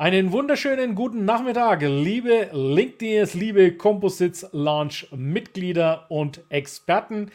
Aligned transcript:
Einen 0.00 0.32
wunderschönen 0.32 0.94
guten 0.94 1.26
Nachmittag, 1.26 1.82
liebe 1.82 2.48
LinkedIners, 2.54 3.34
liebe 3.34 3.76
Composites 3.76 4.48
Launch 4.52 5.06
Mitglieder 5.14 6.06
und 6.08 6.40
Experten. 6.48 7.30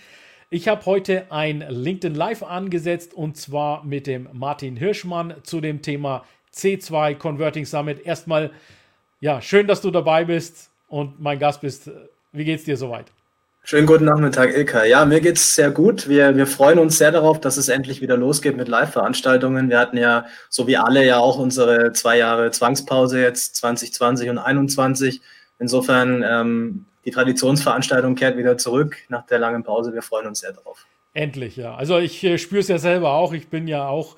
Ich 0.50 0.68
habe 0.68 0.84
heute 0.88 1.32
ein 1.32 1.64
LinkedIn 1.70 2.16
Live 2.16 2.42
angesetzt 2.42 3.14
und 3.14 3.38
zwar 3.38 3.84
mit 3.86 4.08
dem 4.08 4.28
Martin 4.34 4.78
Hirschmann 4.78 5.36
zu 5.44 5.62
dem 5.62 5.84
Thema 5.84 6.26
C2 6.56 7.14
Converting 7.14 7.66
Summit. 7.66 8.04
Erstmal, 8.04 8.50
ja, 9.20 9.44
schön, 9.44 9.68
dass 9.68 9.82
du 9.82 9.92
dabei 9.92 10.26
bist 10.26 10.72
und 10.88 11.22
mein 11.22 11.38
Gast 11.38 11.62
bist. 11.62 11.92
Wie 12.32 12.46
geht's 12.46 12.64
dir 12.64 12.78
soweit? 12.78 13.12
Schönen 13.68 13.88
guten 13.88 14.06
Nachmittag, 14.06 14.56
Ilka. 14.56 14.86
Ja, 14.86 15.06
mir 15.06 15.22
geht's 15.22 15.56
sehr 15.56 15.72
gut. 15.72 16.08
Wir, 16.08 16.38
wir 16.38 16.46
freuen 16.46 16.78
uns 16.78 17.00
sehr 17.00 17.12
darauf, 17.12 17.42
dass 17.42 17.58
es 17.58 17.68
endlich 17.68 18.00
wieder 18.00 18.16
losgeht 18.16 18.56
mit 18.56 18.68
Live-Veranstaltungen. 18.68 19.72
Wir 19.72 19.80
hatten 19.80 19.98
ja, 19.98 20.28
so 20.50 20.68
wie 20.68 20.78
alle, 20.78 21.04
ja 21.04 21.18
auch 21.18 21.40
unsere 21.40 21.92
zwei 21.92 22.20
Jahre 22.20 22.52
Zwangspause 22.52 23.20
jetzt 23.20 23.56
2020 23.56 24.30
und 24.30 24.36
2021. 24.36 25.20
Insofern, 25.58 26.24
ähm, 26.24 26.86
die 27.06 27.10
Traditionsveranstaltung 27.10 28.14
kehrt 28.14 28.38
wieder 28.38 28.56
zurück 28.60 28.98
nach 29.10 29.26
der 29.26 29.40
langen 29.40 29.64
Pause. 29.64 29.96
Wir 29.96 30.04
freuen 30.04 30.28
uns 30.28 30.42
sehr 30.42 30.54
darauf. 30.54 30.86
Endlich, 31.16 31.56
ja. 31.56 31.74
Also 31.74 31.98
ich 31.98 32.24
äh, 32.24 32.38
spüre 32.38 32.62
es 32.62 32.68
ja 32.68 32.78
selber 32.78 33.14
auch. 33.14 33.34
Ich 33.34 33.48
bin 33.48 33.68
ja 33.68 33.88
auch 33.88 34.16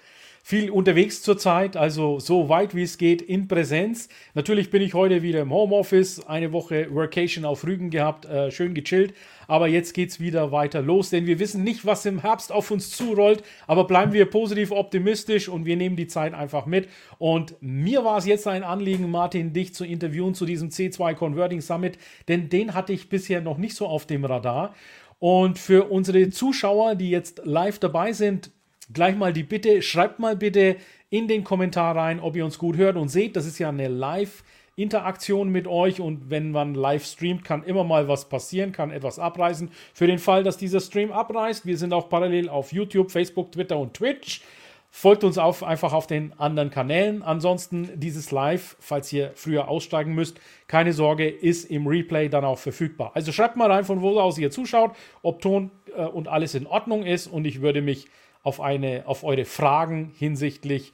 viel 0.47 0.71
unterwegs 0.71 1.21
zurzeit, 1.23 1.75
also 1.75 2.21
so 2.21 2.47
weit 2.47 2.73
wie 2.73 2.83
es 2.83 2.97
geht 2.97 3.21
in 3.21 3.49
Präsenz. 3.49 4.07
Natürlich 4.33 4.69
bin 4.69 4.81
ich 4.81 4.93
heute 4.93 5.21
wieder 5.21 5.41
im 5.41 5.51
Homeoffice, 5.51 6.25
eine 6.25 6.53
Woche 6.53 6.87
Workation 6.89 7.43
auf 7.43 7.65
Rügen 7.65 7.89
gehabt, 7.89 8.23
äh, 8.23 8.49
schön 8.49 8.73
gechillt. 8.73 9.13
Aber 9.49 9.67
jetzt 9.67 9.93
geht 9.93 10.09
es 10.09 10.21
wieder 10.21 10.53
weiter 10.53 10.81
los, 10.81 11.09
denn 11.09 11.25
wir 11.25 11.39
wissen 11.39 11.65
nicht, 11.65 11.85
was 11.85 12.05
im 12.05 12.21
Herbst 12.21 12.53
auf 12.53 12.71
uns 12.71 12.91
zurollt. 12.91 13.43
Aber 13.67 13.87
bleiben 13.87 14.13
wir 14.13 14.25
positiv 14.25 14.71
optimistisch 14.71 15.49
und 15.49 15.65
wir 15.65 15.75
nehmen 15.75 15.97
die 15.97 16.07
Zeit 16.07 16.33
einfach 16.33 16.65
mit. 16.65 16.87
Und 17.17 17.57
mir 17.59 18.05
war 18.05 18.17
es 18.17 18.25
jetzt 18.25 18.47
ein 18.47 18.63
Anliegen, 18.63 19.11
Martin, 19.11 19.51
dich 19.51 19.73
zu 19.73 19.83
interviewen 19.83 20.33
zu 20.33 20.45
diesem 20.45 20.69
C2 20.69 21.13
Converting 21.15 21.59
Summit, 21.59 21.97
denn 22.29 22.47
den 22.47 22.73
hatte 22.73 22.93
ich 22.93 23.09
bisher 23.09 23.41
noch 23.41 23.57
nicht 23.57 23.75
so 23.75 23.85
auf 23.85 24.05
dem 24.05 24.23
Radar. 24.23 24.73
Und 25.19 25.59
für 25.59 25.91
unsere 25.91 26.29
Zuschauer, 26.29 26.95
die 26.95 27.09
jetzt 27.09 27.41
live 27.43 27.79
dabei 27.79 28.13
sind, 28.13 28.51
gleich 28.93 29.15
mal 29.15 29.33
die 29.33 29.43
Bitte, 29.43 29.81
schreibt 29.81 30.19
mal 30.19 30.35
bitte 30.35 30.77
in 31.09 31.27
den 31.27 31.43
Kommentar 31.43 31.95
rein, 31.95 32.19
ob 32.19 32.35
ihr 32.35 32.45
uns 32.45 32.57
gut 32.57 32.77
hört 32.77 32.97
und 32.97 33.09
seht. 33.09 33.35
Das 33.35 33.45
ist 33.45 33.59
ja 33.59 33.69
eine 33.69 33.87
Live-Interaktion 33.87 35.49
mit 35.49 35.67
euch 35.67 36.01
und 36.01 36.29
wenn 36.29 36.51
man 36.51 36.75
live 36.75 37.05
streamt, 37.05 37.43
kann 37.43 37.63
immer 37.63 37.83
mal 37.83 38.07
was 38.07 38.29
passieren, 38.29 38.71
kann 38.71 38.91
etwas 38.91 39.19
abreißen. 39.19 39.69
Für 39.93 40.07
den 40.07 40.19
Fall, 40.19 40.43
dass 40.43 40.57
dieser 40.57 40.79
Stream 40.79 41.11
abreißt, 41.11 41.65
wir 41.65 41.77
sind 41.77 41.93
auch 41.93 42.09
parallel 42.09 42.49
auf 42.49 42.73
YouTube, 42.73 43.11
Facebook, 43.11 43.51
Twitter 43.51 43.77
und 43.77 43.93
Twitch. 43.93 44.41
Folgt 44.89 45.23
uns 45.23 45.37
auf, 45.37 45.63
einfach 45.63 45.93
auf 45.93 46.07
den 46.07 46.33
anderen 46.39 46.71
Kanälen. 46.71 47.21
Ansonsten 47.21 47.89
dieses 47.99 48.31
Live, 48.31 48.77
falls 48.79 49.11
ihr 49.13 49.31
früher 49.35 49.67
aussteigen 49.67 50.15
müsst, 50.15 50.39
keine 50.67 50.93
Sorge, 50.93 51.27
ist 51.27 51.69
im 51.69 51.87
Replay 51.87 52.29
dann 52.29 52.45
auch 52.45 52.57
verfügbar. 52.57 53.11
Also 53.13 53.31
schreibt 53.31 53.57
mal 53.57 53.69
rein, 53.69 53.83
von 53.83 54.01
wo 54.01 54.19
aus 54.19 54.37
ihr 54.37 54.49
zuschaut, 54.49 54.95
ob 55.21 55.41
Ton 55.41 55.71
äh, 55.95 56.05
und 56.05 56.27
alles 56.27 56.55
in 56.55 56.65
Ordnung 56.65 57.03
ist 57.03 57.27
und 57.27 57.45
ich 57.45 57.61
würde 57.61 57.81
mich 57.81 58.07
auf, 58.43 58.61
eine, 58.61 59.03
auf 59.05 59.23
eure 59.23 59.45
Fragen 59.45 60.11
hinsichtlich 60.17 60.93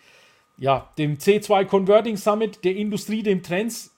ja, 0.57 0.89
dem 0.97 1.17
C2 1.17 1.65
Converting 1.65 2.17
Summit, 2.17 2.63
der 2.63 2.75
Industrie, 2.75 3.23
dem 3.23 3.43
Trends, 3.43 3.93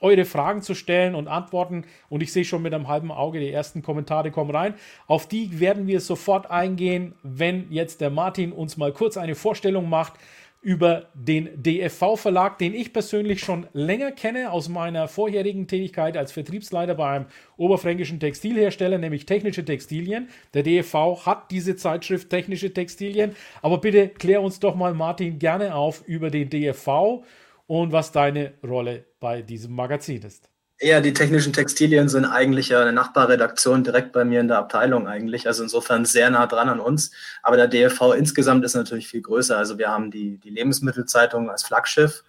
eure 0.00 0.24
Fragen 0.24 0.62
zu 0.62 0.74
stellen 0.74 1.14
und 1.14 1.28
antworten. 1.28 1.84
Und 2.08 2.22
ich 2.22 2.32
sehe 2.32 2.44
schon 2.44 2.62
mit 2.62 2.72
einem 2.72 2.88
halben 2.88 3.10
Auge, 3.10 3.40
die 3.40 3.50
ersten 3.50 3.82
Kommentare 3.82 4.30
kommen 4.30 4.50
rein. 4.50 4.74
Auf 5.06 5.28
die 5.28 5.60
werden 5.60 5.86
wir 5.86 6.00
sofort 6.00 6.50
eingehen, 6.50 7.14
wenn 7.22 7.70
jetzt 7.70 8.00
der 8.00 8.10
Martin 8.10 8.52
uns 8.52 8.76
mal 8.76 8.92
kurz 8.92 9.16
eine 9.16 9.34
Vorstellung 9.34 9.88
macht 9.88 10.14
über 10.60 11.06
den 11.14 11.62
DFV-Verlag, 11.62 12.58
den 12.58 12.74
ich 12.74 12.92
persönlich 12.92 13.40
schon 13.40 13.68
länger 13.72 14.10
kenne 14.10 14.50
aus 14.50 14.68
meiner 14.68 15.06
vorherigen 15.06 15.68
Tätigkeit 15.68 16.16
als 16.16 16.32
Vertriebsleiter 16.32 16.94
bei 16.94 17.10
einem 17.10 17.26
oberfränkischen 17.56 18.18
Textilhersteller, 18.18 18.98
nämlich 18.98 19.24
Technische 19.24 19.64
Textilien. 19.64 20.28
Der 20.54 20.64
DFV 20.64 21.24
hat 21.26 21.50
diese 21.50 21.76
Zeitschrift 21.76 22.30
Technische 22.30 22.72
Textilien. 22.72 23.36
Aber 23.62 23.78
bitte 23.78 24.08
klär 24.08 24.42
uns 24.42 24.58
doch 24.58 24.74
mal, 24.74 24.94
Martin, 24.94 25.38
gerne 25.38 25.74
auf 25.74 26.02
über 26.06 26.30
den 26.30 26.50
DFV 26.50 27.24
und 27.66 27.92
was 27.92 28.10
deine 28.10 28.54
Rolle 28.66 29.04
bei 29.20 29.42
diesem 29.42 29.74
Magazin 29.74 30.22
ist. 30.22 30.50
Ja, 30.80 31.00
die 31.00 31.12
technischen 31.12 31.52
Textilien 31.52 32.08
sind 32.08 32.24
eigentlich 32.24 32.68
ja 32.68 32.80
eine 32.80 32.92
Nachbarredaktion 32.92 33.82
direkt 33.82 34.12
bei 34.12 34.24
mir 34.24 34.38
in 34.38 34.46
der 34.46 34.58
Abteilung 34.58 35.08
eigentlich. 35.08 35.48
Also 35.48 35.64
insofern 35.64 36.04
sehr 36.04 36.30
nah 36.30 36.46
dran 36.46 36.68
an 36.68 36.78
uns. 36.78 37.10
Aber 37.42 37.56
der 37.56 37.66
DFV 37.66 38.12
insgesamt 38.16 38.64
ist 38.64 38.76
natürlich 38.76 39.08
viel 39.08 39.22
größer. 39.22 39.58
Also 39.58 39.76
wir 39.76 39.88
haben 39.88 40.12
die, 40.12 40.38
die 40.38 40.50
Lebensmittelzeitung 40.50 41.50
als 41.50 41.64
Flaggschiff. 41.64 42.22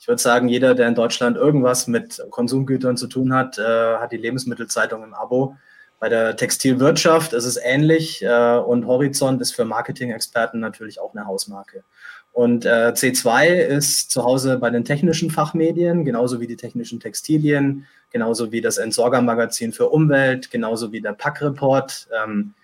Ich 0.00 0.08
würde 0.08 0.20
sagen, 0.20 0.48
jeder, 0.48 0.74
der 0.74 0.88
in 0.88 0.96
Deutschland 0.96 1.36
irgendwas 1.36 1.86
mit 1.86 2.20
Konsumgütern 2.30 2.96
zu 2.96 3.06
tun 3.06 3.32
hat, 3.32 3.58
äh, 3.58 3.98
hat 3.98 4.10
die 4.10 4.16
Lebensmittelzeitung 4.16 5.04
im 5.04 5.14
Abo. 5.14 5.56
Bei 6.00 6.08
der 6.08 6.34
Textilwirtschaft 6.36 7.32
ist 7.32 7.44
es 7.44 7.56
ähnlich 7.56 8.20
äh, 8.24 8.56
und 8.56 8.88
Horizont 8.88 9.40
ist 9.40 9.54
für 9.54 9.64
Marketing-Experten 9.64 10.58
natürlich 10.58 10.98
auch 10.98 11.14
eine 11.14 11.26
Hausmarke. 11.26 11.84
Und 12.32 12.64
äh, 12.64 12.92
C2 12.94 13.46
ist 13.46 14.10
zu 14.10 14.24
Hause 14.24 14.58
bei 14.58 14.70
den 14.70 14.84
technischen 14.84 15.30
Fachmedien, 15.30 16.04
genauso 16.04 16.40
wie 16.40 16.46
die 16.46 16.56
technischen 16.56 16.98
Textilien, 16.98 17.86
genauso 18.10 18.52
wie 18.52 18.62
das 18.62 18.78
Entsorgermagazin 18.78 19.72
für 19.72 19.90
Umwelt, 19.90 20.50
genauso 20.50 20.92
wie 20.92 21.02
der 21.02 21.12
Packreport. 21.12 22.08
Ähm, 22.24 22.54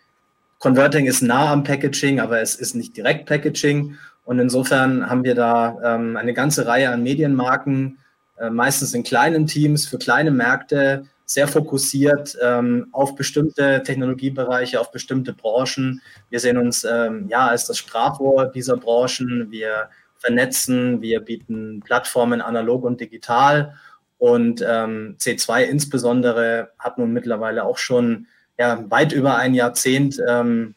Converting 0.58 1.06
ist 1.06 1.22
nah 1.22 1.52
am 1.52 1.64
Packaging, 1.64 2.18
aber 2.18 2.40
es 2.40 2.54
ist 2.54 2.74
nicht 2.74 2.96
direkt 2.96 3.26
Packaging. 3.26 3.96
Und 4.24 4.38
insofern 4.38 5.08
haben 5.08 5.24
wir 5.24 5.34
da 5.34 5.78
ähm, 5.84 6.16
eine 6.16 6.34
ganze 6.34 6.66
Reihe 6.66 6.90
an 6.90 7.02
Medienmarken, 7.02 7.98
äh, 8.38 8.50
meistens 8.50 8.94
in 8.94 9.02
kleinen 9.02 9.46
Teams 9.46 9.86
für 9.86 9.98
kleine 9.98 10.30
Märkte, 10.30 11.06
sehr 11.28 11.46
fokussiert 11.46 12.38
ähm, 12.42 12.88
auf 12.90 13.14
bestimmte 13.14 13.82
Technologiebereiche, 13.82 14.80
auf 14.80 14.90
bestimmte 14.90 15.34
Branchen. 15.34 16.00
Wir 16.30 16.40
sehen 16.40 16.56
uns 16.56 16.84
ähm, 16.84 17.26
ja 17.28 17.48
als 17.48 17.66
das 17.66 17.76
Sprachrohr 17.76 18.46
dieser 18.46 18.78
Branchen. 18.78 19.50
Wir 19.50 19.90
vernetzen, 20.16 21.02
wir 21.02 21.20
bieten 21.20 21.80
Plattformen 21.84 22.40
analog 22.40 22.82
und 22.82 22.98
digital. 23.02 23.74
Und 24.16 24.64
ähm, 24.66 25.16
C2 25.20 25.64
insbesondere 25.64 26.70
hat 26.78 26.96
nun 26.96 27.12
mittlerweile 27.12 27.64
auch 27.64 27.76
schon 27.76 28.26
ja, 28.58 28.90
weit 28.90 29.12
über 29.12 29.36
ein 29.36 29.52
Jahrzehnt 29.52 30.18
ähm, 30.26 30.74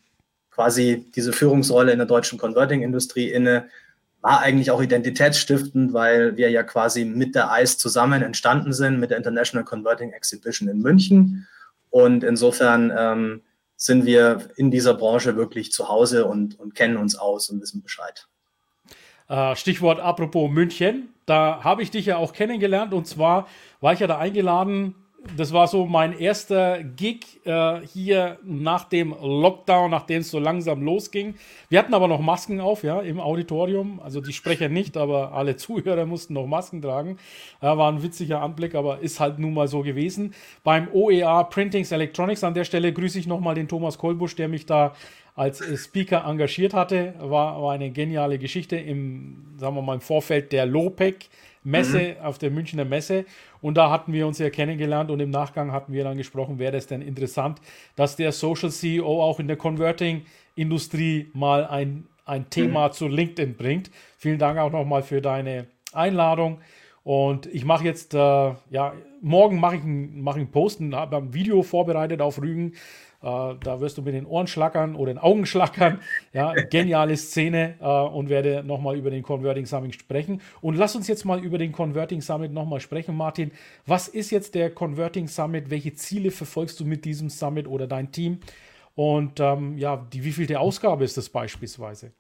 quasi 0.52 1.10
diese 1.16 1.32
Führungsrolle 1.32 1.94
in 1.94 1.98
der 1.98 2.08
deutschen 2.08 2.38
Converting-Industrie 2.38 3.32
inne 3.32 3.70
war 4.22 4.42
eigentlich 4.42 4.72
auch 4.72 4.82
identitätsstiftend, 4.82 5.94
weil 5.94 6.38
wir 6.38 6.50
ja 6.50 6.64
quasi 6.64 7.06
mit 7.06 7.36
der 7.36 7.50
ICE 7.52 7.78
zusammen 7.78 8.22
entstanden 8.22 8.72
sind, 8.72 9.00
mit 9.00 9.10
der 9.10 9.18
International 9.18 9.66
Converting 9.66 10.12
Exhibition 10.12 10.70
in 10.70 10.80
München. 10.80 11.48
Und 11.90 12.24
insofern 12.24 12.94
ähm, 12.96 13.42
sind 13.76 14.06
wir 14.06 14.50
in 14.56 14.70
dieser 14.70 14.94
Branche 14.94 15.36
wirklich 15.36 15.72
zu 15.72 15.90
Hause 15.90 16.26
und, 16.26 16.60
und 16.60 16.76
kennen 16.76 16.98
uns 16.98 17.16
aus 17.16 17.50
und 17.50 17.62
wissen 17.62 17.82
Bescheid. 17.82 18.28
Äh, 19.28 19.56
Stichwort 19.56 20.00
apropos 20.00 20.52
München, 20.52 21.10
da 21.26 21.64
habe 21.64 21.82
ich 21.82 21.90
dich 21.90 22.06
ja 22.06 22.18
auch 22.18 22.34
kennengelernt 22.34 22.94
und 22.94 23.08
zwar 23.08 23.48
war 23.80 23.94
ich 23.94 24.00
ja 24.00 24.08
da 24.08 24.20
eingeladen 24.20 24.96
das 25.38 25.54
war 25.54 25.68
so 25.68 25.86
mein 25.86 26.18
erster 26.18 26.84
Gig 26.84 27.46
äh, 27.46 27.82
hier 27.86 28.40
nach 28.44 28.86
dem 28.86 29.12
Lockdown, 29.12 29.92
nachdem 29.92 30.22
es 30.22 30.32
so 30.32 30.40
langsam 30.40 30.82
losging. 30.82 31.36
Wir 31.70 31.78
hatten 31.78 31.94
aber 31.94 32.08
noch 32.08 32.22
Masken 32.22 32.60
auf, 32.60 32.84
ja, 32.84 33.02
im 33.02 33.20
Auditorium. 33.20 34.00
Also 34.04 34.20
die 34.20 34.34
Sprecher 34.34 34.68
nicht, 34.68 34.98
aber 34.98 35.34
alle 35.34 35.56
Zuhörer 35.58 36.06
mussten 36.06 36.34
noch 36.34 36.48
Masken 36.48 36.82
tragen. 36.82 37.18
Ja, 37.62 37.78
war 37.78 37.92
ein 37.92 38.02
witziger 38.02 38.42
Anblick, 38.42 38.74
aber 38.74 39.00
ist 39.00 39.20
halt 39.20 39.38
nun 39.38 39.54
mal 39.54 39.68
so 39.68 39.82
gewesen. 39.84 40.34
Beim 40.64 40.88
OER 40.92 41.44
Printings 41.50 41.92
Electronics 41.92 42.44
an 42.44 42.56
der 42.56 42.64
Stelle 42.64 42.92
grüße 42.92 43.20
ich 43.20 43.28
nochmal 43.28 43.54
den 43.54 43.68
Thomas 43.68 44.00
Kolbusch, 44.00 44.36
der 44.36 44.48
mich 44.48 44.66
da 44.66 44.94
als 45.36 45.64
Speaker 45.84 46.26
engagiert 46.26 46.74
hatte. 46.74 47.14
War, 47.20 47.62
war 47.62 47.74
eine 47.74 47.92
geniale 47.92 48.40
Geschichte 48.40 48.76
im, 48.76 49.54
sagen 49.58 49.76
wir 49.76 49.82
mal, 49.84 49.96
im 49.96 50.02
Vorfeld 50.02 50.52
der 50.52 50.66
LOPEC. 50.66 51.30
Messe, 51.64 52.16
mhm. 52.20 52.26
auf 52.26 52.38
der 52.38 52.52
Münchner 52.52 52.86
Messe. 52.86 53.26
Und 53.62 53.76
da 53.76 53.90
hatten 53.92 54.14
wir 54.14 54.28
uns 54.28 54.40
ja 54.40 54.50
kennengelernt 54.50 55.12
und 55.12 55.20
im 55.20 55.30
Nachgang 55.30 55.72
hatten 55.72 55.94
wir 55.94 56.04
dann 56.04 56.18
gesprochen, 56.18 56.60
wäre 56.60 56.78
es 56.78 56.88
denn 56.88 57.02
interessant, 57.02 57.62
dass 57.96 58.16
der 58.16 58.32
Social 58.32 58.72
CEO 58.72 59.22
auch 59.22 59.40
in 59.40 59.48
der 59.48 59.58
Converting-Industrie 59.58 61.30
mal 61.34 61.66
ein, 61.66 62.08
ein 62.26 62.50
Thema 62.50 62.88
mhm. 62.88 62.92
zu 62.94 63.08
LinkedIn 63.08 63.56
bringt. 63.56 63.92
Vielen 64.18 64.40
Dank 64.40 64.60
auch 64.60 64.72
nochmal 64.72 65.04
für 65.04 65.22
deine 65.22 65.68
Einladung. 65.94 66.60
Und 67.04 67.48
ich 67.48 67.66
mache 67.66 67.86
jetzt, 67.86 68.14
äh, 68.14 68.18
ja, 68.18 68.94
morgen 69.22 69.60
mache 69.60 69.78
ich, 69.78 69.82
mach 69.84 70.36
einen 70.36 70.52
Post, 70.52 70.82
habe 70.92 71.18
ein 71.18 71.34
Video 71.34 71.64
vorbereitet 71.64 72.22
auf 72.22 72.40
Rügen. 72.42 72.74
Äh, 73.22 73.56
da 73.64 73.80
wirst 73.80 73.98
du 73.98 74.02
mit 74.02 74.14
den 74.14 74.26
Ohren 74.26 74.48
schlackern 74.48 74.96
oder 74.96 75.14
den 75.14 75.20
Augen 75.20 75.46
schlackern. 75.46 76.00
Ja, 76.34 76.54
geniale 76.54 77.18
Szene 77.18 77.76
äh, 77.82 77.86
und 77.86 78.30
werde 78.30 78.64
nochmal 78.64 78.98
über 78.98 79.12
den 79.12 79.22
Converting 79.22 79.66
Summit 79.66 79.96
sprechen. 79.96 80.42
Und 80.62 80.76
lass 80.76 80.96
uns 80.96 81.08
jetzt 81.08 81.26
mal 81.26 81.44
über 81.44 81.58
den 81.58 81.72
Converting 81.72 82.22
Summit 82.22 82.52
nochmal 82.52 82.80
sprechen, 82.80 83.16
Martin. 83.16 83.52
Was 83.86 84.08
ist 84.08 84.32
jetzt 84.32 84.56
der 84.56 84.72
Converting 84.72 85.28
Summit? 85.28 85.70
Welche 85.70 85.94
Ziele 85.94 86.32
verfolgst 86.32 86.80
du 86.80 86.86
mit 86.86 87.06
diesem 87.06 87.30
Summit 87.30 87.68
oder 87.68 87.88
dein 87.88 88.12
Team? 88.12 88.40
Und 88.96 89.40
ähm, 89.40 89.78
ja, 89.78 89.98
die 90.12 90.24
wievielte 90.24 90.60
Ausgabe 90.60 91.04
ist 91.04 91.18
das 91.18 91.30
beispielsweise? 91.30 92.12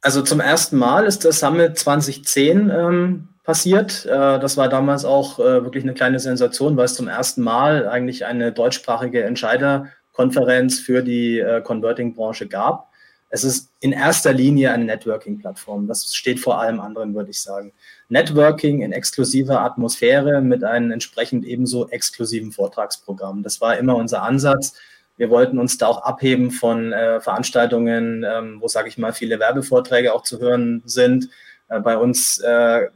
Also 0.00 0.22
zum 0.22 0.40
ersten 0.40 0.76
Mal 0.76 1.06
ist 1.06 1.24
das 1.24 1.40
Summit 1.40 1.78
2010 1.78 2.70
ähm, 2.70 3.28
passiert. 3.42 4.06
Äh, 4.06 4.38
das 4.38 4.56
war 4.56 4.68
damals 4.68 5.04
auch 5.04 5.38
äh, 5.38 5.64
wirklich 5.64 5.82
eine 5.82 5.94
kleine 5.94 6.20
Sensation, 6.20 6.76
weil 6.76 6.84
es 6.84 6.94
zum 6.94 7.08
ersten 7.08 7.42
Mal 7.42 7.88
eigentlich 7.88 8.24
eine 8.24 8.52
deutschsprachige 8.52 9.24
Entscheiderkonferenz 9.24 10.78
für 10.78 11.02
die 11.02 11.40
äh, 11.40 11.60
Converting-Branche 11.62 12.46
gab. 12.46 12.88
Es 13.30 13.44
ist 13.44 13.70
in 13.80 13.92
erster 13.92 14.32
Linie 14.32 14.72
eine 14.72 14.84
Networking-Plattform. 14.84 15.86
Das 15.86 16.14
steht 16.14 16.40
vor 16.40 16.60
allem 16.60 16.80
anderen, 16.80 17.14
würde 17.14 17.30
ich 17.30 17.42
sagen. 17.42 17.72
Networking 18.08 18.82
in 18.82 18.92
exklusiver 18.92 19.60
Atmosphäre 19.60 20.40
mit 20.40 20.64
einem 20.64 20.92
entsprechend 20.92 21.44
ebenso 21.44 21.88
exklusiven 21.88 22.52
Vortragsprogramm. 22.52 23.42
Das 23.42 23.60
war 23.60 23.76
immer 23.76 23.96
unser 23.96 24.22
Ansatz 24.22 24.74
wir 25.18 25.30
wollten 25.30 25.58
uns 25.58 25.76
da 25.76 25.88
auch 25.88 26.02
abheben 26.02 26.50
von 26.50 26.92
äh, 26.92 27.20
Veranstaltungen, 27.20 28.24
ähm, 28.26 28.58
wo, 28.60 28.68
sage 28.68 28.88
ich 28.88 28.96
mal, 28.96 29.12
viele 29.12 29.38
Werbevorträge 29.38 30.14
auch 30.14 30.22
zu 30.22 30.38
hören 30.38 30.82
sind. 30.86 31.28
Äh, 31.68 31.80
bei 31.80 31.98
uns 31.98 32.38
äh, 32.38 32.86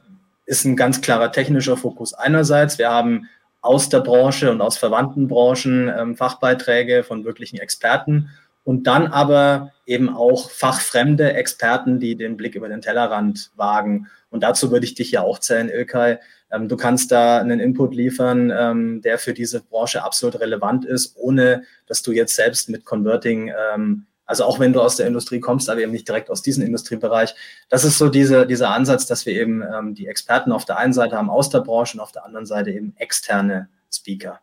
ist 0.46 0.64
ein 0.64 0.76
ganz 0.76 1.00
klarer 1.00 1.32
technischer 1.32 1.76
Fokus 1.76 2.14
einerseits. 2.14 2.78
Wir 2.78 2.90
haben 2.90 3.28
aus 3.60 3.88
der 3.88 4.00
Branche 4.00 4.50
und 4.50 4.60
aus 4.60 4.78
verwandten 4.78 5.28
Branchen 5.28 5.92
ähm, 5.96 6.16
Fachbeiträge 6.16 7.04
von 7.04 7.24
wirklichen 7.24 7.58
Experten 7.58 8.30
und 8.64 8.86
dann 8.86 9.08
aber 9.08 9.72
eben 9.86 10.08
auch 10.08 10.50
fachfremde 10.50 11.32
Experten, 11.32 11.98
die 11.98 12.16
den 12.16 12.36
Blick 12.36 12.54
über 12.54 12.68
den 12.68 12.80
Tellerrand 12.80 13.50
wagen. 13.56 14.08
Und 14.30 14.42
dazu 14.42 14.70
würde 14.70 14.86
ich 14.86 14.94
dich 14.94 15.10
ja 15.10 15.22
auch 15.22 15.38
zählen, 15.38 15.68
Ilkay. 15.68 16.18
Ähm, 16.52 16.68
du 16.68 16.76
kannst 16.76 17.10
da 17.10 17.38
einen 17.38 17.60
Input 17.60 17.94
liefern, 17.94 18.52
ähm, 18.54 19.02
der 19.02 19.18
für 19.18 19.32
diese 19.32 19.60
Branche 19.60 20.04
absolut 20.04 20.38
relevant 20.40 20.84
ist, 20.84 21.16
ohne 21.16 21.64
dass 21.86 22.02
du 22.02 22.12
jetzt 22.12 22.36
selbst 22.36 22.68
mit 22.68 22.84
Converting, 22.84 23.52
ähm, 23.74 24.06
also 24.26 24.44
auch 24.44 24.60
wenn 24.60 24.72
du 24.72 24.80
aus 24.80 24.96
der 24.96 25.06
Industrie 25.06 25.40
kommst, 25.40 25.68
aber 25.68 25.80
eben 25.80 25.92
nicht 25.92 26.06
direkt 26.06 26.30
aus 26.30 26.42
diesem 26.42 26.64
Industriebereich. 26.64 27.34
Das 27.68 27.84
ist 27.84 27.98
so 27.98 28.08
diese, 28.08 28.46
dieser 28.46 28.70
Ansatz, 28.70 29.06
dass 29.06 29.26
wir 29.26 29.34
eben 29.34 29.62
ähm, 29.62 29.94
die 29.94 30.06
Experten 30.06 30.52
auf 30.52 30.64
der 30.64 30.78
einen 30.78 30.92
Seite 30.92 31.16
haben 31.16 31.30
aus 31.30 31.50
der 31.50 31.60
Branche 31.60 31.96
und 31.96 32.02
auf 32.02 32.12
der 32.12 32.24
anderen 32.24 32.46
Seite 32.46 32.70
eben 32.70 32.94
externe 32.98 33.68
Speaker. 33.90 34.40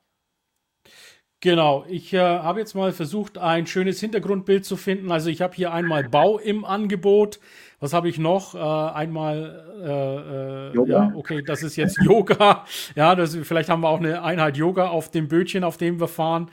Genau, 1.42 1.86
ich 1.88 2.14
äh, 2.14 2.20
habe 2.20 2.60
jetzt 2.60 2.76
mal 2.76 2.92
versucht, 2.92 3.38
ein 3.38 3.66
schönes 3.66 4.02
Hintergrundbild 4.02 4.66
zu 4.66 4.76
finden. 4.76 5.10
Also 5.10 5.30
ich 5.30 5.42
habe 5.42 5.56
hier 5.56 5.72
einmal 5.72 6.04
Bau 6.04 6.38
im 6.38 6.66
Angebot. 6.66 7.40
Was 7.80 7.94
habe 7.94 8.10
ich 8.10 8.20
noch? 8.20 8.56
Äh, 8.56 8.60
einmal, 8.60 9.66
äh, 9.82 10.82
äh 10.82 10.90
ja, 10.90 11.14
okay, 11.16 11.42
das 11.42 11.64
ist 11.64 11.78
jetzt 11.78 11.98
Yoga. 12.04 12.66
ja, 12.96 13.16
das, 13.16 13.36
vielleicht 13.36 13.70
haben 13.70 13.82
wir 13.82 13.90
auch 13.90 14.00
eine 14.00 14.22
Einheit 14.22 14.58
Yoga 14.58 14.90
auf 14.90 15.12
dem 15.12 15.30
Bötchen, 15.30 15.64
auf 15.64 15.78
dem 15.78 16.02
wir 16.02 16.10
fahren. 16.10 16.52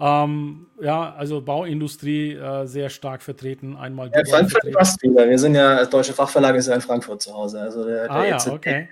Ähm, 0.00 0.66
ja, 0.80 1.14
also 1.14 1.40
Bauindustrie 1.40 2.32
äh, 2.32 2.66
sehr 2.66 2.90
stark 2.90 3.22
vertreten. 3.22 3.76
Einmal 3.76 4.10
ja, 4.12 4.24
Frankfurt 4.28 4.72
passt 4.72 5.00
wieder. 5.02 5.28
Wir 5.28 5.38
sind 5.38 5.54
ja, 5.54 5.76
das 5.76 5.90
Deutsche 5.90 6.12
Fachverlag 6.12 6.56
ist 6.56 6.66
ja 6.66 6.74
in 6.74 6.80
Frankfurt 6.80 7.22
zu 7.22 7.32
Hause. 7.32 7.60
Also 7.60 7.84
der, 7.84 8.10
ah, 8.10 8.20
der 8.22 8.30
ja, 8.30 8.52
okay. 8.52 8.88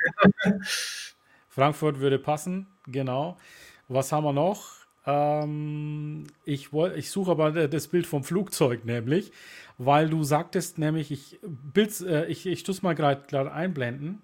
Frankfurt 1.48 1.98
würde 1.98 2.20
passen, 2.20 2.68
genau. 2.86 3.36
Was 3.88 4.12
haben 4.12 4.24
wir 4.24 4.32
noch? 4.32 4.81
Ähm, 5.06 6.24
ich, 6.44 6.70
ich 6.72 7.10
suche 7.10 7.30
aber 7.30 7.68
das 7.68 7.88
Bild 7.88 8.06
vom 8.06 8.24
Flugzeug 8.24 8.84
nämlich, 8.84 9.32
weil 9.78 10.08
du 10.08 10.22
sagtest 10.22 10.78
nämlich, 10.78 11.10
ich, 11.10 11.40
Bild, 11.42 12.00
äh, 12.02 12.26
ich, 12.26 12.46
ich 12.46 12.62
tue 12.62 12.74
es 12.74 12.82
mal 12.82 12.94
gerade 12.94 13.52
einblenden. 13.52 14.22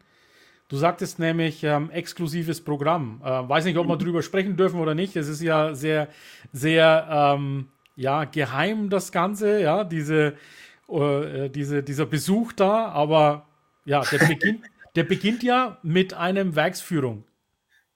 Du 0.69 0.77
sagtest 0.77 1.19
nämlich 1.19 1.65
ähm, 1.65 1.91
exklusives 1.91 2.61
Programm. 2.61 3.23
Äh, 3.25 3.49
weiß 3.49 3.65
nicht, 3.65 3.79
ob 3.79 3.89
wir 3.89 3.97
drüber 3.97 4.23
sprechen 4.23 4.57
dürfen 4.57 4.81
oder 4.81 4.95
nicht. 4.95 5.17
Es 5.17 5.27
ist 5.27 5.41
ja 5.41 5.75
sehr, 5.75 6.09
sehr 6.53 7.37
ähm, 7.37 7.69
ja, 7.97 8.25
geheim, 8.25 8.91
das 8.91 9.11
Ganze, 9.11 9.61
ja, 9.63 9.83
diese, 9.83 10.35
äh, 10.89 11.49
diese, 11.49 11.83
dieser 11.83 12.07
Besuch 12.07 12.53
da, 12.53 12.87
aber 12.89 13.47
ja, 13.87 14.03
der 14.03 14.19
beginnt, 14.29 14.61
der 14.95 15.05
beginnt 15.05 15.43
ja 15.43 15.79
mit 15.83 16.13
einem 16.13 16.55
Werksführung. 16.55 17.25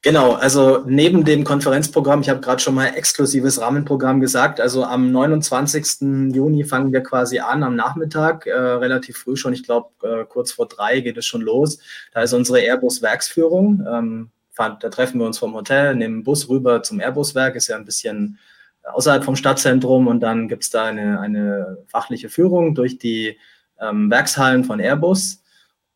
Genau, 0.05 0.33
also 0.33 0.83
neben 0.85 1.25
dem 1.25 1.45
Konferenzprogramm, 1.45 2.23
ich 2.23 2.29
habe 2.29 2.41
gerade 2.41 2.61
schon 2.61 2.75
mal 2.75 2.89
exklusives 2.89 3.61
Rahmenprogramm 3.61 4.21
gesagt, 4.21 4.61
also 4.61 4.83
am 4.83 5.13
29. 5.13 6.35
Juni 6.35 6.65
fangen 6.65 6.93
wir 6.93 7.05
quasi 7.05 7.39
an 7.39 7.63
am 7.63 7.77
Nachmittag, 7.77 8.47
äh, 8.47 8.53
relativ 8.53 9.19
früh 9.19 9.37
schon, 9.37 9.53
ich 9.53 9.63
glaube 9.63 9.91
äh, 10.03 10.25
kurz 10.25 10.51
vor 10.51 10.67
drei 10.67 10.99
geht 11.01 11.17
es 11.19 11.27
schon 11.27 11.41
los. 11.41 11.79
Da 12.13 12.23
ist 12.23 12.33
unsere 12.33 12.59
Airbus-Werksführung. 12.59 13.87
Ähm, 13.89 14.31
da 14.57 14.71
treffen 14.75 15.21
wir 15.21 15.27
uns 15.27 15.39
vom 15.39 15.55
Hotel, 15.55 15.95
nehmen 15.95 16.25
Bus 16.25 16.49
rüber 16.49 16.83
zum 16.83 16.99
Airbus-Werk, 16.99 17.55
ist 17.55 17.69
ja 17.69 17.77
ein 17.77 17.85
bisschen 17.85 18.39
außerhalb 18.83 19.23
vom 19.23 19.37
Stadtzentrum 19.37 20.09
und 20.09 20.19
dann 20.21 20.49
gibt 20.49 20.65
es 20.65 20.71
da 20.71 20.85
eine, 20.85 21.21
eine 21.21 21.79
fachliche 21.87 22.29
Führung 22.29 22.75
durch 22.75 22.99
die 22.99 23.39
ähm, 23.81 24.11
Werkshallen 24.11 24.65
von 24.65 24.81
Airbus. 24.81 25.42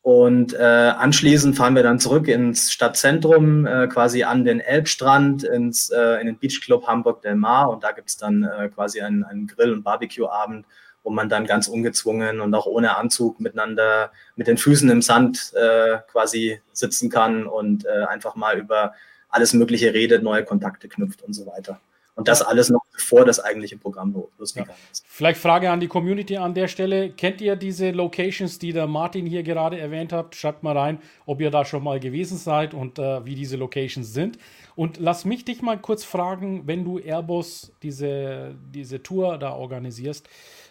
Und 0.07 0.53
äh, 0.53 0.63
anschließend 0.63 1.57
fahren 1.57 1.75
wir 1.75 1.83
dann 1.83 1.99
zurück 1.99 2.29
ins 2.29 2.71
Stadtzentrum, 2.71 3.65
äh, 3.65 3.87
quasi 3.87 4.23
an 4.23 4.45
den 4.45 4.61
Elbstrand, 4.61 5.43
ins, 5.43 5.89
äh, 5.89 6.21
in 6.21 6.27
den 6.27 6.39
Beachclub 6.39 6.87
Hamburg 6.87 7.21
Del 7.23 7.35
Mar. 7.35 7.69
Und 7.69 7.83
da 7.83 7.91
gibt 7.91 8.07
es 8.07 8.15
dann 8.15 8.43
äh, 8.43 8.69
quasi 8.69 9.01
einen, 9.01 9.25
einen 9.25 9.47
Grill- 9.47 9.73
und 9.73 9.83
Barbecue-Abend, 9.83 10.65
wo 11.03 11.09
man 11.09 11.27
dann 11.27 11.45
ganz 11.45 11.67
ungezwungen 11.67 12.39
und 12.39 12.55
auch 12.55 12.67
ohne 12.67 12.95
Anzug 12.95 13.41
miteinander 13.41 14.13
mit 14.37 14.47
den 14.47 14.57
Füßen 14.57 14.89
im 14.89 15.01
Sand 15.01 15.51
äh, 15.55 15.97
quasi 16.09 16.61
sitzen 16.71 17.09
kann 17.09 17.45
und 17.45 17.85
äh, 17.85 18.05
einfach 18.05 18.37
mal 18.37 18.57
über 18.57 18.93
alles 19.27 19.51
Mögliche 19.51 19.93
redet, 19.93 20.23
neue 20.23 20.45
Kontakte 20.45 20.87
knüpft 20.87 21.21
und 21.21 21.33
so 21.33 21.45
weiter. 21.47 21.81
Und 22.17 22.27
das 22.27 22.41
alles 22.41 22.69
noch 22.69 22.81
bevor 22.91 23.25
das 23.25 23.39
eigentliche 23.39 23.77
Programm 23.77 24.13
losgegangen 24.39 24.73
ist. 24.91 25.05
Vielleicht 25.07 25.39
Frage 25.39 25.69
an 25.69 25.79
die 25.79 25.87
Community 25.87 26.35
an 26.35 26.55
der 26.55 26.67
Stelle. 26.67 27.11
Kennt 27.11 27.41
ihr 27.41 27.55
diese 27.55 27.91
Locations, 27.91 28.57
die 28.57 28.73
der 28.73 28.87
Martin 28.87 29.27
hier 29.27 29.43
gerade 29.43 29.79
erwähnt 29.79 30.11
hat? 30.11 30.35
Schreibt 30.35 30.63
mal 30.63 30.75
rein, 30.75 30.99
ob 31.27 31.41
ihr 31.41 31.51
da 31.51 31.63
schon 31.63 31.83
mal 31.83 31.99
gewesen 31.99 32.39
seid 32.39 32.73
und 32.73 32.97
äh, 32.97 33.23
wie 33.23 33.35
diese 33.35 33.55
Locations 33.55 34.11
sind. 34.11 34.39
Und 34.75 34.97
lass 34.97 35.25
mich 35.25 35.45
dich 35.45 35.61
mal 35.61 35.77
kurz 35.77 36.03
fragen, 36.03 36.63
wenn 36.65 36.83
du 36.83 36.97
Airbus 36.97 37.71
diese, 37.83 38.55
diese 38.73 39.03
Tour 39.03 39.37
da 39.37 39.53
organisierst, 39.53 40.27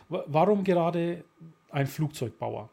warum 0.08 0.64
gerade 0.64 1.22
ein 1.70 1.86
Flugzeugbauer? 1.86 2.70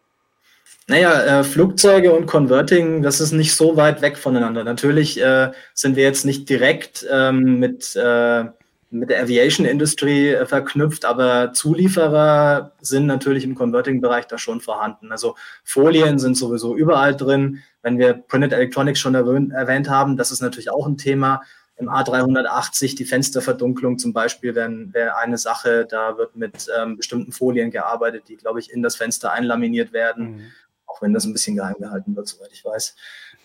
Naja, 0.88 1.39
äh, 1.39 1.44
Flugzeuge 1.44 2.12
und 2.12 2.25
Converting, 2.25 3.03
das 3.03 3.22
ist 3.22 3.34
nicht 3.34 3.56
so 3.56 3.77
weit 3.77 4.01
weg 4.01 4.18
voneinander. 4.18 4.63
Natürlich 4.63 5.22
äh, 5.22 5.51
sind 5.75 5.96
wir 5.96 6.03
jetzt 6.03 6.25
nicht 6.25 6.50
direkt 6.50 7.06
ähm, 7.10 7.60
mit 7.60 7.96
äh, 7.96 8.46
mit 8.94 9.10
der 9.10 9.22
Aviation 9.22 9.66
Industry 9.66 10.30
äh, 10.30 10.46
verknüpft, 10.46 11.04
aber 11.04 11.52
Zulieferer 11.54 12.74
sind 12.80 13.08
natürlich 13.08 13.44
im 13.44 13.56
Converting-Bereich 13.56 14.28
da 14.28 14.38
schon 14.38 14.62
vorhanden. 14.62 15.12
Also 15.12 15.36
Folien 15.64 16.20
sind 16.20 16.36
sowieso 16.36 16.76
überall 16.76 17.16
drin. 17.16 17.64
Wenn 17.82 17.98
wir 17.98 18.14
Printed 18.14 18.54
Electronics 18.54 19.00
schon 19.00 19.16
erwähnt 19.16 19.90
haben, 19.90 20.16
das 20.16 20.32
ist 20.32 20.42
natürlich 20.42 20.70
auch 20.70 20.86
ein 20.88 20.98
Thema. 20.98 21.42
Im 21.76 21.90
A380 21.90 22.96
die 22.96 23.06
Fensterverdunklung 23.06 23.98
zum 23.98 24.14
Beispiel 24.14 24.54
wäre 24.54 24.94
wär 24.94 25.18
eine 25.18 25.40
Sache. 25.40 25.88
Da 25.90 26.18
wird 26.18 26.36
mit 26.36 26.70
ähm, 26.78 26.98
bestimmten 26.98 27.32
Folien 27.32 27.72
gearbeitet, 27.72 28.26
die, 28.28 28.38
glaube 28.38 28.60
ich, 28.60 28.72
in 28.72 28.84
das 28.84 28.96
Fenster 28.96 29.32
einlaminiert 29.32 29.92
werden, 29.92 30.36
mhm. 30.36 30.52
auch 30.86 31.02
wenn 31.02 31.14
das 31.14 31.26
ein 31.26 31.34
bisschen 31.34 31.56
geheim 31.56 31.76
gehalten 31.80 32.16
wird, 32.16 32.28
soweit 32.28 32.52
ich 32.54 32.64
weiß. 32.64 32.96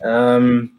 Ähm, 0.02 0.78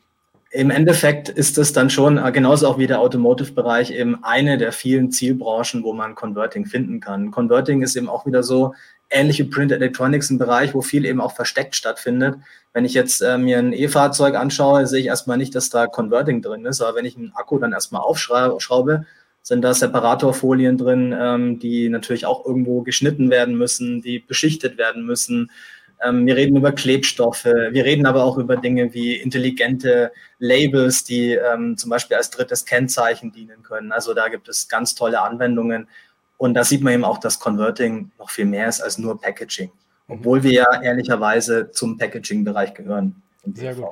im 0.52 0.72
Endeffekt 0.72 1.30
ist 1.30 1.58
es 1.58 1.74
dann 1.74 1.90
schon, 1.90 2.18
äh, 2.18 2.32
genauso 2.32 2.68
auch 2.68 2.78
wie 2.78 2.88
der 2.88 3.00
Automotive-Bereich, 3.00 3.92
eben 3.92 4.24
eine 4.24 4.58
der 4.58 4.72
vielen 4.72 5.12
Zielbranchen, 5.12 5.84
wo 5.84 5.94
man 5.94 6.16
Converting 6.16 6.66
finden 6.66 7.00
kann. 7.00 7.32
Converting 7.32 7.84
ist 7.84 7.96
eben 7.96 8.10
auch 8.10 8.26
wieder 8.26 8.42
so 8.42 8.74
ähnliche 9.12 9.46
Print 9.46 9.72
Electronics, 9.72 10.30
ein 10.30 10.40
Bereich, 10.40 10.74
wo 10.74 10.82
viel 10.82 11.06
eben 11.06 11.22
auch 11.22 11.36
versteckt 11.36 11.76
stattfindet. 11.76 12.36
Wenn 12.74 12.86
ich 12.86 12.94
jetzt 12.94 13.22
äh, 13.22 13.38
mir 13.38 13.60
ein 13.60 13.74
E-Fahrzeug 13.74 14.36
anschaue, 14.36 14.88
sehe 14.88 15.02
ich 15.02 15.08
erstmal 15.08 15.38
nicht, 15.38 15.54
dass 15.54 15.70
da 15.70 15.88
Converting 15.88 16.42
drin 16.42 16.66
ist, 16.66 16.82
aber 16.82 16.98
wenn 16.98 17.06
ich 17.06 17.16
einen 17.16 17.34
Akku 17.36 17.60
dann 17.60 17.74
erstmal 17.74 18.02
aufschraube, 18.02 19.06
sind 19.42 19.62
da 19.62 19.74
Separatorfolien 19.74 20.78
drin, 20.78 21.16
ähm, 21.18 21.60
die 21.60 21.90
natürlich 21.90 22.26
auch 22.26 22.46
irgendwo 22.46 22.82
geschnitten 22.82 23.30
werden 23.30 23.56
müssen, 23.56 24.02
die 24.02 24.20
beschichtet 24.20 24.78
werden 24.78 25.06
müssen 25.06 25.50
ähm, 26.02 26.26
wir 26.26 26.36
reden 26.36 26.56
über 26.56 26.72
Klebstoffe. 26.72 27.46
Wir 27.46 27.86
reden 27.86 28.06
aber 28.06 28.24
auch 28.24 28.38
über 28.38 28.58
Dinge 28.58 28.94
wie 28.94 29.16
intelligente 29.16 30.12
Labels, 30.38 31.04
die 31.04 31.34
ähm, 31.34 31.78
zum 31.78 31.90
Beispiel 31.90 32.18
als 32.18 32.30
drittes 32.30 32.66
Kennzeichen 32.66 33.32
dienen 33.32 33.64
können. 33.64 33.92
Also 33.92 34.14
da 34.14 34.30
gibt 34.30 34.48
es 34.48 34.70
ganz 34.70 34.96
tolle 34.96 35.22
Anwendungen. 35.22 35.88
Und 36.38 36.54
da 36.54 36.64
sieht 36.64 36.82
man 36.82 36.94
eben 36.94 37.04
auch, 37.04 37.18
dass 37.18 37.40
Converting 37.40 38.12
noch 38.18 38.30
viel 38.30 38.46
mehr 38.46 38.70
ist 38.70 38.80
als 38.82 38.98
nur 38.98 39.20
Packaging. 39.20 39.72
obwohl 40.08 40.42
wir 40.42 40.52
ja 40.52 40.82
ehrlicherweise 40.82 41.70
zum 41.72 41.98
Packaging-Bereich 41.98 42.74
gehören. 42.74 43.22
Sehr 43.54 43.76
gut. 43.76 43.90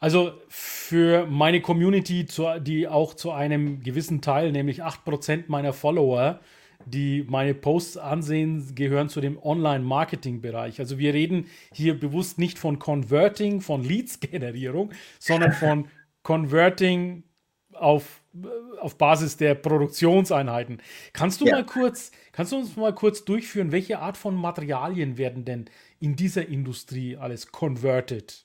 Also 0.00 0.32
für 0.48 1.24
meine 1.26 1.62
Community, 1.62 2.26
die 2.60 2.88
auch 2.88 3.14
zu 3.14 3.30
einem 3.30 3.82
gewissen 3.82 4.20
Teil, 4.20 4.52
nämlich 4.52 4.84
8% 4.84 5.44
meiner 5.46 5.72
Follower, 5.72 6.40
die 6.86 7.24
meine 7.28 7.54
Posts 7.54 7.98
ansehen, 7.98 8.74
gehören 8.74 9.08
zu 9.08 9.20
dem 9.20 9.38
Online-Marketing-Bereich. 9.42 10.80
Also 10.80 10.98
wir 10.98 11.14
reden 11.14 11.46
hier 11.72 11.98
bewusst 11.98 12.38
nicht 12.38 12.58
von 12.58 12.78
Converting, 12.78 13.60
von 13.60 13.82
Leads-Generierung, 13.82 14.92
sondern 15.18 15.52
von 15.52 15.88
Converting 16.22 17.24
auf, 17.72 18.22
auf 18.80 18.96
Basis 18.96 19.36
der 19.36 19.54
Produktionseinheiten. 19.54 20.80
Kannst 21.12 21.40
du 21.40 21.46
ja. 21.46 21.56
mal 21.56 21.66
kurz, 21.66 22.12
kannst 22.32 22.52
du 22.52 22.56
uns 22.56 22.76
mal 22.76 22.94
kurz 22.94 23.24
durchführen, 23.24 23.72
welche 23.72 23.98
Art 23.98 24.16
von 24.16 24.34
Materialien 24.34 25.18
werden 25.18 25.44
denn 25.44 25.66
in 26.00 26.16
dieser 26.16 26.48
Industrie 26.48 27.16
alles 27.16 27.52
converted? 27.52 28.44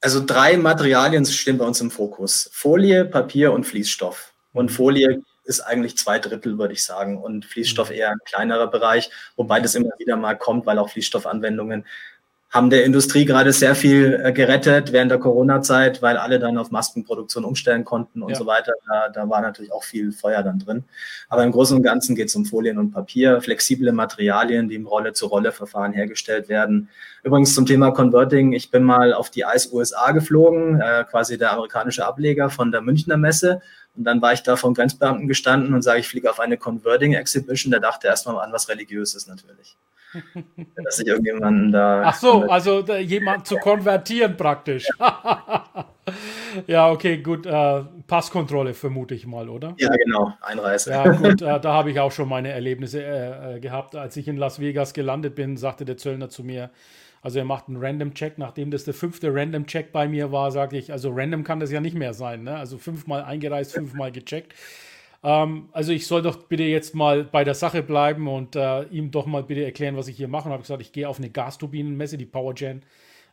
Also 0.00 0.24
drei 0.24 0.56
Materialien 0.56 1.26
stehen 1.26 1.58
bei 1.58 1.64
uns 1.64 1.80
im 1.80 1.90
Fokus. 1.90 2.48
Folie, 2.52 3.04
Papier 3.04 3.52
und 3.52 3.64
Fließstoff. 3.64 4.32
Und 4.52 4.66
mhm. 4.66 4.74
Folie 4.74 5.22
ist 5.48 5.60
eigentlich 5.60 5.96
zwei 5.96 6.18
Drittel, 6.18 6.58
würde 6.58 6.74
ich 6.74 6.84
sagen, 6.84 7.18
und 7.18 7.44
Fließstoff 7.44 7.90
mhm. 7.90 7.96
eher 7.96 8.10
ein 8.10 8.18
kleinerer 8.24 8.68
Bereich, 8.68 9.10
wobei 9.36 9.60
das 9.60 9.74
immer 9.74 9.90
wieder 9.98 10.16
mal 10.16 10.34
kommt, 10.34 10.66
weil 10.66 10.78
auch 10.78 10.90
Fließstoffanwendungen 10.90 11.84
haben 12.50 12.70
der 12.70 12.84
Industrie 12.84 13.26
gerade 13.26 13.52
sehr 13.52 13.74
viel 13.74 14.20
äh, 14.24 14.32
gerettet 14.32 14.92
während 14.92 15.10
der 15.10 15.18
Corona-Zeit, 15.18 16.00
weil 16.00 16.16
alle 16.16 16.38
dann 16.38 16.56
auf 16.56 16.70
Maskenproduktion 16.70 17.44
umstellen 17.44 17.84
konnten 17.84 18.22
und 18.22 18.30
ja. 18.30 18.36
so 18.36 18.46
weiter. 18.46 18.72
Da, 18.86 19.10
da 19.10 19.28
war 19.28 19.42
natürlich 19.42 19.70
auch 19.70 19.84
viel 19.84 20.12
Feuer 20.12 20.42
dann 20.42 20.58
drin. 20.58 20.84
Aber 21.28 21.44
im 21.44 21.52
Großen 21.52 21.76
und 21.76 21.82
Ganzen 21.82 22.16
geht 22.16 22.28
es 22.28 22.36
um 22.36 22.46
Folien 22.46 22.78
und 22.78 22.90
Papier, 22.90 23.42
flexible 23.42 23.92
Materialien, 23.92 24.68
die 24.68 24.76
im 24.76 24.86
Rolle-zu-Rolle-Verfahren 24.86 25.92
hergestellt 25.92 26.48
werden. 26.48 26.88
Übrigens 27.22 27.54
zum 27.54 27.66
Thema 27.66 27.90
Converting, 27.90 28.54
ich 28.54 28.70
bin 28.70 28.82
mal 28.82 29.12
auf 29.12 29.28
die 29.28 29.42
ICE 29.42 29.68
USA 29.72 30.12
geflogen, 30.12 30.80
äh, 30.80 31.04
quasi 31.04 31.36
der 31.36 31.52
amerikanische 31.52 32.06
Ableger 32.06 32.48
von 32.48 32.72
der 32.72 32.80
Münchner 32.80 33.18
Messe. 33.18 33.60
Und 33.98 34.04
dann 34.04 34.22
war 34.22 34.32
ich 34.32 34.44
da 34.44 34.54
vom 34.54 34.74
Grenzbeamten 34.74 35.26
gestanden 35.26 35.74
und 35.74 35.82
sage, 35.82 35.98
ich 35.98 36.08
fliege 36.08 36.30
auf 36.30 36.38
eine 36.38 36.56
Converting 36.56 37.14
Exhibition. 37.14 37.72
Der 37.72 37.80
dachte 37.80 38.06
erstmal 38.06 38.38
an 38.38 38.52
was 38.52 38.68
Religiöses 38.68 39.26
natürlich. 39.26 39.76
Dass 40.84 41.00
ich 41.00 41.06
irgendjemanden 41.08 41.72
da. 41.72 42.02
Ach 42.06 42.14
so, 42.14 42.44
also 42.44 42.80
da, 42.82 42.96
jemand 42.96 43.48
zu 43.48 43.56
konvertieren 43.56 44.36
praktisch. 44.36 44.88
ja, 46.68 46.90
okay, 46.90 47.18
gut. 47.18 47.44
Äh, 47.44 47.82
Passkontrolle 48.06 48.72
vermute 48.72 49.16
ich 49.16 49.26
mal, 49.26 49.48
oder? 49.48 49.74
Ja, 49.78 49.90
genau, 49.90 50.32
Einreise. 50.40 50.92
Ja, 50.92 51.08
gut, 51.08 51.42
äh, 51.42 51.60
da 51.60 51.72
habe 51.72 51.90
ich 51.90 51.98
auch 51.98 52.12
schon 52.12 52.28
meine 52.28 52.50
Erlebnisse 52.50 53.02
äh, 53.02 53.56
äh, 53.56 53.60
gehabt. 53.60 53.96
Als 53.96 54.16
ich 54.16 54.28
in 54.28 54.36
Las 54.36 54.60
Vegas 54.60 54.94
gelandet 54.94 55.34
bin, 55.34 55.56
sagte 55.56 55.84
der 55.84 55.96
Zöllner 55.96 56.28
zu 56.28 56.44
mir, 56.44 56.70
also 57.22 57.38
er 57.38 57.44
macht 57.44 57.68
einen 57.68 57.78
Random-Check, 57.78 58.38
nachdem 58.38 58.70
das 58.70 58.84
der 58.84 58.94
fünfte 58.94 59.34
Random-Check 59.34 59.92
bei 59.92 60.08
mir 60.08 60.32
war, 60.32 60.50
sage 60.50 60.78
ich, 60.78 60.92
also 60.92 61.10
random 61.12 61.44
kann 61.44 61.60
das 61.60 61.70
ja 61.70 61.80
nicht 61.80 61.96
mehr 61.96 62.14
sein. 62.14 62.44
Ne? 62.44 62.56
Also 62.56 62.78
fünfmal 62.78 63.24
eingereist, 63.24 63.72
fünfmal 63.72 64.12
gecheckt. 64.12 64.54
Ähm, 65.22 65.68
also 65.72 65.92
ich 65.92 66.06
soll 66.06 66.22
doch 66.22 66.44
bitte 66.44 66.62
jetzt 66.62 66.94
mal 66.94 67.24
bei 67.24 67.44
der 67.44 67.54
Sache 67.54 67.82
bleiben 67.82 68.28
und 68.28 68.56
äh, 68.56 68.82
ihm 68.84 69.10
doch 69.10 69.26
mal 69.26 69.42
bitte 69.42 69.64
erklären, 69.64 69.96
was 69.96 70.08
ich 70.08 70.16
hier 70.16 70.28
mache. 70.28 70.46
Und 70.46 70.52
habe 70.52 70.62
gesagt, 70.62 70.82
ich 70.82 70.92
gehe 70.92 71.08
auf 71.08 71.18
eine 71.18 71.30
Gasturbinenmesse, 71.30 72.18
die 72.18 72.26
PowerGen 72.26 72.82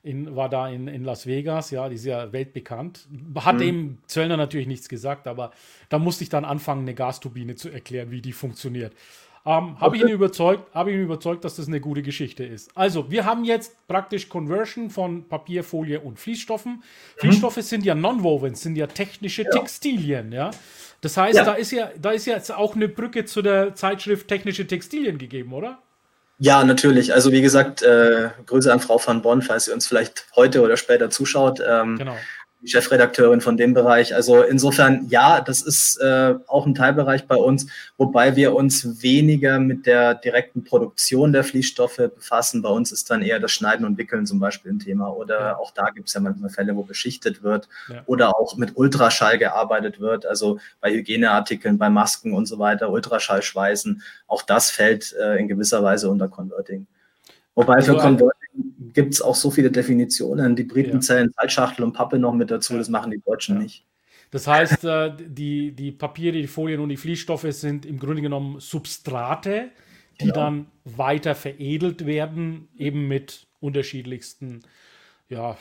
in, 0.06 0.36
war 0.36 0.50
da 0.50 0.70
in, 0.70 0.88
in 0.88 1.04
Las 1.04 1.26
Vegas, 1.26 1.72
ja, 1.72 1.90
die 1.90 1.96
ist 1.96 2.06
ja 2.06 2.32
weltbekannt. 2.32 3.08
Hat 3.38 3.56
mhm. 3.56 3.60
dem 3.60 3.98
Zöllner 4.06 4.38
natürlich 4.38 4.68
nichts 4.68 4.88
gesagt, 4.88 5.28
aber 5.28 5.52
da 5.90 5.98
musste 5.98 6.24
ich 6.24 6.30
dann 6.30 6.46
anfangen, 6.46 6.82
eine 6.82 6.94
Gasturbine 6.94 7.56
zu 7.56 7.70
erklären, 7.70 8.12
wie 8.12 8.22
die 8.22 8.34
funktioniert. 8.34 8.94
Ähm, 9.48 9.80
habe 9.80 9.96
ich 9.96 10.02
ihn 10.02 10.10
überzeugt, 10.10 10.74
habe 10.74 10.92
ihn 10.92 11.02
überzeugt, 11.02 11.46
dass 11.46 11.58
das 11.58 11.68
eine 11.68 11.80
gute 11.80 12.02
Geschichte 12.02 12.44
ist. 12.44 12.76
Also, 12.76 13.12
wir 13.12 13.26
haben 13.26 13.44
jetzt 13.46 13.88
praktisch 13.88 14.28
Conversion 14.28 14.90
von 14.90 15.28
Papier, 15.28 15.64
Folie 15.64 16.00
und 16.00 16.20
Fließstoffen. 16.20 16.74
Mhm. 16.74 16.82
Fließstoffe 17.18 17.62
sind 17.62 17.86
ja 17.86 17.94
non-woven, 17.94 18.56
sind 18.56 18.76
ja 18.76 18.88
technische 18.88 19.44
ja. 19.44 19.52
Textilien, 19.52 20.32
ja. 20.32 20.50
Das 21.02 21.18
heißt, 21.18 21.38
ja. 21.38 21.44
da 21.44 21.54
ist 21.54 21.72
ja, 21.72 21.92
da 22.02 22.10
ist 22.12 22.26
jetzt 22.26 22.52
auch 22.52 22.76
eine 22.76 22.88
Brücke 22.88 23.26
zu 23.26 23.44
der 23.44 23.76
Zeitschrift 23.76 24.28
Technische 24.28 24.66
Textilien 24.66 25.20
gegeben, 25.20 25.54
oder? 25.54 25.78
Ja, 26.40 26.64
natürlich. 26.64 27.14
Also 27.14 27.32
wie 27.32 27.42
gesagt, 27.42 27.84
äh, 27.84 28.30
Grüße 28.48 28.74
an 28.74 28.80
Frau 28.80 29.00
van 29.04 29.22
Bonn, 29.22 29.42
falls 29.44 29.66
sie 29.66 29.74
uns 29.74 29.88
vielleicht 29.88 30.26
heute 30.36 30.62
oder 30.62 30.76
später 30.76 31.10
zuschaut. 31.10 31.62
Ähm, 31.66 31.98
genau. 31.98 32.18
Chefredakteurin 32.64 33.42
von 33.42 33.58
dem 33.58 33.74
Bereich. 33.74 34.16
Also 34.16 34.42
insofern, 34.42 35.06
ja, 35.10 35.42
das 35.42 35.62
ist 35.62 35.98
äh, 35.98 36.36
auch 36.48 36.66
ein 36.66 36.74
Teilbereich 36.74 37.28
bei 37.28 37.36
uns, 37.36 37.68
wobei 37.98 38.36
wir 38.36 38.56
uns 38.56 39.04
weniger 39.04 39.60
mit 39.60 39.86
der 39.86 40.16
direkten 40.16 40.64
Produktion 40.64 41.32
der 41.32 41.44
Fließstoffe 41.44 41.98
befassen. 41.98 42.62
Bei 42.62 42.70
uns 42.70 42.92
ist 42.92 43.10
dann 43.12 43.22
eher 43.22 43.40
das 43.40 43.52
Schneiden 43.52 43.86
und 43.86 43.98
Wickeln 43.98 44.26
zum 44.26 44.40
Beispiel 44.40 44.72
ein 44.72 44.80
Thema. 44.80 45.10
Oder 45.10 45.40
ja. 45.40 45.58
auch 45.58 45.72
da 45.72 45.90
gibt 45.92 46.08
es 46.08 46.14
ja 46.14 46.22
manchmal 46.22 46.50
Fälle, 46.50 46.76
wo 46.76 46.84
beschichtet 46.84 47.44
wird 47.44 47.68
ja. 47.90 48.02
oder 48.08 48.36
auch 48.36 48.58
mit 48.58 48.76
Ultraschall 48.76 49.38
gearbeitet 49.38 50.00
wird. 50.00 50.26
Also 50.26 50.60
bei 50.82 50.92
Hygieneartikeln, 50.92 51.78
bei 51.78 51.90
Masken 51.90 52.34
und 52.34 52.48
so 52.48 52.58
weiter, 52.58 52.90
Ultraschallschweißen. 52.90 54.02
Auch 54.28 54.42
das 54.42 54.72
fällt 54.72 55.14
äh, 55.14 55.38
in 55.38 55.48
gewisser 55.48 55.84
Weise 55.84 56.10
unter 56.10 56.28
Converting. 56.28 56.88
Wobei 57.54 57.82
für 57.82 57.92
also, 57.92 57.98
Converting 57.98 58.45
gibt 58.94 59.14
es 59.14 59.22
auch 59.22 59.36
so 59.36 59.52
viele 59.52 59.72
Definitionen. 59.72 60.56
Die 60.56 60.64
Briten 60.64 60.94
ja. 60.94 61.00
zählen 61.00 61.32
Salzschachtel 61.36 61.84
und 61.84 61.94
Pappe 61.94 62.20
noch 62.20 62.34
mit 62.34 62.52
dazu, 62.52 62.78
das 62.78 62.90
machen 62.90 63.12
die 63.12 63.22
Deutschen 63.26 63.56
ja. 63.56 63.64
nicht. 63.64 63.86
Das 64.32 64.48
heißt, 64.48 64.84
äh, 64.84 65.12
die, 65.18 65.72
die 65.72 65.92
Papiere, 65.92 66.38
die 66.38 66.48
Folien 66.48 66.82
und 66.82 66.90
die 66.90 66.98
Fließstoffe 66.98 67.48
sind 67.52 67.86
im 67.86 68.00
Grunde 68.00 68.22
genommen 68.22 68.60
Substrate, 68.60 69.70
die 70.20 70.26
genau. 70.26 70.36
dann 70.36 70.66
weiter 70.84 71.36
veredelt 71.36 72.06
werden, 72.06 72.68
eben 72.78 73.08
mit 73.08 73.48
unterschiedlichsten 73.60 74.62
ja, 75.30 75.58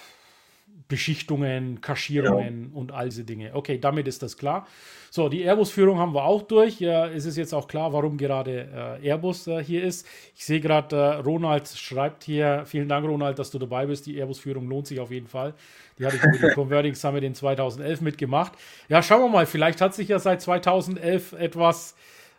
Beschichtungen, 0.88 1.81
Kaschierungen 1.81 2.71
ja. 2.71 2.78
und 2.78 2.93
all 2.93 3.09
diese 3.09 3.25
Dinge. 3.25 3.50
Okay, 3.54 3.78
damit 3.78 4.07
ist 4.07 4.23
das 4.23 4.37
klar. 4.37 4.66
So, 5.11 5.28
die 5.28 5.43
Airbus-Führung 5.43 5.99
haben 5.99 6.12
wir 6.12 6.25
auch 6.25 6.43
durch. 6.43 6.81
Ja, 6.81 7.07
es 7.07 7.25
ist 7.25 7.37
jetzt 7.37 7.54
auch 7.54 7.69
klar, 7.69 7.93
warum 7.93 8.16
gerade 8.16 8.99
äh, 9.00 9.09
Airbus 9.09 9.47
äh, 9.47 9.62
hier 9.62 9.85
ist. 9.85 10.07
Ich 10.37 10.45
sehe 10.45 10.61
gerade, 10.61 10.97
äh, 10.97 11.14
Ronald 11.21 11.69
schreibt 11.69 12.25
hier, 12.25 12.64
vielen 12.66 12.88
Dank, 12.88 13.07
Ronald, 13.07 13.38
dass 13.38 13.50
du 13.50 13.59
dabei 13.59 13.87
bist. 13.87 14.07
Die 14.07 14.19
Airbus-Führung 14.19 14.69
lohnt 14.69 14.88
sich 14.88 15.00
auf 15.00 15.11
jeden 15.11 15.28
Fall. 15.28 15.54
Die 15.99 16.04
hatte 16.04 16.16
ich 16.16 16.23
mit 16.25 16.43
dem 16.43 16.50
Converting 16.54 16.95
Summit 16.95 17.23
in 17.23 17.35
2011 17.35 18.00
mitgemacht. 18.00 18.52
Ja, 18.88 19.02
schauen 19.02 19.23
wir 19.23 19.28
mal, 19.28 19.47
vielleicht 19.47 19.81
hat 19.81 19.95
sich 19.95 20.09
ja 20.09 20.19
seit 20.19 20.43
2011 20.43 21.33
etwas 21.35 21.95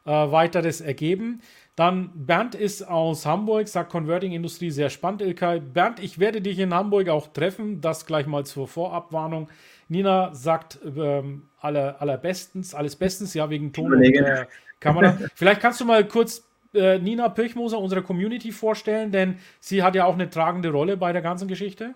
äh, 0.05 0.11
weiteres 0.11 0.81
ergeben. 0.81 1.41
Dann 1.75 2.11
Bernd 2.13 2.55
ist 2.55 2.83
aus 2.87 3.25
Hamburg, 3.25 3.67
sagt 3.67 3.91
Converting-Industrie 3.91 4.71
sehr 4.71 4.89
spannend, 4.89 5.21
Ilkay. 5.21 5.59
Bernd, 5.59 5.99
ich 5.99 6.19
werde 6.19 6.41
dich 6.41 6.59
in 6.59 6.73
Hamburg 6.73 7.09
auch 7.09 7.27
treffen, 7.27 7.81
das 7.81 8.05
gleich 8.05 8.27
mal 8.27 8.45
zur 8.45 8.67
Vorabwarnung. 8.67 9.49
Nina 9.89 10.33
sagt 10.33 10.79
ähm, 10.85 11.43
aller, 11.59 12.01
allerbestens, 12.01 12.73
alles 12.73 12.95
bestens, 12.95 13.33
ja, 13.33 13.49
wegen 13.49 13.73
Ton 13.73 13.93
und 13.93 14.03
äh, 14.03 14.45
Kamera. 14.79 15.17
Vielleicht 15.35 15.61
kannst 15.61 15.81
du 15.81 15.85
mal 15.85 16.07
kurz 16.07 16.47
äh, 16.73 16.97
Nina 16.99 17.27
Pirchmoser, 17.27 17.77
unsere 17.79 18.01
Community, 18.01 18.51
vorstellen, 18.51 19.11
denn 19.11 19.37
sie 19.59 19.83
hat 19.83 19.95
ja 19.95 20.05
auch 20.05 20.13
eine 20.13 20.29
tragende 20.29 20.69
Rolle 20.69 20.95
bei 20.95 21.11
der 21.11 21.21
ganzen 21.21 21.47
Geschichte. 21.47 21.93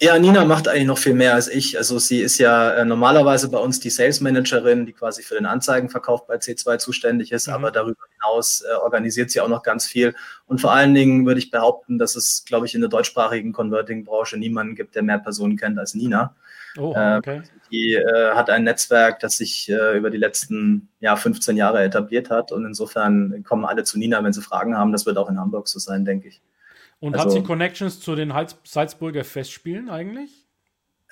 Ja, 0.00 0.18
Nina 0.18 0.44
macht 0.44 0.66
eigentlich 0.66 0.86
noch 0.86 0.98
viel 0.98 1.14
mehr 1.14 1.34
als 1.34 1.46
ich. 1.46 1.78
Also 1.78 1.98
sie 2.00 2.20
ist 2.20 2.38
ja 2.38 2.72
äh, 2.72 2.84
normalerweise 2.84 3.48
bei 3.48 3.58
uns 3.58 3.78
die 3.78 3.90
Sales 3.90 4.20
Managerin, 4.20 4.84
die 4.84 4.92
quasi 4.92 5.22
für 5.22 5.34
den 5.34 5.46
Anzeigenverkauf 5.46 6.26
bei 6.26 6.36
C2 6.36 6.78
zuständig 6.78 7.30
ist, 7.30 7.46
mhm. 7.46 7.54
aber 7.54 7.70
darüber 7.70 8.02
hinaus 8.14 8.62
äh, 8.62 8.74
organisiert 8.74 9.30
sie 9.30 9.40
auch 9.40 9.48
noch 9.48 9.62
ganz 9.62 9.86
viel. 9.86 10.14
Und 10.46 10.60
vor 10.60 10.72
allen 10.72 10.94
Dingen 10.94 11.24
würde 11.24 11.38
ich 11.38 11.52
behaupten, 11.52 11.98
dass 11.98 12.16
es, 12.16 12.44
glaube 12.44 12.66
ich, 12.66 12.74
in 12.74 12.80
der 12.80 12.90
deutschsprachigen 12.90 13.52
Converting-Branche 13.52 14.38
niemanden 14.38 14.74
gibt, 14.74 14.96
der 14.96 15.04
mehr 15.04 15.18
Personen 15.18 15.56
kennt 15.56 15.78
als 15.78 15.94
Nina. 15.94 16.34
Oh, 16.78 16.94
ähm, 16.96 17.18
okay. 17.18 17.42
Die 17.70 17.94
äh, 17.94 18.34
hat 18.34 18.50
ein 18.50 18.64
Netzwerk, 18.64 19.20
das 19.20 19.36
sich 19.36 19.68
äh, 19.68 19.96
über 19.96 20.10
die 20.10 20.18
letzten 20.18 20.88
ja, 21.00 21.16
15 21.16 21.56
Jahre 21.56 21.82
etabliert 21.82 22.28
hat. 22.28 22.50
Und 22.50 22.64
insofern 22.64 23.44
kommen 23.44 23.64
alle 23.64 23.84
zu 23.84 23.98
Nina, 23.98 24.24
wenn 24.24 24.32
sie 24.32 24.42
Fragen 24.42 24.76
haben. 24.76 24.92
Das 24.92 25.06
wird 25.06 25.16
auch 25.16 25.28
in 25.28 25.38
Hamburg 25.38 25.68
so 25.68 25.78
sein, 25.78 26.04
denke 26.04 26.28
ich. 26.28 26.40
Und 27.02 27.14
also, 27.14 27.24
hat 27.24 27.32
sie 27.32 27.42
Connections 27.42 27.98
zu 27.98 28.14
den 28.14 28.32
Salzburger 28.62 29.24
Festspielen 29.24 29.90
eigentlich? 29.90 30.46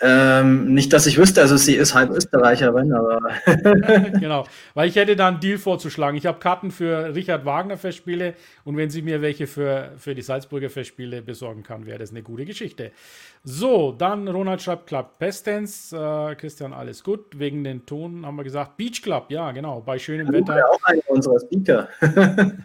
Ähm, 0.00 0.72
nicht, 0.72 0.92
dass 0.92 1.06
ich 1.06 1.18
wüsste, 1.18 1.42
also 1.42 1.56
sie 1.56 1.74
ist 1.74 1.94
halb 1.94 2.10
Österreicherin, 2.10 2.92
aber. 2.92 3.20
genau, 4.20 4.46
weil 4.74 4.88
ich 4.88 4.94
hätte 4.94 5.16
da 5.16 5.26
einen 5.26 5.40
Deal 5.40 5.58
vorzuschlagen. 5.58 6.16
Ich 6.16 6.26
habe 6.26 6.38
Karten 6.38 6.70
für 6.70 7.12
Richard 7.12 7.44
Wagner 7.44 7.76
Festspiele 7.76 8.34
und 8.62 8.76
wenn 8.76 8.88
sie 8.88 9.02
mir 9.02 9.20
welche 9.20 9.48
für, 9.48 9.90
für 9.96 10.14
die 10.14 10.22
Salzburger 10.22 10.70
Festspiele 10.70 11.22
besorgen 11.22 11.64
kann, 11.64 11.86
wäre 11.86 11.98
das 11.98 12.10
eine 12.10 12.22
gute 12.22 12.44
Geschichte. 12.44 12.92
So, 13.42 13.90
dann 13.90 14.28
Ronald 14.28 14.62
schreibt 14.62 14.86
Club 14.86 15.18
Pestens. 15.18 15.92
Äh, 15.92 16.36
Christian, 16.36 16.72
alles 16.72 17.02
gut. 17.02 17.36
Wegen 17.36 17.64
den 17.64 17.84
Ton 17.84 18.24
haben 18.24 18.36
wir 18.36 18.44
gesagt. 18.44 18.76
Beach 18.76 19.02
Club, 19.02 19.26
ja, 19.30 19.50
genau, 19.50 19.80
bei 19.80 19.98
schönem 19.98 20.32
Wetter. 20.32 20.56
Ja, 20.56 20.66
auch 20.66 20.84
einer 20.84 21.02
unserer 21.08 21.40
Speaker. 21.40 21.88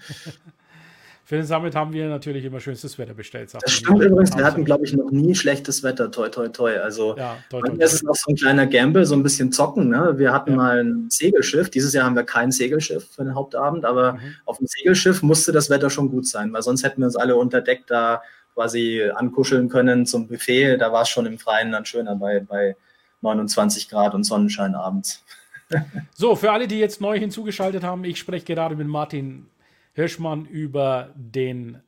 Für 1.28 1.38
den 1.38 1.46
Summit 1.48 1.74
haben 1.74 1.92
wir 1.92 2.08
natürlich 2.08 2.46
immer 2.46 2.60
schönstes 2.60 3.00
Wetter 3.00 3.16
bestellt. 3.16 3.52
Das 3.52 3.72
stimmt 3.72 4.00
übrigens, 4.00 4.38
wir 4.38 4.46
hatten, 4.46 4.64
glaube 4.64 4.86
ich, 4.86 4.94
noch 4.94 5.10
nie 5.10 5.34
schlechtes 5.34 5.82
Wetter, 5.82 6.12
toi, 6.12 6.30
toi, 6.30 6.50
toi. 6.50 6.78
Also, 6.78 7.18
ja, 7.18 7.38
toi, 7.50 7.62
toi, 7.62 7.70
toi. 7.70 7.78
das 7.80 7.96
ist 7.96 8.08
auch 8.08 8.14
so 8.14 8.32
ein 8.32 8.36
kleiner 8.36 8.68
Gamble, 8.68 9.08
so 9.08 9.16
ein 9.16 9.24
bisschen 9.24 9.52
zocken. 9.52 9.90
Ne? 9.90 10.14
Wir 10.20 10.32
hatten 10.32 10.52
ja. 10.52 10.58
mal 10.58 10.84
ein 10.84 11.10
Segelschiff. 11.10 11.72
Dieses 11.72 11.94
Jahr 11.94 12.06
haben 12.06 12.16
wir 12.16 12.26
kein 12.26 12.52
Segelschiff 12.52 13.10
für 13.10 13.24
den 13.24 13.34
Hauptabend, 13.34 13.86
aber 13.86 14.14
mhm. 14.14 14.36
auf 14.46 14.60
dem 14.60 14.68
Segelschiff 14.68 15.24
musste 15.24 15.52
das 15.52 15.72
Wetter 15.72 15.90
schon 15.90 16.12
gut 16.12 16.28
sein, 16.28 16.54
weil 16.54 16.62
sonst 16.62 16.84
hätten 16.84 17.02
wir 17.02 17.08
uns 17.08 17.16
alle 17.16 17.36
unter 17.36 17.62
Deck 17.62 17.88
da 17.88 18.22
quasi 18.54 19.02
ankuscheln 19.16 19.68
können 19.68 20.06
zum 20.06 20.28
Buffet. 20.28 20.78
Da 20.78 20.94
war 20.94 21.02
es 21.02 21.10
schon 21.10 21.26
im 21.26 21.40
Freien 21.40 21.72
dann 21.72 21.86
schöner 21.86 22.16
bei, 22.16 22.40
bei 22.40 22.76
29 23.22 23.90
Grad 23.90 24.14
und 24.14 24.26
Sonnenschein 24.26 24.76
abends. 24.76 25.24
So, 26.14 26.36
für 26.36 26.52
alle, 26.52 26.68
die 26.68 26.78
jetzt 26.78 27.02
neu 27.02 27.18
hinzugeschaltet 27.18 27.84
haben, 27.84 28.04
ich 28.04 28.20
spreche 28.20 28.46
gerade 28.46 28.76
mit 28.76 28.88
Martin 28.88 29.48
Hirschmann 29.96 30.46
über 30.46 31.12
den 31.16 31.82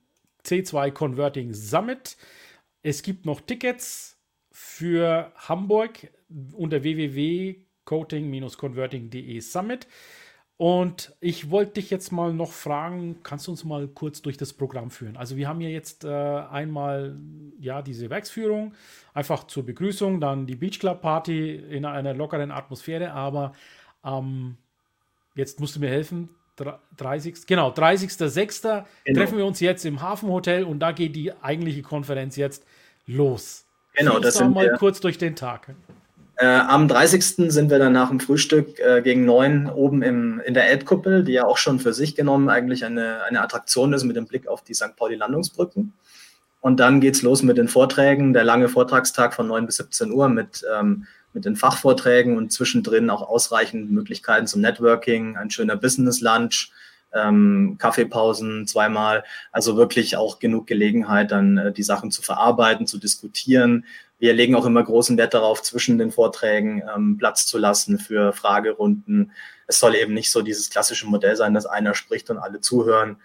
C2 0.44 0.92
Converting 0.92 1.54
Summit. 1.54 2.18
Es 2.82 3.04
gibt 3.04 3.26
noch 3.26 3.42
Tickets 3.42 4.18
für 4.52 5.32
Hamburg 5.36 6.08
unter 6.54 6.84
www.coating-converting.de 6.84 9.40
Summit. 9.42 9.88
Und 10.56 11.14
ich 11.20 11.50
wollte 11.52 11.74
dich 11.74 11.90
jetzt 11.92 12.12
mal 12.12 12.34
noch 12.34 12.52
fragen, 12.52 13.22
kannst 13.22 13.46
du 13.46 13.52
uns 13.52 13.64
mal 13.64 13.88
kurz 13.88 14.24
durch 14.24 14.38
das 14.38 14.54
Programm 14.54 14.90
führen? 14.90 15.16
Also 15.16 15.38
wir 15.38 15.48
haben 15.48 15.60
hier 15.60 15.70
jetzt 15.70 16.04
äh, 16.04 16.10
einmal 16.10 17.16
ja 17.60 17.84
diese 17.84 18.10
Werksführung, 18.10 18.74
einfach 19.14 19.44
zur 19.44 19.64
Begrüßung, 19.66 20.20
dann 20.20 20.48
die 20.48 20.56
Beach 20.56 20.80
Club 20.80 21.02
Party 21.02 21.56
in 21.56 21.86
einer 21.86 22.16
lockeren 22.16 22.50
Atmosphäre, 22.50 23.12
aber 23.12 23.54
ähm, 24.04 24.58
jetzt 25.36 25.60
musst 25.60 25.76
du 25.76 25.80
mir 25.80 25.90
helfen, 25.90 26.30
30. 26.98 27.46
Genau, 27.48 27.72
30.06. 27.72 28.84
Genau. 29.04 29.20
treffen 29.20 29.38
wir 29.38 29.46
uns 29.46 29.60
jetzt 29.60 29.86
im 29.86 30.02
Hafenhotel 30.02 30.64
und 30.64 30.80
da 30.80 30.92
geht 30.92 31.16
die 31.16 31.32
eigentliche 31.42 31.82
Konferenz 31.82 32.36
jetzt 32.36 32.64
los. 33.06 33.66
Genau, 33.94 34.20
das 34.20 34.36
sind 34.36 34.54
mal 34.54 34.66
wir, 34.66 34.78
kurz 34.78 35.00
durch 35.00 35.18
den 35.18 35.36
Tag. 35.36 35.74
Äh, 36.36 36.46
am 36.46 36.88
30. 36.88 37.52
sind 37.52 37.72
wir 37.72 37.80
dann 37.80 37.94
nach 37.94 38.10
dem 38.10 38.20
Frühstück 38.20 38.80
äh, 38.80 39.02
gegen 39.02 39.26
neun 39.26 39.70
oben 39.70 40.04
im, 40.04 40.40
in 40.46 40.54
der 40.54 40.70
Elbkuppel, 40.70 41.24
die 41.24 41.34
ja 41.34 41.46
auch 41.46 41.58
schon 41.58 41.80
für 41.80 41.94
sich 41.94 42.16
genommen 42.16 42.50
eigentlich 42.50 42.86
eine, 42.86 43.24
eine 43.24 43.42
Attraktion 43.42 43.94
ist 43.94 44.04
mit 44.04 44.16
dem 44.16 44.28
Blick 44.28 44.48
auf 44.48 44.64
die 44.64 44.76
St. 44.76 44.96
Pauli-Landungsbrücken. 44.96 45.94
Und 46.62 46.80
dann 46.80 47.02
geht 47.02 47.16
es 47.16 47.22
los 47.24 47.42
mit 47.42 47.58
den 47.58 47.68
Vorträgen, 47.68 48.34
der 48.34 48.44
lange 48.44 48.70
Vortragstag 48.70 49.34
von 49.34 49.48
9 49.48 49.66
bis 49.66 49.78
17 49.78 50.12
Uhr 50.12 50.30
mit, 50.30 50.64
ähm, 50.78 51.08
mit 51.34 51.46
den 51.46 51.56
Fachvorträgen 51.56 52.38
und 52.38 52.52
zwischendrin 52.52 53.10
auch 53.10 53.22
ausreichend 53.22 53.92
Möglichkeiten 53.92 54.48
zum 54.48 54.62
Networking, 54.62 55.38
ein 55.38 55.50
schöner 55.50 55.76
Business-Lunch, 55.76 56.72
ähm, 57.14 57.78
Kaffeepausen 57.80 58.68
zweimal. 58.68 59.24
Also 59.52 59.78
wirklich 59.78 60.18
auch 60.18 60.40
genug 60.40 60.68
Gelegenheit, 60.68 61.32
dann 61.32 61.58
äh, 61.58 61.72
die 61.72 61.84
Sachen 61.84 62.12
zu 62.12 62.22
verarbeiten, 62.22 62.88
zu 62.88 62.98
diskutieren, 62.98 63.86
wir 64.20 64.34
legen 64.34 64.56
auch 64.56 64.66
immer 64.66 64.84
großen 64.84 65.18
Wert 65.18 65.34
darauf, 65.34 65.62
zwischen 65.62 65.98
den 65.98 66.12
Vorträgen 66.12 66.82
ähm, 66.96 67.18
Platz 67.18 67.46
zu 67.46 67.58
lassen 67.58 68.00
für 68.00 68.34
Fragerunden. 68.34 69.32
Es 69.68 69.80
soll 69.80 69.96
eben 69.96 70.14
nicht 70.14 70.32
so 70.32 70.42
dieses 70.42 70.70
klassische 70.70 71.08
Modell 71.08 71.36
sein, 71.36 71.54
dass 71.54 71.66
einer 71.68 71.94
spricht 71.94 72.30
und 72.30 72.40
alle 72.40 72.60
zuhören. 72.60 73.18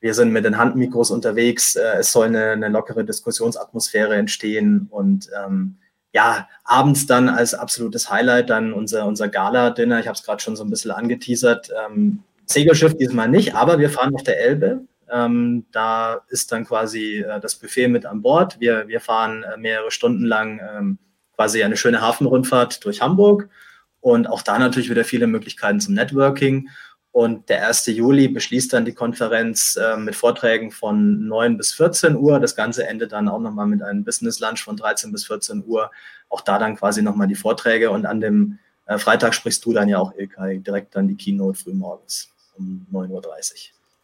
Wir 0.00 0.14
sind 0.14 0.32
mit 0.32 0.46
den 0.46 0.56
Handmikros 0.56 1.10
unterwegs. 1.10 1.76
Äh, 1.76 1.98
es 1.98 2.12
soll 2.12 2.28
eine, 2.28 2.52
eine, 2.52 2.68
lockere 2.68 3.04
Diskussionsatmosphäre 3.04 4.14
entstehen 4.16 4.86
und 4.90 5.28
ähm, 5.44 5.76
ja, 6.12 6.48
abends 6.64 7.06
dann 7.06 7.28
als 7.28 7.54
absolutes 7.54 8.10
Highlight 8.10 8.50
dann 8.50 8.72
unser, 8.72 9.06
unser 9.06 9.28
Gala-Dinner. 9.28 10.00
Ich 10.00 10.06
habe 10.06 10.16
es 10.16 10.24
gerade 10.24 10.42
schon 10.42 10.56
so 10.56 10.64
ein 10.64 10.70
bisschen 10.70 10.90
angeteasert. 10.90 11.70
Ähm, 11.86 12.22
Segelschiff 12.46 12.96
diesmal 12.96 13.28
nicht, 13.28 13.54
aber 13.54 13.78
wir 13.78 13.90
fahren 13.90 14.14
auf 14.14 14.24
der 14.24 14.40
Elbe 14.40 14.82
ähm, 15.10 15.66
da 15.72 16.20
ist 16.28 16.52
dann 16.52 16.64
quasi 16.64 17.18
äh, 17.18 17.40
das 17.40 17.56
Buffet 17.56 17.88
mit 17.88 18.06
an 18.06 18.22
Bord. 18.22 18.60
Wir, 18.60 18.86
wir 18.88 19.00
fahren 19.00 19.42
äh, 19.42 19.56
mehrere 19.56 19.90
Stunden 19.90 20.24
lang 20.24 20.60
ähm, 20.60 20.98
quasi 21.34 21.62
eine 21.62 21.76
schöne 21.76 22.00
Hafenrundfahrt 22.00 22.84
durch 22.84 23.00
Hamburg 23.00 23.48
und 24.00 24.28
auch 24.28 24.42
da 24.42 24.58
natürlich 24.58 24.90
wieder 24.90 25.04
viele 25.04 25.26
Möglichkeiten 25.26 25.80
zum 25.80 25.94
Networking. 25.94 26.68
Und 27.12 27.48
der 27.48 27.66
1. 27.66 27.86
Juli 27.86 28.28
beschließt 28.28 28.72
dann 28.72 28.84
die 28.84 28.94
Konferenz 28.94 29.76
äh, 29.76 29.96
mit 29.96 30.14
Vorträgen 30.14 30.70
von 30.70 31.26
9 31.26 31.56
bis 31.56 31.74
14 31.74 32.16
Uhr. 32.16 32.38
Das 32.38 32.54
Ganze 32.54 32.86
endet 32.86 33.12
dann 33.12 33.28
auch 33.28 33.40
nochmal 33.40 33.66
mit 33.66 33.82
einem 33.82 34.04
Business 34.04 34.38
Lunch 34.38 34.62
von 34.62 34.76
13 34.76 35.10
bis 35.10 35.26
14 35.26 35.64
Uhr. 35.66 35.90
Auch 36.28 36.40
da 36.40 36.58
dann 36.58 36.76
quasi 36.76 37.02
nochmal 37.02 37.26
die 37.26 37.34
Vorträge. 37.34 37.90
Und 37.90 38.06
an 38.06 38.20
dem 38.20 38.58
äh, 38.86 38.96
Freitag 38.98 39.34
sprichst 39.34 39.64
du 39.64 39.72
dann 39.72 39.88
ja 39.88 39.98
auch, 39.98 40.14
Ilkay, 40.16 40.58
direkt 40.58 40.94
dann 40.94 41.08
die 41.08 41.16
Keynote 41.16 41.58
frühmorgens 41.58 42.30
um 42.56 42.86
9.30 42.92 43.10
Uhr. 43.10 43.20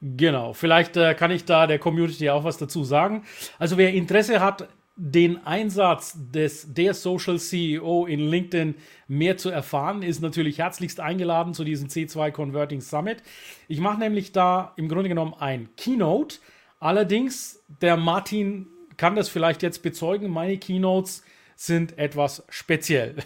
Genau, 0.01 0.53
vielleicht 0.53 0.97
äh, 0.97 1.15
kann 1.15 1.31
ich 1.31 1.45
da 1.45 1.67
der 1.67 1.79
Community 1.79 2.29
auch 2.29 2.45
was 2.45 2.59
dazu 2.59 2.85
sagen. 2.85 3.25
Also 3.59 3.79
wer 3.79 3.95
Interesse 3.95 4.41
hat, 4.41 4.69
den 4.97 5.45
Einsatz 5.47 6.17
des 6.33 6.73
der 6.73 6.95
Social 6.95 7.39
CEO 7.39 8.07
in 8.07 8.21
LinkedIn 8.31 8.75
mehr 9.09 9.37
zu 9.37 9.51
erfahren, 9.51 10.03
ist 10.03 10.23
natürlich 10.23 10.59
herzlichst 10.59 11.01
eingeladen 11.01 11.53
zu 11.53 11.65
diesem 11.65 11.89
C2 11.89 12.31
Converting 12.31 12.81
Summit. 12.81 13.23
Ich 13.69 13.79
mache 13.79 13.99
nämlich 13.99 14.33
da 14.33 14.73
im 14.77 14.89
Grunde 14.89 15.11
genommen 15.11 15.35
ein 15.39 15.69
Keynote. 15.77 16.39
Allerdings, 16.81 17.63
der 17.83 17.99
Martin 17.99 18.69
kann 18.97 19.17
das 19.17 19.29
vielleicht 19.29 19.63
jetzt 19.63 19.83
bezeugen, 19.83 20.31
meine 20.31 20.57
Keynotes 20.57 21.23
sind 21.57 21.99
etwas 21.99 22.45
speziell. 22.51 23.17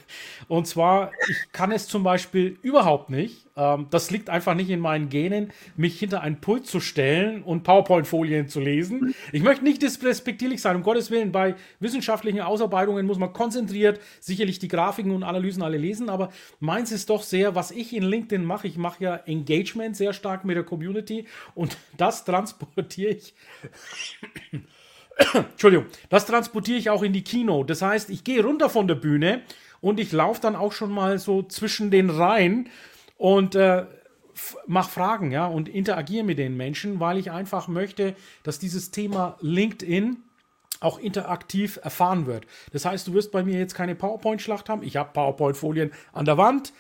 Und 0.47 0.67
zwar, 0.67 1.11
ich 1.29 1.53
kann 1.53 1.73
es 1.73 1.89
zum 1.89 2.05
Beispiel 2.05 2.57
überhaupt 2.63 3.11
nicht, 3.11 3.47
ähm, 3.57 3.89
das 3.91 4.13
liegt 4.13 4.31
einfach 4.31 4.55
nicht 4.55 4.71
in 4.71 4.79
meinen 4.79 5.09
Genen, 5.09 5.53
mich 5.77 5.99
hinter 5.99 6.23
ein 6.23 6.41
Pult 6.41 6.67
zu 6.67 6.79
stellen 6.79 7.43
und 7.43 7.65
PowerPoint-Folien 7.65 8.49
zu 8.49 8.61
lesen. 8.61 9.15
Ich 9.33 9.43
möchte 9.43 9.65
nicht 9.65 9.83
disrespektierlich 9.83 10.63
sein, 10.63 10.77
um 10.77 10.83
Gottes 10.83 11.11
Willen, 11.11 11.33
bei 11.33 11.57
wissenschaftlichen 11.81 12.41
Ausarbeitungen 12.41 13.05
muss 13.05 13.19
man 13.19 13.33
konzentriert 13.33 14.01
sicherlich 14.21 14.61
die 14.61 14.69
Grafiken 14.69 15.11
und 15.11 15.25
Analysen 15.25 15.63
alle 15.63 15.77
lesen, 15.77 16.09
aber 16.09 16.31
meins 16.61 16.93
ist 16.93 17.11
doch 17.11 17.25
sehr, 17.25 17.57
was 17.57 17.73
ich 17.73 17.95
in 17.95 18.05
LinkedIn 18.05 18.45
mache, 18.45 18.69
ich 18.69 18.79
mache 18.79 19.03
ja 19.03 19.17
Engagement 19.17 19.97
sehr 19.97 20.13
stark 20.13 20.45
mit 20.45 20.57
der 20.57 20.65
Community 20.65 21.27
und 21.55 21.77
das 21.97 22.25
transportiere 22.25 23.11
ich 23.11 23.35
Entschuldigung, 25.35 25.87
das 26.09 26.27
transportiere 26.27 26.79
ich 26.79 26.91
auch 26.91 27.03
in 27.03 27.13
die 27.13 27.25
Kino. 27.25 27.65
Das 27.65 27.83
heißt, 27.83 28.11
ich 28.11 28.25
gehe 28.25 28.43
runter 28.43 28.71
von 28.71 28.89
der 28.89 28.95
Bühne 28.95 29.43
und 29.81 30.01
ich 30.01 30.13
laufe 30.13 30.41
dann 30.41 30.57
auch 30.57 30.73
schon 30.73 30.91
mal 30.91 31.19
so 31.19 31.43
zwischen 31.43 31.91
den 31.91 32.11
Reihen 32.11 32.69
und 33.17 33.55
äh, 33.55 33.87
mache 34.67 34.91
Fragen, 34.91 35.31
ja, 35.31 35.47
und 35.47 35.69
interagiere 35.69 36.25
mit 36.25 36.39
den 36.39 36.57
Menschen, 36.57 37.01
weil 37.01 37.19
ich 37.19 37.31
einfach 37.31 37.69
möchte, 37.69 38.15
dass 38.43 38.59
dieses 38.59 38.91
Thema 38.91 39.37
LinkedIn 39.41 40.23
auch 40.81 40.99
interaktiv 40.99 41.79
erfahren 41.83 42.27
wird. 42.27 42.47
Das 42.73 42.87
heißt, 42.87 43.07
du 43.07 43.13
wirst 43.13 43.33
bei 43.33 43.43
mir 43.43 43.59
jetzt 43.59 43.75
keine 43.75 43.95
PowerPoint-Schlacht 43.95 44.69
haben. 44.71 44.83
Ich 44.83 44.97
habe 44.97 45.13
PowerPoint-Folien 45.13 45.93
an 46.13 46.25
der 46.25 46.39
Wand. 46.39 46.73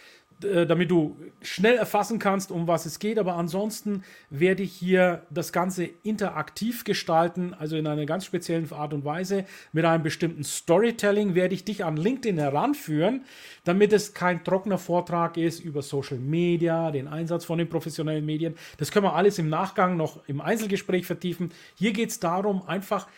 Äh, 0.44 0.66
damit 0.66 0.90
du 0.90 1.16
schnell 1.42 1.76
erfassen 1.76 2.18
kannst, 2.18 2.50
um 2.50 2.66
was 2.66 2.86
es 2.86 2.98
geht. 2.98 3.18
Aber 3.18 3.34
ansonsten 3.36 4.04
werde 4.30 4.62
ich 4.62 4.72
hier 4.72 5.22
das 5.30 5.52
Ganze 5.52 5.84
interaktiv 6.02 6.84
gestalten, 6.84 7.54
also 7.58 7.76
in 7.76 7.86
einer 7.86 8.06
ganz 8.06 8.24
speziellen 8.24 8.70
Art 8.72 8.94
und 8.94 9.04
Weise. 9.04 9.44
Mit 9.72 9.84
einem 9.84 10.02
bestimmten 10.02 10.44
Storytelling 10.44 11.34
werde 11.34 11.54
ich 11.54 11.64
dich 11.64 11.84
an 11.84 11.96
LinkedIn 11.96 12.38
heranführen, 12.38 13.24
damit 13.64 13.92
es 13.92 14.14
kein 14.14 14.44
trockener 14.44 14.78
Vortrag 14.78 15.36
ist 15.36 15.60
über 15.60 15.82
Social 15.82 16.18
Media, 16.18 16.90
den 16.90 17.08
Einsatz 17.08 17.44
von 17.44 17.58
den 17.58 17.68
professionellen 17.68 18.24
Medien. 18.24 18.54
Das 18.78 18.90
können 18.90 19.04
wir 19.04 19.14
alles 19.14 19.38
im 19.38 19.48
Nachgang 19.48 19.96
noch 19.96 20.26
im 20.26 20.40
Einzelgespräch 20.40 21.06
vertiefen. 21.06 21.50
Hier 21.74 21.92
geht 21.92 22.10
es 22.10 22.20
darum, 22.20 22.62
einfach 22.66 23.08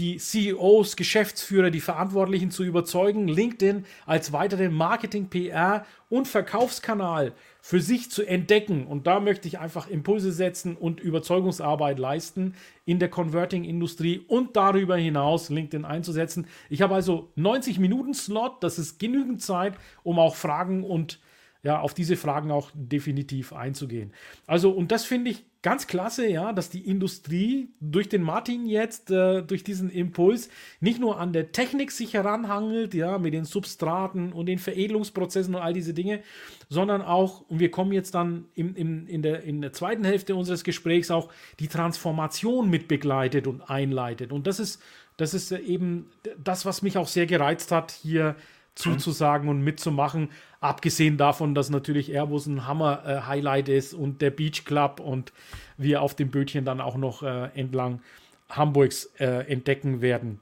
die 0.00 0.16
CEOs, 0.16 0.96
Geschäftsführer, 0.96 1.70
die 1.70 1.80
Verantwortlichen 1.80 2.50
zu 2.50 2.64
überzeugen, 2.64 3.28
LinkedIn 3.28 3.84
als 4.06 4.32
weiteren 4.32 4.72
Marketing, 4.72 5.28
PR 5.28 5.84
und 6.08 6.26
Verkaufskanal 6.26 7.34
für 7.60 7.82
sich 7.82 8.10
zu 8.10 8.24
entdecken. 8.24 8.86
Und 8.86 9.06
da 9.06 9.20
möchte 9.20 9.46
ich 9.46 9.58
einfach 9.58 9.88
Impulse 9.88 10.32
setzen 10.32 10.74
und 10.74 11.00
Überzeugungsarbeit 11.00 11.98
leisten 11.98 12.54
in 12.86 12.98
der 12.98 13.10
Converting-Industrie 13.10 14.24
und 14.26 14.56
darüber 14.56 14.96
hinaus 14.96 15.50
LinkedIn 15.50 15.84
einzusetzen. 15.84 16.46
Ich 16.70 16.80
habe 16.80 16.94
also 16.94 17.28
90 17.36 17.78
Minuten 17.78 18.14
Slot, 18.14 18.62
das 18.62 18.78
ist 18.78 18.98
genügend 18.98 19.42
Zeit, 19.42 19.74
um 20.02 20.18
auch 20.18 20.34
Fragen 20.34 20.82
und 20.82 21.20
ja, 21.62 21.80
auf 21.80 21.92
diese 21.92 22.16
Fragen 22.16 22.50
auch 22.50 22.70
definitiv 22.74 23.52
einzugehen. 23.52 24.12
Also, 24.46 24.70
und 24.70 24.90
das 24.92 25.04
finde 25.04 25.30
ich 25.30 25.44
ganz 25.62 25.86
klasse, 25.86 26.26
ja, 26.26 26.54
dass 26.54 26.70
die 26.70 26.86
Industrie 26.88 27.68
durch 27.80 28.08
den 28.08 28.22
Martin 28.22 28.66
jetzt, 28.66 29.10
äh, 29.10 29.42
durch 29.42 29.62
diesen 29.62 29.90
Impuls, 29.90 30.48
nicht 30.80 30.98
nur 30.98 31.20
an 31.20 31.34
der 31.34 31.52
Technik 31.52 31.90
sich 31.90 32.14
heranhangelt, 32.14 32.94
ja, 32.94 33.18
mit 33.18 33.34
den 33.34 33.44
Substraten 33.44 34.32
und 34.32 34.46
den 34.46 34.58
Veredelungsprozessen 34.58 35.54
und 35.54 35.60
all 35.60 35.74
diese 35.74 35.92
Dinge, 35.92 36.22
sondern 36.70 37.02
auch, 37.02 37.42
und 37.50 37.60
wir 37.60 37.70
kommen 37.70 37.92
jetzt 37.92 38.14
dann 38.14 38.46
im, 38.54 38.74
im, 38.74 39.06
in, 39.06 39.20
der, 39.20 39.42
in 39.42 39.60
der 39.60 39.74
zweiten 39.74 40.04
Hälfte 40.04 40.34
unseres 40.34 40.64
Gesprächs 40.64 41.10
auch 41.10 41.30
die 41.58 41.68
Transformation 41.68 42.70
mit 42.70 42.88
begleitet 42.88 43.46
und 43.46 43.60
einleitet. 43.60 44.32
Und 44.32 44.46
das 44.46 44.60
ist, 44.60 44.80
das 45.18 45.34
ist 45.34 45.52
eben 45.52 46.10
das, 46.42 46.64
was 46.64 46.80
mich 46.80 46.96
auch 46.96 47.08
sehr 47.08 47.26
gereizt 47.26 47.70
hat, 47.70 47.90
hier 47.90 48.36
zuzusagen 48.74 49.48
und 49.48 49.62
mitzumachen. 49.62 50.30
Abgesehen 50.60 51.16
davon, 51.16 51.54
dass 51.54 51.70
natürlich 51.70 52.12
Airbus 52.12 52.46
ein 52.46 52.66
Hammer-Highlight 52.66 53.68
äh, 53.68 53.78
ist 53.78 53.94
und 53.94 54.20
der 54.22 54.30
Beach 54.30 54.64
Club 54.64 55.00
und 55.00 55.32
wir 55.76 56.02
auf 56.02 56.14
dem 56.14 56.30
Bötchen 56.30 56.64
dann 56.64 56.80
auch 56.80 56.96
noch 56.96 57.22
äh, 57.22 57.50
entlang 57.54 58.00
Hamburgs 58.48 59.06
äh, 59.18 59.50
entdecken 59.50 60.00
werden. 60.00 60.40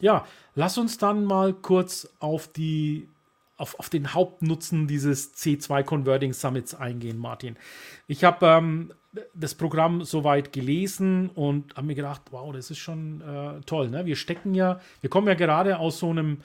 Ja, 0.00 0.26
lass 0.54 0.78
uns 0.78 0.98
dann 0.98 1.24
mal 1.24 1.52
kurz 1.52 2.08
auf 2.20 2.48
die 2.48 3.08
auf, 3.56 3.78
auf 3.80 3.90
den 3.90 4.14
Hauptnutzen 4.14 4.86
dieses 4.86 5.34
C2 5.34 5.82
Converting 5.82 6.32
Summits 6.32 6.74
eingehen, 6.74 7.18
Martin. 7.18 7.56
Ich 8.06 8.22
habe 8.22 8.46
ähm, 8.46 8.92
das 9.34 9.54
Programm 9.54 10.04
soweit 10.04 10.52
gelesen 10.52 11.30
und 11.30 11.76
habe 11.76 11.88
mir 11.88 11.94
gedacht, 11.94 12.22
wow, 12.30 12.52
das 12.52 12.70
ist 12.70 12.78
schon 12.78 13.20
äh, 13.20 13.60
toll. 13.62 13.90
Ne? 13.90 14.06
Wir 14.06 14.16
stecken 14.16 14.54
ja, 14.54 14.80
wir 15.00 15.10
kommen 15.10 15.26
ja 15.26 15.34
gerade 15.34 15.78
aus 15.78 15.98
so 15.98 16.10
einem 16.10 16.38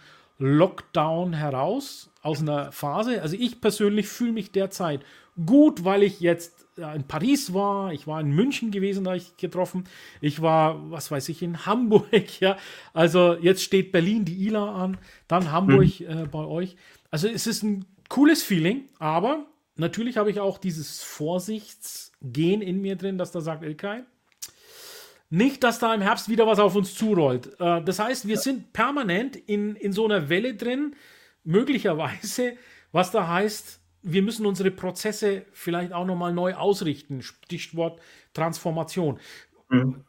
Lockdown 0.43 1.32
heraus, 1.32 2.12
aus 2.21 2.41
einer 2.41 2.73
Phase. 2.73 3.21
Also 3.21 3.38
ich 3.39 3.62
persönlich 3.62 4.08
fühle 4.08 4.34
mich 4.34 4.51
derzeit 4.51 5.06
gut, 5.45 5.86
weil 5.86 6.03
ich 6.03 6.19
jetzt 6.19 6.65
in 6.75 7.03
Paris 7.08 7.53
war, 7.53 7.93
ich 7.93 8.08
war 8.08 8.19
in 8.19 8.32
München 8.32 8.71
gewesen, 8.71 9.06
da 9.06 9.15
ich 9.15 9.38
getroffen. 9.38 9.86
Ich 10.19 10.41
war, 10.41 10.91
was 10.91 11.12
weiß 11.12 11.29
ich, 11.29 11.41
in 11.43 11.65
Hamburg, 11.65 12.41
ja. 12.41 12.58
Also 12.93 13.36
jetzt 13.36 13.63
steht 13.63 13.93
Berlin, 13.93 14.25
die 14.25 14.47
ILA 14.47 14.75
an, 14.75 14.97
dann 15.29 15.51
Hamburg 15.51 16.01
mhm. 16.01 16.08
äh, 16.08 16.25
bei 16.29 16.43
euch. 16.45 16.75
Also 17.10 17.27
es 17.29 17.47
ist 17.47 17.63
ein 17.63 17.86
cooles 18.10 18.43
Feeling, 18.43 18.89
aber 18.99 19.45
natürlich 19.77 20.17
habe 20.17 20.29
ich 20.29 20.41
auch 20.41 20.58
dieses 20.58 21.03
Vorsichtsgehen 21.03 22.62
in 22.62 22.82
mir 22.82 22.97
drin, 22.97 23.17
dass 23.17 23.32
da 23.32 23.39
sagt, 23.39 23.63
Ilkay, 23.63 24.03
nicht, 25.34 25.63
dass 25.63 25.80
da 25.80 25.91
im 25.96 26.02
Herbst 26.02 26.30
wieder 26.30 26.46
was 26.46 26.60
auf 26.60 26.76
uns 26.76 26.93
zurollt. 26.93 27.60
Äh, 27.60 27.84
das 27.84 27.98
heißt, 27.98 28.28
wir 28.28 28.38
sind 28.38 28.72
permanent 28.72 29.36
in, 29.36 29.76
in 29.76 29.91
so 29.91 30.06
einer 30.06 30.30
Welle 30.30 30.54
drin, 30.54 30.96
möglicherweise, 31.43 32.56
was 32.91 33.10
da 33.10 33.28
heißt, 33.28 33.80
wir 34.04 34.22
müssen 34.22 34.46
unsere 34.46 34.69
Prozesse 34.69 35.46
vielleicht 35.52 35.91
auch 35.91 36.06
nochmal 36.06 36.34
neu 36.34 36.54
ausrichten. 36.54 37.24
Stichwort 37.24 38.00
Transformation. 38.36 39.19
Mhm. 39.69 40.04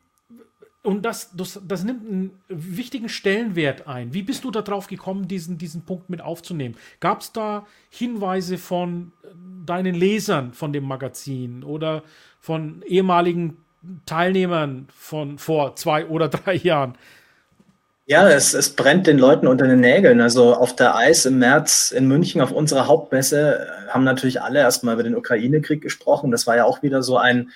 Und 0.83 1.07
das, 1.07 1.35
das, 1.35 1.59
das 1.67 1.85
nimmt 1.85 2.07
einen 2.07 2.43
wichtigen 2.49 3.09
Stellenwert 3.09 3.87
ein. 3.87 4.13
Wie 4.13 4.23
bist 4.23 4.45
du 4.45 4.51
darauf 4.51 4.89
gekommen, 4.89 5.27
diesen, 5.27 5.57
diesen 5.57 5.87
Punkt 5.87 6.11
mit 6.11 6.21
aufzunehmen? 6.21 6.77
Gab 7.01 7.23
es 7.23 7.33
da 7.33 7.67
Hinweise 7.89 8.59
von 8.59 9.13
deinen 9.65 9.95
Lesern 9.95 10.53
von 10.53 10.75
dem 10.75 10.85
Magazin 10.85 11.65
oder 11.65 12.03
von 12.41 12.83
ehemaligen 12.83 13.64
Teilnehmern 14.07 14.89
von 14.95 15.39
vor 15.39 15.77
zwei 15.77 16.07
oder 16.07 16.29
drei 16.29 16.55
Jahren? 16.55 16.95
Ja, 18.07 18.29
es, 18.29 18.53
es 18.53 18.77
brennt 18.77 19.07
den 19.07 19.19
Leuten 19.19 19.47
unter 19.47 19.67
den 19.67 19.81
Nägeln. 19.81 20.21
Also 20.21 20.55
auf 20.55 20.77
der 20.77 20.95
Eis 20.95 21.25
im 21.25 21.39
März 21.39 21.91
in 21.91 22.07
München 22.07 22.43
auf 22.43 22.53
unserer 22.53 22.87
Hauptmesse 22.87 23.67
äh, 23.67 23.91
haben 23.91 24.05
natürlich 24.05 24.43
alle 24.43 24.59
erstmal 24.59 24.95
über 24.95 25.03
den 25.03 25.17
Ukraine-Krieg 25.17 25.81
gesprochen. 25.81 26.31
Das 26.31 26.47
war 26.47 26.57
ja 26.57 26.65
auch 26.65 26.83
wieder 26.83 27.03
so 27.03 27.17
ein 27.17 27.51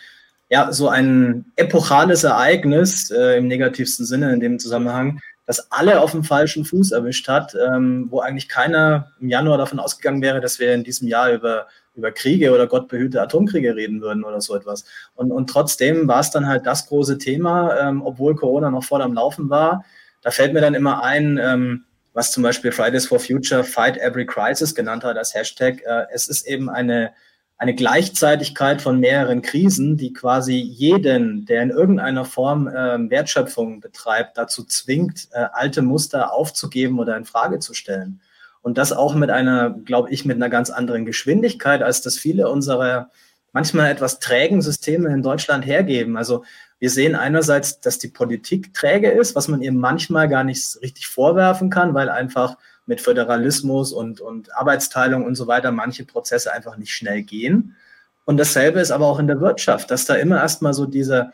ja, 0.51 0.73
so 0.73 0.89
ein 0.89 1.45
epochales 1.57 2.25
Ereignis 2.25 3.11
äh, 3.11 3.37
im 3.37 3.49
negativsten 3.49 4.07
Sinne 4.07 4.33
in 4.33 4.41
dem 4.41 4.59
Zusammenhang, 4.59 5.21
das 5.49 5.73
alle 5.73 6.03
auf 6.03 6.11
dem 6.11 6.25
falschen 6.25 6.67
Fuß 6.67 6.93
erwischt 6.93 7.27
hat, 7.27 7.55
ähm, 7.55 8.09
wo 8.11 8.21
eigentlich 8.21 8.51
keiner 8.51 9.13
im 9.19 9.31
Januar 9.31 9.57
davon 9.57 9.79
ausgegangen 9.81 10.21
wäre, 10.21 10.43
dass 10.43 10.59
wir 10.59 10.75
in 10.75 10.85
diesem 10.85 11.09
Jahr 11.09 11.33
über, 11.33 11.69
über 11.95 12.13
Kriege 12.13 12.53
oder 12.53 12.67
Gott 12.67 12.93
Atomkriege 12.93 13.75
reden 13.75 14.03
würden 14.03 14.25
oder 14.25 14.43
so 14.43 14.55
etwas. 14.55 14.85
Und, 15.15 15.33
und 15.33 15.49
trotzdem 15.49 16.07
war 16.07 16.21
es 16.21 16.31
dann 16.31 16.47
halt 16.47 16.67
das 16.67 16.87
große 16.87 17.17
Thema, 17.17 17.81
ähm, 17.81 18.03
obwohl 18.05 18.37
Corona 18.37 18.71
noch 18.71 18.85
voll 18.85 19.01
am 19.01 19.15
Laufen 19.15 19.49
war. 19.49 19.87
Da 20.21 20.31
fällt 20.31 20.53
mir 20.53 20.61
dann 20.61 20.75
immer 20.75 21.03
ein, 21.03 21.41
ähm, 21.43 21.87
was 22.13 22.31
zum 22.31 22.43
Beispiel 22.43 22.71
Fridays 22.71 23.07
for 23.07 23.19
Future 23.19 23.65
Fight 23.65 23.97
Every 23.97 24.27
Crisis 24.27 24.75
genannt 24.75 25.03
hat 25.03 25.17
als 25.17 25.33
Hashtag. 25.33 25.81
Äh, 25.87 26.09
es 26.13 26.29
ist 26.29 26.47
eben 26.47 26.69
eine 26.69 27.13
eine 27.59 27.75
Gleichzeitigkeit 27.75 28.81
von 28.81 29.01
mehreren 29.01 29.43
Krisen, 29.43 29.97
die 29.97 30.13
quasi 30.13 30.55
jeden, 30.55 31.45
der 31.45 31.63
in 31.63 31.71
irgendeiner 31.71 32.25
Form 32.25 32.69
äh, 32.69 33.11
Wertschöpfung 33.11 33.81
betreibt, 33.81 34.39
dazu 34.39 34.65
zwingt, 34.65 35.29
äh, 35.33 35.47
alte 35.53 35.83
Muster 35.83 36.33
aufzugeben 36.33 37.01
oder 37.01 37.17
in 37.17 37.25
Frage 37.25 37.59
zu 37.59 37.75
stellen. 37.75 38.21
Und 38.63 38.79
das 38.79 38.93
auch 38.93 39.15
mit 39.17 39.31
einer, 39.31 39.71
glaube 39.71 40.11
ich, 40.11 40.25
mit 40.25 40.37
einer 40.37 40.49
ganz 40.49 40.71
anderen 40.71 41.05
Geschwindigkeit, 41.05 41.83
als 41.83 42.01
das 42.01 42.17
viele 42.17 42.49
unserer 42.49 43.11
manchmal 43.53 43.91
etwas 43.91 44.21
trägen 44.21 44.63
Systeme 44.63 45.09
in 45.09 45.23
Deutschland 45.23 45.67
hergeben. 45.67 46.17
Also 46.17 46.45
wir 46.79 46.91
sehen 46.91 47.17
einerseits, 47.17 47.81
dass 47.81 47.99
die 47.99 48.09
Politik 48.09 48.73
träge 48.73 49.11
ist, 49.11 49.35
was 49.35 49.49
man 49.49 49.63
ihr 49.63 49.73
manchmal 49.73 50.29
gar 50.29 50.45
nicht 50.45 50.81
richtig 50.81 51.09
vorwerfen 51.09 51.71
kann, 51.71 51.95
weil 51.95 52.09
einfach 52.09 52.57
mit 52.89 53.01
Föderalismus 53.01 53.93
und, 53.93 54.21
und 54.21 54.55
Arbeitsteilung 54.57 55.25
und 55.25 55.35
so 55.35 55.47
weiter 55.47 55.71
manche 55.71 56.05
Prozesse 56.05 56.53
einfach 56.53 56.77
nicht 56.77 56.93
schnell 56.93 57.23
gehen. 57.23 57.77
Und 58.25 58.39
dasselbe 58.39 58.81
ist 58.81 58.91
aber 58.91 59.07
auch 59.07 59.19
in 59.19 59.27
der 59.27 59.41
Wirtschaft, 59.41 59.91
dass 59.91 60.07
da 60.07 60.15
immer 60.15 60.39
erstmal 60.39 60.75
so 60.75 60.87
diese, 60.87 61.33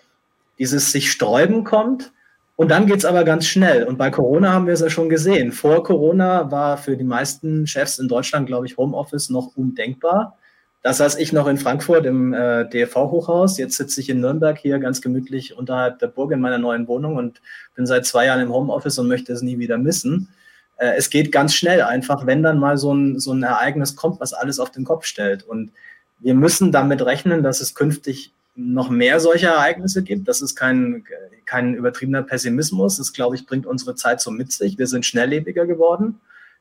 dieses 0.59 0.93
sich 0.93 1.11
sträuben 1.11 1.65
kommt. 1.65 2.13
Und 2.57 2.71
dann 2.71 2.87
geht 2.87 2.99
es 2.99 3.05
aber 3.05 3.25
ganz 3.25 3.47
schnell. 3.47 3.85
Und 3.85 3.99
bei 3.99 4.11
Corona 4.11 4.53
haben 4.53 4.67
wir 4.67 4.75
es 4.75 4.81
ja 4.81 4.91
schon 4.91 5.09
gesehen. 5.09 5.53
Vor 5.53 5.83
Corona 5.83 6.51
war 6.51 6.77
für 6.77 6.97
die 6.97 7.05
meisten 7.05 7.67
Chefs 7.67 7.99
in 7.99 8.09
Deutschland, 8.09 8.47
glaube 8.47 8.67
ich, 8.67 8.77
Homeoffice 8.77 9.31
noch 9.31 9.57
undenkbar. 9.57 10.37
Da 10.83 10.93
saß 10.93 11.17
ich 11.17 11.33
noch 11.33 11.47
in 11.47 11.57
Frankfurt 11.57 12.05
im 12.05 12.35
äh, 12.35 12.69
DFV-Hochhaus. 12.69 13.59
Jetzt 13.59 13.77
sitze 13.77 14.01
ich 14.01 14.11
in 14.11 14.21
Nürnberg 14.21 14.59
hier 14.59 14.79
ganz 14.79 15.01
gemütlich 15.01 15.57
unterhalb 15.57 15.99
der 16.01 16.09
Burg 16.09 16.33
in 16.33 16.41
meiner 16.41 16.59
neuen 16.59 16.87
Wohnung 16.89 17.17
und 17.17 17.41
bin 17.75 17.87
seit 17.87 18.07
zwei 18.07 18.27
Jahren 18.27 18.41
im 18.41 18.53
Homeoffice 18.53 18.99
und 18.99 19.09
möchte 19.09 19.33
es 19.33 19.43
nie 19.43 19.59
wieder 19.59 19.79
missen 19.79 20.29
äh, 20.77 20.95
es 20.97 21.11
geht 21.11 21.33
ganz 21.33 21.55
schnell 21.55 21.83
einfach, 21.83 22.27
wenn 22.27 22.43
dann 22.43 22.59
mal 22.59 22.77
so 22.77 22.93
ein, 22.93 23.19
so 23.19 23.33
ein 23.33 23.43
Ereignis 23.43 23.97
kommt, 23.97 24.21
was 24.21 24.33
alles 24.33 24.59
auf 24.59 24.71
den 24.71 24.85
Kopf 24.85 25.05
stellt. 25.05 25.43
Und 25.43 25.73
wir 26.21 26.35
müssen 26.35 26.73
damit 26.73 27.03
rechnen, 27.03 27.43
dass 27.43 27.61
es 27.61 27.75
künftig 27.75 28.33
noch 28.57 28.89
mehr 28.89 29.21
solche 29.21 29.47
Ereignisse 29.47 30.03
gibt. 30.03 30.29
Das 30.29 30.41
ist 30.41 30.55
kein, 30.55 31.05
kein 31.45 31.75
übertriebener 31.75 32.23
Pessimismus. 32.23 32.99
Das, 32.99 33.13
glaube 33.13 33.37
ich, 33.37 33.47
bringt 33.47 33.67
unsere 33.67 33.95
Zeit 33.95 34.21
so 34.21 34.31
mit 34.31 34.53
sich. 34.53 34.79
Wir 34.79 34.87
sind 34.87 35.05
schnelllebiger 35.05 35.67
geworden. 35.67 36.21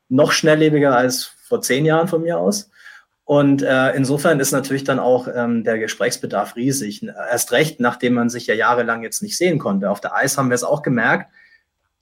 Noch 0.09 0.31
schnelllebiger 0.31 0.95
als 0.95 1.31
vor 1.47 1.61
zehn 1.61 1.85
Jahren 1.85 2.07
von 2.07 2.23
mir 2.23 2.39
aus. 2.39 2.69
Und 3.25 3.61
äh, 3.61 3.91
insofern 3.95 4.39
ist 4.39 4.51
natürlich 4.51 4.83
dann 4.83 4.99
auch 4.99 5.29
ähm, 5.33 5.63
der 5.63 5.79
Gesprächsbedarf 5.79 6.55
riesig. 6.55 7.03
Erst 7.03 7.51
recht, 7.51 7.79
nachdem 7.79 8.15
man 8.15 8.29
sich 8.29 8.47
ja 8.47 8.53
jahrelang 8.53 9.03
jetzt 9.03 9.21
nicht 9.21 9.37
sehen 9.37 9.59
konnte. 9.59 9.89
Auf 9.89 10.01
der 10.01 10.15
Eis 10.15 10.37
haben 10.37 10.49
wir 10.49 10.55
es 10.55 10.63
auch 10.63 10.81
gemerkt 10.81 11.31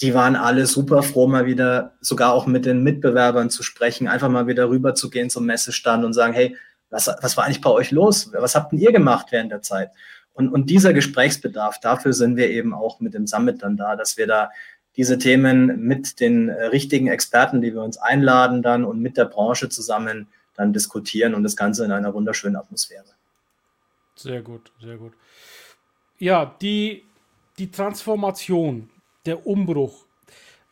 die 0.01 0.13
waren 0.13 0.35
alle 0.35 0.65
super 0.65 1.03
froh, 1.03 1.27
mal 1.27 1.45
wieder 1.45 1.93
sogar 2.01 2.33
auch 2.33 2.47
mit 2.47 2.65
den 2.65 2.81
Mitbewerbern 2.83 3.49
zu 3.49 3.61
sprechen, 3.61 4.07
einfach 4.07 4.29
mal 4.29 4.47
wieder 4.47 4.69
rüber 4.69 4.95
zu 4.95 5.09
gehen 5.09 5.29
zum 5.29 5.45
Messestand 5.45 6.03
und 6.03 6.13
sagen, 6.13 6.33
hey, 6.33 6.57
was, 6.89 7.07
was 7.21 7.37
war 7.37 7.45
eigentlich 7.45 7.61
bei 7.61 7.69
euch 7.69 7.91
los? 7.91 8.31
Was 8.33 8.55
habt 8.55 8.71
denn 8.71 8.79
ihr 8.79 8.91
gemacht 8.91 9.27
während 9.29 9.51
der 9.51 9.61
Zeit? 9.61 9.91
Und, 10.33 10.49
und 10.49 10.69
dieser 10.69 10.93
Gesprächsbedarf, 10.93 11.79
dafür 11.79 12.13
sind 12.13 12.35
wir 12.35 12.49
eben 12.49 12.73
auch 12.73 12.99
mit 12.99 13.13
dem 13.13 13.27
Summit 13.27 13.61
dann 13.61 13.77
da, 13.77 13.95
dass 13.95 14.17
wir 14.17 14.27
da 14.27 14.49
diese 14.97 15.17
Themen 15.17 15.81
mit 15.81 16.19
den 16.19 16.49
richtigen 16.49 17.07
Experten, 17.07 17.61
die 17.61 17.73
wir 17.73 17.81
uns 17.81 17.97
einladen 17.97 18.61
dann 18.61 18.83
und 18.83 18.99
mit 18.99 19.17
der 19.17 19.25
Branche 19.25 19.69
zusammen 19.69 20.27
dann 20.55 20.73
diskutieren 20.73 21.33
und 21.33 21.43
das 21.43 21.55
Ganze 21.55 21.85
in 21.85 21.91
einer 21.91 22.13
wunderschönen 22.13 22.55
Atmosphäre. 22.55 23.05
Sehr 24.15 24.41
gut, 24.41 24.71
sehr 24.79 24.97
gut. 24.97 25.13
Ja, 26.17 26.55
die, 26.61 27.05
die 27.57 27.71
Transformation 27.71 28.89
der 29.25 29.45
Umbruch. 29.45 30.05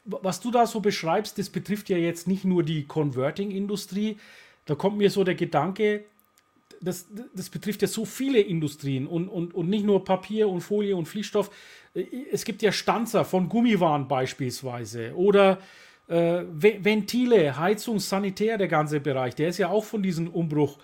Was 0.05 0.39
du 0.39 0.51
da 0.51 0.65
so 0.65 0.79
beschreibst, 0.79 1.37
das 1.37 1.49
betrifft 1.49 1.89
ja 1.89 1.97
jetzt 1.97 2.27
nicht 2.27 2.45
nur 2.45 2.63
die 2.63 2.85
Converting-Industrie. 2.85 4.17
Da 4.65 4.75
kommt 4.75 4.97
mir 4.97 5.09
so 5.09 5.23
der 5.23 5.35
Gedanke, 5.35 6.05
das, 6.81 7.07
das 7.35 7.49
betrifft 7.49 7.81
ja 7.81 7.87
so 7.87 8.05
viele 8.05 8.39
Industrien 8.39 9.07
und, 9.07 9.27
und, 9.27 9.53
und 9.53 9.69
nicht 9.69 9.85
nur 9.85 10.03
Papier 10.03 10.47
und 10.47 10.61
Folie 10.61 10.95
und 10.95 11.07
Fließstoff. 11.07 11.51
Es 12.31 12.45
gibt 12.45 12.61
ja 12.61 12.71
Stanzer 12.71 13.25
von 13.25 13.49
Gummiwaren 13.49 14.07
beispielsweise 14.07 15.13
oder 15.15 15.59
äh, 16.07 16.43
Ventile, 16.53 17.57
Heizung, 17.57 17.99
Sanitär, 17.99 18.57
der 18.57 18.67
ganze 18.67 18.99
Bereich, 18.99 19.35
der 19.35 19.49
ist 19.49 19.57
ja 19.57 19.69
auch 19.69 19.83
von 19.83 20.01
diesem 20.01 20.29
Umbruch 20.29 20.77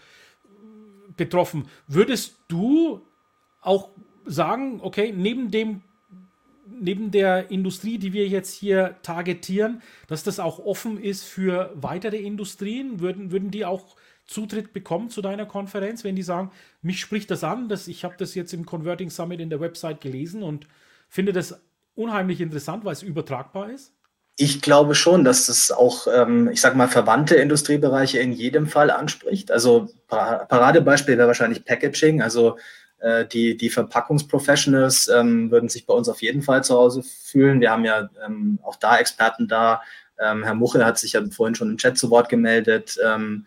betroffen. 1.15 1.67
Würdest 1.87 2.35
du 2.47 3.01
auch 3.61 3.89
sagen, 4.25 4.79
okay, 4.81 5.13
neben 5.15 5.49
dem 5.51 5.81
neben 6.67 7.11
der 7.11 7.51
Industrie, 7.51 7.97
die 7.97 8.13
wir 8.13 8.27
jetzt 8.27 8.53
hier 8.53 8.95
targetieren, 9.01 9.81
dass 10.07 10.23
das 10.23 10.39
auch 10.39 10.59
offen 10.59 11.01
ist 11.01 11.23
für 11.23 11.71
weitere 11.75 12.17
Industrien? 12.17 12.99
Würden, 12.99 13.31
würden 13.31 13.51
die 13.51 13.65
auch 13.65 13.95
Zutritt 14.25 14.73
bekommen 14.73 15.09
zu 15.09 15.21
deiner 15.21 15.45
Konferenz, 15.45 16.03
wenn 16.03 16.15
die 16.15 16.23
sagen, 16.23 16.51
mich 16.81 16.99
spricht 16.99 17.29
das 17.29 17.43
an, 17.43 17.69
dass 17.69 17.87
ich 17.87 18.03
habe 18.03 18.15
das 18.17 18.33
jetzt 18.35 18.53
im 18.53 18.65
Converting 18.65 19.09
Summit 19.09 19.39
in 19.39 19.49
der 19.49 19.59
Website 19.59 20.01
gelesen 20.01 20.41
und 20.41 20.67
finde 21.09 21.31
das 21.31 21.61
unheimlich 21.95 22.41
interessant, 22.41 22.85
weil 22.85 22.93
es 22.93 23.03
übertragbar 23.03 23.69
ist? 23.69 23.93
Ich 24.37 24.61
glaube 24.61 24.95
schon, 24.95 25.23
dass 25.23 25.47
es 25.47 25.71
auch, 25.71 26.07
ähm, 26.13 26.49
ich 26.49 26.59
sage 26.59 26.75
mal, 26.75 26.89
verwandte 26.89 27.35
Industriebereiche 27.35 28.19
in 28.19 28.33
jedem 28.33 28.67
Fall 28.67 28.91
anspricht. 28.91 29.49
Also 29.49 29.89
Paradebeispiel 30.07 31.17
wäre 31.17 31.27
wahrscheinlich 31.27 31.63
Packaging. 31.63 32.21
Also 32.21 32.57
äh, 32.99 33.25
die, 33.25 33.57
die 33.57 33.69
Verpackungsprofessionals 33.69 35.07
ähm, 35.09 35.51
würden 35.51 35.69
sich 35.69 35.85
bei 35.85 35.93
uns 35.93 36.09
auf 36.09 36.21
jeden 36.21 36.41
Fall 36.41 36.63
zu 36.63 36.75
Hause 36.75 37.03
fühlen. 37.03 37.61
Wir 37.61 37.71
haben 37.71 37.85
ja 37.85 38.09
ähm, 38.25 38.59
auch 38.63 38.75
da 38.75 38.97
Experten 38.97 39.47
da. 39.47 39.81
Ähm, 40.19 40.43
Herr 40.43 40.55
Muche 40.55 40.85
hat 40.85 40.97
sich 40.97 41.13
ja 41.13 41.21
vorhin 41.29 41.55
schon 41.55 41.69
im 41.69 41.77
Chat 41.77 41.97
zu 41.97 42.09
Wort 42.09 42.29
gemeldet 42.29 42.97
ähm, 43.03 43.45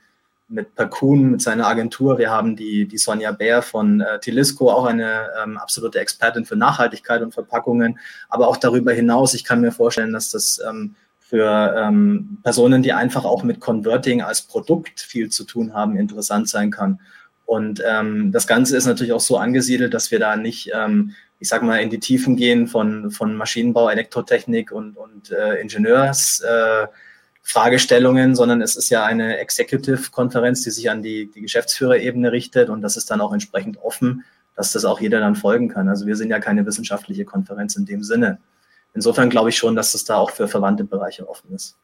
mit 0.49 0.75
Perkun, 0.75 1.31
mit 1.31 1.43
seiner 1.43 1.67
Agentur. 1.67 2.19
Wir 2.19 2.31
haben 2.31 2.57
die, 2.57 2.87
die 2.87 2.99
Sonja 2.99 3.33
Bär 3.33 3.63
von 3.63 4.01
äh, 4.01 4.19
Tilisco, 4.19 4.71
auch 4.71 4.87
eine 4.87 5.29
ähm, 5.43 5.59
absolute 5.59 5.99
Expertin 6.01 6.45
für 6.45 6.57
Nachhaltigkeit 6.57 7.23
und 7.23 7.35
Verpackungen. 7.35 7.99
Aber 8.29 8.49
auch 8.49 8.57
darüber 8.57 8.93
hinaus, 8.93 9.35
ich 9.35 9.45
kann 9.45 9.61
mir 9.61 9.73
vorstellen, 9.73 10.13
dass 10.13 10.31
das 10.31 10.61
ähm, 10.67 10.95
für 11.21 11.75
ähm, 11.77 12.39
Personen, 12.43 12.83
die 12.83 12.95
einfach 12.95 13.27
auch 13.27 13.43
mit 13.43 13.61
Converting 13.61 14.23
als 14.23 14.41
Produkt 14.43 15.01
viel 15.01 15.29
zu 15.29 15.45
tun 15.45 15.75
haben, 15.75 15.97
interessant 15.97 16.49
sein 16.49 16.71
kann. 16.71 17.01
Und 17.49 17.83
ähm, 17.83 18.31
das 18.31 18.47
Ganze 18.47 18.77
ist 18.77 18.85
natürlich 18.85 19.15
auch 19.15 19.23
so 19.23 19.39
angesiedelt, 19.39 19.95
dass 19.95 20.11
wir 20.11 20.19
da 20.19 20.37
nicht, 20.37 20.71
ähm, 20.75 21.15
ich 21.39 21.49
sag 21.49 21.63
mal, 21.63 21.79
in 21.79 21.89
die 21.89 21.99
Tiefen 21.99 22.37
gehen 22.37 22.67
von, 22.67 23.11
von 23.11 23.35
Maschinenbau, 23.35 23.89
Elektrotechnik 23.89 24.71
und, 24.71 24.99
und 24.99 25.31
äh, 25.31 25.55
Ingenieursfragestellungen, 25.55 28.33
äh, 28.33 28.35
sondern 28.35 28.61
es 28.61 28.77
ist 28.77 28.91
ja 28.91 29.07
eine 29.07 29.39
Executive-Konferenz, 29.39 30.61
die 30.61 30.71
sich 30.71 30.91
an 30.91 31.03
die, 31.03 31.31
die 31.31 31.41
Geschäftsführerebene 31.41 32.33
richtet 32.33 32.69
und 32.69 32.83
das 32.83 32.99
ist 32.99 33.11
dann 33.11 33.23
auch 33.23 33.33
entsprechend 33.33 33.79
offen, 33.79 34.25
dass 34.55 34.73
das 34.73 34.85
auch 34.85 35.01
jeder 35.01 35.21
dann 35.21 35.35
folgen 35.35 35.71
kann. 35.71 35.89
Also 35.89 36.07
wir 36.07 36.17
sind 36.17 36.29
ja 36.29 36.41
keine 36.41 36.67
wissenschaftliche 36.67 37.25
Konferenz 37.25 37.77
in 37.77 37.87
dem 37.87 38.03
Sinne. 38.03 38.41
Insofern 38.93 39.31
glaube 39.31 39.49
ich 39.49 39.57
schon, 39.57 39.75
dass 39.75 39.95
es 39.95 40.05
da 40.05 40.17
auch 40.17 40.33
für 40.33 40.49
verwandte 40.49 40.85
Bereiche 40.85 41.27
offen 41.27 41.55
ist. 41.55 41.79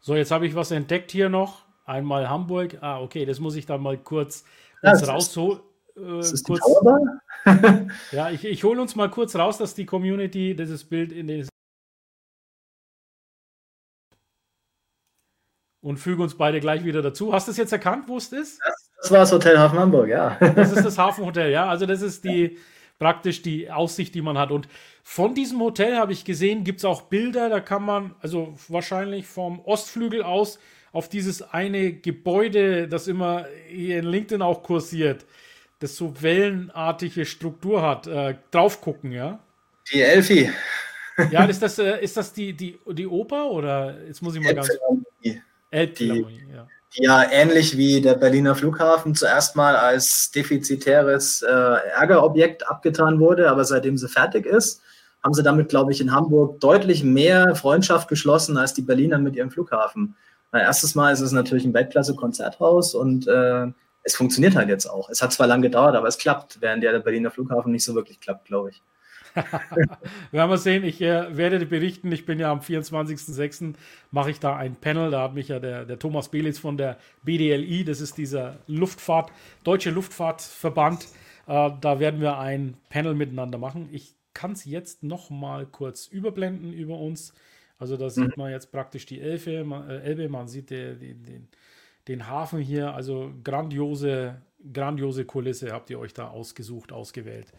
So, 0.00 0.16
jetzt 0.16 0.30
habe 0.30 0.46
ich 0.46 0.54
was 0.54 0.70
entdeckt 0.70 1.10
hier 1.10 1.28
noch. 1.28 1.65
Einmal 1.86 2.28
Hamburg. 2.28 2.78
Ah, 2.82 3.00
okay, 3.00 3.24
das 3.24 3.40
muss 3.40 3.56
ich 3.56 3.64
dann 3.64 3.80
mal 3.80 3.96
kurz 3.96 4.44
ja, 4.82 4.92
rausholen. 4.92 5.60
Äh, 5.96 6.22
kurz, 6.44 6.60
ja, 8.12 8.30
ich, 8.30 8.44
ich 8.44 8.64
hole 8.64 8.82
uns 8.82 8.96
mal 8.96 9.08
kurz 9.08 9.34
raus, 9.36 9.56
dass 9.56 9.74
die 9.74 9.86
Community 9.86 10.54
dieses 10.54 10.84
Bild 10.84 11.12
in 11.12 11.28
den 11.28 11.48
und 15.80 15.98
füge 15.98 16.20
uns 16.20 16.34
beide 16.36 16.58
gleich 16.58 16.84
wieder 16.84 17.00
dazu. 17.00 17.32
Hast 17.32 17.46
du 17.46 17.52
es 17.52 17.56
jetzt 17.56 17.72
erkannt, 17.72 18.08
wo 18.08 18.16
es 18.16 18.32
ist? 18.32 18.58
Das, 18.60 18.90
das 19.02 19.10
war 19.12 19.18
das 19.20 19.32
Hotel 19.32 19.56
Hafen 19.56 19.78
Hamburg, 19.78 20.08
ja. 20.08 20.36
Das 20.56 20.72
ist 20.72 20.84
das 20.84 20.98
Hafenhotel, 20.98 21.52
ja. 21.52 21.68
Also 21.68 21.86
das 21.86 22.02
ist 22.02 22.24
die 22.24 22.58
praktisch 22.98 23.42
die 23.42 23.70
Aussicht, 23.70 24.12
die 24.16 24.22
man 24.22 24.36
hat. 24.36 24.50
Und 24.50 24.66
von 25.04 25.34
diesem 25.34 25.60
Hotel 25.60 25.96
habe 25.96 26.12
ich 26.12 26.24
gesehen, 26.24 26.64
gibt 26.64 26.80
es 26.80 26.84
auch 26.84 27.02
Bilder, 27.02 27.48
da 27.48 27.60
kann 27.60 27.84
man, 27.84 28.16
also 28.20 28.54
wahrscheinlich 28.68 29.26
vom 29.26 29.60
Ostflügel 29.60 30.24
aus 30.24 30.58
auf 30.96 31.10
dieses 31.10 31.42
eine 31.42 31.92
Gebäude, 31.92 32.88
das 32.88 33.06
immer 33.06 33.44
hier 33.68 33.98
in 33.98 34.06
LinkedIn 34.06 34.40
auch 34.40 34.62
kursiert, 34.62 35.26
das 35.78 35.94
so 35.94 36.14
wellenartige 36.22 37.26
Struktur 37.26 37.82
hat, 37.82 38.06
äh, 38.06 38.36
drauf 38.50 38.80
gucken, 38.80 39.12
ja? 39.12 39.38
Die 39.92 40.00
Elfi. 40.00 40.50
Ja, 41.30 41.44
ist 41.44 41.60
das, 41.60 41.78
äh, 41.78 42.02
ist 42.02 42.16
das 42.16 42.32
die, 42.32 42.54
die, 42.54 42.78
die 42.92 43.06
Oper 43.06 43.50
oder 43.50 43.94
jetzt 44.06 44.22
muss 44.22 44.36
ich 44.36 44.42
mal 44.42 44.54
ganz. 44.54 44.70
Elbphilharmonie, 45.70 46.46
ja. 46.54 46.66
Die 46.96 47.02
ja 47.02 47.30
ähnlich 47.30 47.76
wie 47.76 48.00
der 48.00 48.14
Berliner 48.14 48.54
Flughafen 48.54 49.14
zuerst 49.14 49.54
mal 49.54 49.76
als 49.76 50.30
defizitäres 50.30 51.42
äh, 51.42 51.50
Ärgerobjekt 51.50 52.66
abgetan 52.70 53.20
wurde, 53.20 53.50
aber 53.50 53.66
seitdem 53.66 53.98
sie 53.98 54.08
fertig 54.08 54.46
ist, 54.46 54.80
haben 55.22 55.34
sie 55.34 55.42
damit, 55.42 55.68
glaube 55.68 55.92
ich, 55.92 56.00
in 56.00 56.12
Hamburg 56.12 56.58
deutlich 56.60 57.04
mehr 57.04 57.54
Freundschaft 57.54 58.08
geschlossen 58.08 58.56
als 58.56 58.72
die 58.72 58.82
Berliner 58.82 59.18
mit 59.18 59.36
ihrem 59.36 59.50
Flughafen. 59.50 60.16
Na, 60.56 60.62
erstes 60.62 60.94
Mal 60.94 61.12
ist 61.12 61.20
es 61.20 61.32
natürlich 61.32 61.66
ein 61.66 61.74
Weltklasse-Konzerthaus 61.74 62.94
und 62.94 63.28
äh, 63.28 63.66
es 64.04 64.16
funktioniert 64.16 64.56
halt 64.56 64.70
jetzt 64.70 64.86
auch. 64.86 65.10
Es 65.10 65.20
hat 65.20 65.30
zwar 65.30 65.46
lange 65.46 65.64
gedauert, 65.64 65.94
aber 65.94 66.08
es 66.08 66.16
klappt, 66.16 66.62
während 66.62 66.82
der 66.82 66.98
Berliner 67.00 67.30
Flughafen 67.30 67.72
nicht 67.72 67.84
so 67.84 67.94
wirklich 67.94 68.20
klappt, 68.20 68.46
glaube 68.46 68.70
ich. 68.70 68.82
Wir 69.34 69.86
werden 70.32 70.48
mal 70.48 70.56
sehen, 70.56 70.82
ich 70.82 71.02
äh, 71.02 71.36
werde 71.36 71.66
berichten, 71.66 72.10
ich 72.10 72.24
bin 72.24 72.38
ja 72.38 72.50
am 72.50 72.60
24.06. 72.60 73.74
mache 74.10 74.30
ich 74.30 74.40
da 74.40 74.56
ein 74.56 74.76
Panel, 74.76 75.10
da 75.10 75.24
hat 75.24 75.34
mich 75.34 75.48
ja 75.48 75.58
der, 75.58 75.84
der 75.84 75.98
Thomas 75.98 76.30
Belitz 76.30 76.58
von 76.58 76.78
der 76.78 76.96
BDLI, 77.22 77.84
das 77.84 78.00
ist 78.00 78.16
dieser 78.16 78.56
Luftfahrt, 78.66 79.30
Deutsche 79.62 79.90
Luftfahrtverband, 79.90 81.04
äh, 81.48 81.70
da 81.78 82.00
werden 82.00 82.22
wir 82.22 82.38
ein 82.38 82.78
Panel 82.88 83.14
miteinander 83.14 83.58
machen. 83.58 83.90
Ich 83.92 84.14
kann 84.32 84.52
es 84.52 84.64
jetzt 84.64 85.02
noch 85.02 85.28
mal 85.28 85.66
kurz 85.66 86.06
überblenden 86.06 86.72
über 86.72 86.96
uns. 86.96 87.34
Also 87.78 87.96
da 87.96 88.08
sieht 88.08 88.36
mhm. 88.36 88.42
man 88.42 88.50
jetzt 88.50 88.72
praktisch 88.72 89.06
die 89.06 89.20
Elfe, 89.20 89.64
man, 89.64 89.88
äh, 89.88 90.00
Elbe, 90.00 90.28
man 90.28 90.48
sieht 90.48 90.70
den, 90.70 90.98
den, 90.98 91.48
den 92.08 92.26
Hafen 92.28 92.60
hier, 92.60 92.94
also 92.94 93.32
grandiose, 93.44 94.40
grandiose 94.72 95.24
Kulisse 95.24 95.72
habt 95.72 95.90
ihr 95.90 95.98
euch 95.98 96.14
da 96.14 96.28
ausgesucht, 96.28 96.92
ausgewählt. 96.92 97.52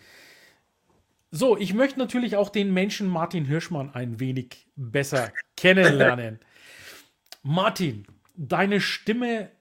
So, 1.29 1.57
ich 1.57 1.73
möchte 1.73 1.99
natürlich 1.99 2.35
auch 2.35 2.49
den 2.49 2.73
Menschen 2.73 3.07
Martin 3.07 3.45
Hirschmann 3.45 3.93
ein 3.93 4.19
wenig 4.19 4.65
besser 4.75 5.31
kennenlernen. 5.57 6.39
Martin, 7.43 8.05
deine 8.35 8.79
Stimme 8.79 9.51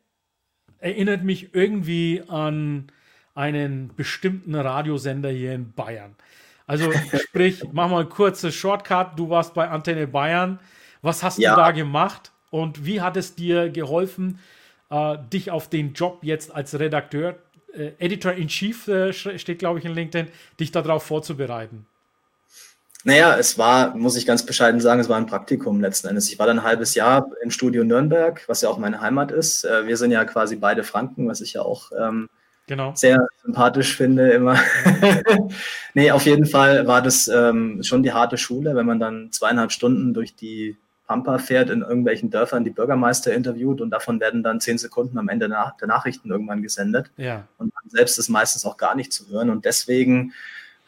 erinnert 0.78 1.24
mich 1.24 1.54
irgendwie 1.54 2.22
an 2.28 2.92
einen 3.34 3.94
bestimmten 3.94 4.54
Radiosender 4.54 5.30
hier 5.30 5.52
in 5.52 5.72
Bayern. 5.72 6.14
Also 6.66 6.90
sprich, 7.28 7.62
mach 7.72 7.88
mal 7.88 8.00
ein 8.00 8.08
kurzes 8.08 8.54
Shortcut. 8.54 9.18
Du 9.18 9.30
warst 9.30 9.54
bei 9.54 9.68
Antenne 9.68 10.06
Bayern. 10.06 10.58
Was 11.02 11.22
hast 11.22 11.38
ja. 11.38 11.54
du 11.54 11.60
da 11.60 11.70
gemacht 11.70 12.32
und 12.50 12.84
wie 12.84 13.00
hat 13.00 13.16
es 13.16 13.34
dir 13.34 13.70
geholfen, 13.70 14.40
äh, 14.90 15.18
dich 15.32 15.50
auf 15.50 15.68
den 15.68 15.92
Job 15.92 16.18
jetzt 16.22 16.54
als 16.54 16.78
Redakteur, 16.78 17.36
äh, 17.72 17.92
Editor 17.98 18.32
in 18.32 18.48
Chief 18.48 18.88
äh, 18.88 19.12
steht, 19.12 19.58
glaube 19.58 19.78
ich, 19.78 19.84
in 19.84 19.92
LinkedIn, 19.92 20.28
dich 20.58 20.72
darauf 20.72 21.04
vorzubereiten? 21.04 21.86
Naja, 23.04 23.36
es 23.38 23.56
war, 23.56 23.94
muss 23.94 24.16
ich 24.16 24.26
ganz 24.26 24.44
bescheiden 24.44 24.80
sagen, 24.80 25.00
es 25.00 25.08
war 25.08 25.16
ein 25.16 25.26
Praktikum 25.26 25.80
letzten 25.80 26.08
Endes. 26.08 26.28
Ich 26.28 26.40
war 26.40 26.46
dann 26.48 26.58
ein 26.58 26.64
halbes 26.64 26.96
Jahr 26.96 27.30
im 27.40 27.52
Studio 27.52 27.84
Nürnberg, 27.84 28.42
was 28.48 28.62
ja 28.62 28.68
auch 28.68 28.78
meine 28.78 29.00
Heimat 29.00 29.30
ist. 29.30 29.64
Äh, 29.64 29.86
wir 29.86 29.96
sind 29.96 30.10
ja 30.10 30.24
quasi 30.24 30.56
beide 30.56 30.82
Franken, 30.82 31.28
was 31.28 31.40
ich 31.40 31.52
ja 31.52 31.62
auch 31.62 31.92
ähm, 31.96 32.28
genau. 32.66 32.92
sehr 32.94 33.26
sympathisch 33.42 33.96
finde 33.96 34.30
immer. 34.30 34.58
nee, 35.94 36.10
auf 36.10 36.26
jeden 36.26 36.46
Fall 36.46 36.86
war 36.86 37.02
das 37.02 37.28
ähm, 37.28 37.82
schon 37.82 38.02
die 38.02 38.12
harte 38.12 38.38
Schule, 38.38 38.74
wenn 38.74 38.86
man 38.86 39.00
dann 39.00 39.32
zweieinhalb 39.32 39.72
Stunden 39.72 40.14
durch 40.14 40.34
die 40.34 40.76
Pampa 41.06 41.38
fährt, 41.38 41.70
in 41.70 41.82
irgendwelchen 41.82 42.30
Dörfern 42.30 42.64
die 42.64 42.70
Bürgermeister 42.70 43.32
interviewt 43.32 43.80
und 43.80 43.90
davon 43.90 44.20
werden 44.20 44.42
dann 44.42 44.60
zehn 44.60 44.78
Sekunden 44.78 45.18
am 45.18 45.28
Ende 45.28 45.48
der 45.48 45.88
Nachrichten 45.88 46.30
irgendwann 46.30 46.62
gesendet. 46.62 47.10
Ja. 47.16 47.46
Und 47.58 47.72
man 47.72 47.90
selbst 47.90 48.18
ist 48.18 48.28
meistens 48.28 48.66
auch 48.66 48.76
gar 48.76 48.96
nicht 48.96 49.12
zu 49.12 49.28
hören. 49.30 49.50
Und 49.50 49.64
deswegen 49.64 50.32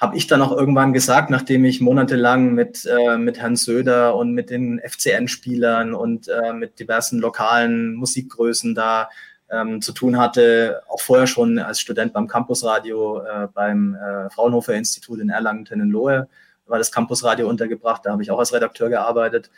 habe 0.01 0.17
ich 0.17 0.27
dann 0.27 0.43
auch 0.43 0.53
irgendwann 0.53 0.93
gesagt, 0.93 1.31
nachdem 1.31 1.65
ich 1.65 1.81
monatelang 1.81 2.55
mit, 2.55 2.87
äh, 2.87 3.17
mit 3.17 3.39
Herrn 3.39 3.57
Söder 3.57 4.15
und 4.17 4.33
mit 4.33 4.51
den 4.51 4.81
FCN-Spielern 4.81 5.95
und 5.95 6.29
äh, 6.29 6.53
mit 6.53 6.79
diversen 6.79 7.21
lokalen 7.21 7.95
Musikgrößen 7.95 8.75
da 8.75 9.09
ähm, 9.51 9.81
zu 9.81 9.93
tun 9.93 10.19
hatte, 10.19 10.83
auch 10.89 11.01
vorher 11.01 11.27
schon 11.27 11.59
als 11.59 11.81
Student 11.81 12.13
beim 12.13 12.29
Campusradio 12.29 13.23
äh, 13.23 13.49
beim 13.53 13.95
äh, 13.95 14.31
Fraunhofer 14.31 14.75
Institut 14.75 15.21
in 15.21 15.31
Erlangen-Tennenlohe 15.31 16.29
war 16.69 16.79
das 16.79 16.93
Campusradio 16.93 17.49
untergebracht, 17.49 18.05
da 18.05 18.13
habe 18.13 18.23
ich 18.23 18.31
auch 18.31 18.39
als 18.39 18.53
Redakteur 18.53 18.89
gearbeitet. 18.91 19.51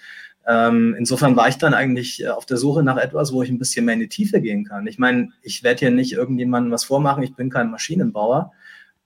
Ähm, 0.47 0.95
insofern 0.97 1.37
war 1.37 1.49
ich 1.49 1.59
dann 1.59 1.75
eigentlich 1.75 2.23
äh, 2.23 2.29
auf 2.29 2.47
der 2.47 2.57
Suche 2.57 2.83
nach 2.83 2.97
etwas, 2.97 3.33
wo 3.33 3.43
ich 3.43 3.51
ein 3.51 3.59
bisschen 3.59 3.85
mehr 3.85 3.95
in 3.95 4.01
die 4.01 4.09
Tiefe 4.09 4.41
gehen 4.41 4.65
kann. 4.65 4.87
Ich 4.87 4.99
meine, 4.99 5.31
ich 5.43 5.63
werde 5.63 5.81
hier 5.81 5.91
nicht 5.91 6.13
irgendjemandem 6.13 6.73
was 6.73 6.85
vormachen, 6.85 7.23
ich 7.23 7.35
bin 7.35 7.51
kein 7.51 7.71
Maschinenbauer, 7.71 8.53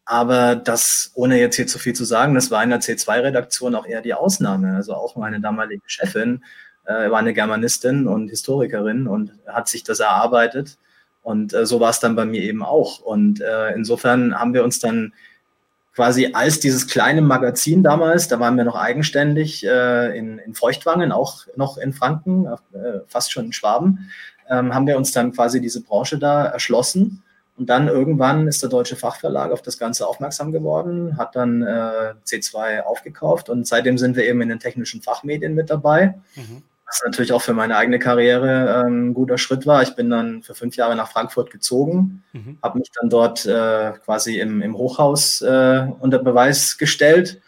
aber 0.04 0.54
das, 0.54 1.10
ohne 1.14 1.38
jetzt 1.38 1.56
hier 1.56 1.66
zu 1.66 1.78
viel 1.78 1.94
zu 1.94 2.04
sagen, 2.04 2.34
das 2.34 2.50
war 2.50 2.62
in 2.62 2.70
der 2.70 2.80
C2-Redaktion 2.80 3.74
auch 3.74 3.86
eher 3.86 4.02
die 4.02 4.14
Ausnahme. 4.14 4.76
Also 4.76 4.94
auch 4.94 5.16
meine 5.16 5.40
damalige 5.40 5.82
Chefin 5.86 6.44
äh, 6.84 7.10
war 7.10 7.18
eine 7.18 7.34
Germanistin 7.34 8.06
und 8.06 8.28
Historikerin 8.28 9.06
und 9.06 9.32
hat 9.46 9.68
sich 9.68 9.84
das 9.84 10.00
erarbeitet. 10.00 10.78
Und 11.22 11.54
äh, 11.54 11.64
so 11.64 11.80
war 11.80 11.90
es 11.90 12.00
dann 12.00 12.16
bei 12.16 12.26
mir 12.26 12.42
eben 12.42 12.62
auch. 12.62 13.00
Und 13.00 13.40
äh, 13.40 13.72
insofern 13.74 14.38
haben 14.38 14.52
wir 14.52 14.62
uns 14.62 14.78
dann 14.78 15.12
quasi 15.94 16.30
als 16.34 16.60
dieses 16.60 16.86
kleine 16.86 17.22
Magazin 17.22 17.82
damals, 17.82 18.28
da 18.28 18.40
waren 18.40 18.56
wir 18.56 18.64
noch 18.64 18.76
eigenständig 18.76 19.64
äh, 19.64 20.16
in, 20.18 20.38
in 20.38 20.54
Feuchtwangen, 20.54 21.12
auch 21.12 21.46
noch 21.56 21.78
in 21.78 21.92
Franken, 21.92 22.46
äh, 22.46 23.00
fast 23.06 23.32
schon 23.32 23.46
in 23.46 23.52
Schwaben, 23.52 24.10
ähm, 24.50 24.74
haben 24.74 24.86
wir 24.86 24.96
uns 24.96 25.12
dann 25.12 25.32
quasi 25.32 25.60
diese 25.60 25.82
Branche 25.82 26.18
da 26.18 26.44
erschlossen. 26.46 27.22
Und 27.56 27.70
dann 27.70 27.86
irgendwann 27.86 28.48
ist 28.48 28.62
der 28.62 28.68
Deutsche 28.68 28.96
Fachverlag 28.96 29.52
auf 29.52 29.62
das 29.62 29.78
Ganze 29.78 30.08
aufmerksam 30.08 30.50
geworden, 30.50 31.16
hat 31.16 31.36
dann 31.36 31.62
äh, 31.62 32.14
C2 32.26 32.80
aufgekauft 32.80 33.48
und 33.48 33.64
seitdem 33.66 33.96
sind 33.96 34.16
wir 34.16 34.26
eben 34.26 34.42
in 34.42 34.48
den 34.48 34.58
technischen 34.58 35.00
Fachmedien 35.00 35.54
mit 35.54 35.70
dabei. 35.70 36.18
Mhm 36.34 36.64
was 36.94 37.02
natürlich 37.04 37.32
auch 37.32 37.42
für 37.42 37.54
meine 37.54 37.76
eigene 37.76 37.98
Karriere 37.98 38.84
ähm, 38.86 39.08
ein 39.08 39.14
guter 39.14 39.38
Schritt 39.38 39.66
war. 39.66 39.82
Ich 39.82 39.94
bin 39.96 40.10
dann 40.10 40.42
für 40.42 40.54
fünf 40.54 40.76
Jahre 40.76 40.94
nach 40.94 41.10
Frankfurt 41.10 41.50
gezogen, 41.50 42.22
mhm. 42.32 42.58
habe 42.62 42.78
mich 42.78 42.90
dann 43.00 43.10
dort 43.10 43.44
äh, 43.46 43.92
quasi 44.04 44.38
im, 44.38 44.62
im 44.62 44.76
Hochhaus 44.76 45.42
äh, 45.42 45.88
unter 45.98 46.18
Beweis 46.18 46.78
gestellt. 46.78 47.40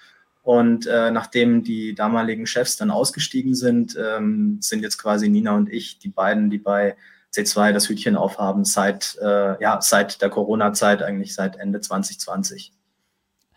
Und 0.43 0.87
äh, 0.87 1.11
nachdem 1.11 1.65
die 1.65 1.95
damaligen 1.95 2.47
Chefs 2.47 2.77
dann 2.77 2.91
ausgestiegen 2.91 3.55
sind, 3.55 3.97
ähm, 3.97 4.59
sind 4.61 4.83
jetzt 4.83 4.99
quasi 4.99 5.29
Nina 5.29 5.57
und 5.57 5.73
ich 5.73 5.99
die 5.99 6.09
beiden, 6.09 6.51
die 6.51 6.59
bei 6.59 6.97
C2 7.35 7.73
das 7.73 7.89
Hütchen 7.89 8.17
aufhaben, 8.17 8.65
seit, 8.65 9.17
äh, 9.21 9.61
ja, 9.61 9.79
seit 9.81 10.23
der 10.23 10.31
Corona-Zeit, 10.31 11.03
eigentlich 11.03 11.35
seit 11.35 11.57
Ende 11.57 11.81
2020 11.81 12.73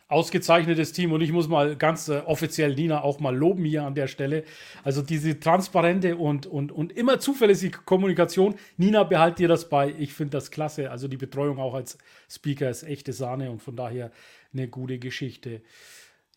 ausgezeichnetes 0.10 0.92
Team 0.92 1.12
und 1.12 1.22
ich 1.22 1.32
muss 1.32 1.48
mal 1.48 1.76
ganz 1.76 2.10
äh, 2.10 2.22
offiziell 2.26 2.74
Nina 2.74 3.04
auch 3.04 3.20
mal 3.20 3.36
loben 3.36 3.64
hier 3.64 3.84
an 3.84 3.94
der 3.94 4.08
Stelle. 4.08 4.44
Also 4.84 5.04
diese 5.04 5.40
transparente 5.40 6.18
und, 6.18 6.48
und, 6.48 6.72
und 6.72 6.92
immer 6.92 7.20
zuverlässige 7.20 7.78
Kommunikation. 7.86 8.56
Nina, 8.76 9.04
behalt 9.04 9.38
dir 9.38 9.48
das 9.48 9.70
bei. 9.70 9.94
Ich 10.00 10.14
finde 10.14 10.32
das 10.32 10.50
klasse. 10.50 10.90
Also 10.90 11.08
die 11.08 11.18
Betreuung 11.18 11.60
auch 11.60 11.76
als 11.76 12.00
Speaker 12.28 12.70
ist 12.70 12.84
echte 12.84 13.14
Sahne 13.14 13.52
und 13.52 13.62
von 13.62 13.76
daher 13.76 14.12
eine 14.52 14.68
gute 14.68 14.98
Geschichte. 14.98 15.62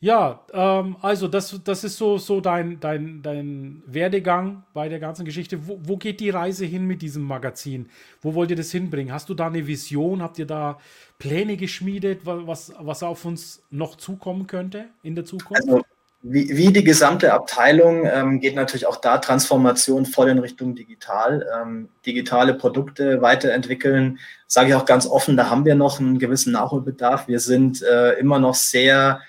Ja, 0.03 0.41
ähm, 0.53 0.97
also 1.01 1.29
das, 1.29 1.61
das 1.63 1.85
ist 1.85 1.97
so, 1.97 2.19
so 2.19 2.41
dein, 2.41 2.81
dein, 2.81 3.23
dein 3.23 3.85
Werdegang 3.87 4.65
bei 4.75 4.89
der 4.89 4.99
ganzen 4.99 5.25
Geschichte. 5.25 5.69
Wo, 5.69 5.79
wo 5.81 5.97
geht 5.97 6.19
die 6.19 6.31
Reise 6.31 6.65
hin 6.65 6.89
mit 6.89 7.03
diesem 7.03 7.23
Magazin? 7.23 7.89
Wo 8.21 8.35
wollt 8.35 8.51
ihr 8.51 8.57
das 8.57 8.73
hinbringen? 8.73 9.15
Hast 9.15 9.29
du 9.29 9.35
da 9.35 9.47
eine 9.47 9.65
Vision? 9.65 10.21
Habt 10.21 10.41
ihr 10.41 10.47
da 10.47 10.81
Pläne 11.21 11.57
geschmiedet, 11.57 12.23
was, 12.25 12.73
was 12.81 13.05
auf 13.05 13.25
uns 13.25 13.63
noch 13.71 13.95
zukommen 13.95 14.49
könnte 14.49 14.87
in 15.05 15.15
der 15.15 15.25
Zukunft? 15.25 15.63
Also, 15.63 15.83
wie, 16.23 16.49
wie 16.57 16.73
die 16.73 16.83
gesamte 16.83 17.33
Abteilung 17.33 18.05
ähm, 18.05 18.41
geht 18.41 18.57
natürlich 18.57 18.89
auch 18.89 18.97
da 18.97 19.19
Transformation 19.19 20.05
voll 20.05 20.31
in 20.31 20.41
Richtung 20.41 20.75
digital. 20.75 21.47
Ähm, 21.63 21.91
digitale 22.05 22.55
Produkte 22.55 23.23
weiterentwickeln, 23.23 24.19
sage 24.49 24.71
ich 24.71 24.75
auch 24.75 24.85
ganz 24.85 25.07
offen, 25.07 25.37
da 25.37 25.49
haben 25.49 25.65
wir 25.65 25.77
noch 25.77 26.01
einen 26.01 26.19
gewissen 26.19 26.53
Nachholbedarf. 26.53 27.29
Wir 27.29 27.39
sind 27.39 27.83
äh, 27.83 28.15
immer 28.15 28.41
noch 28.41 28.57
sehr 28.57 29.21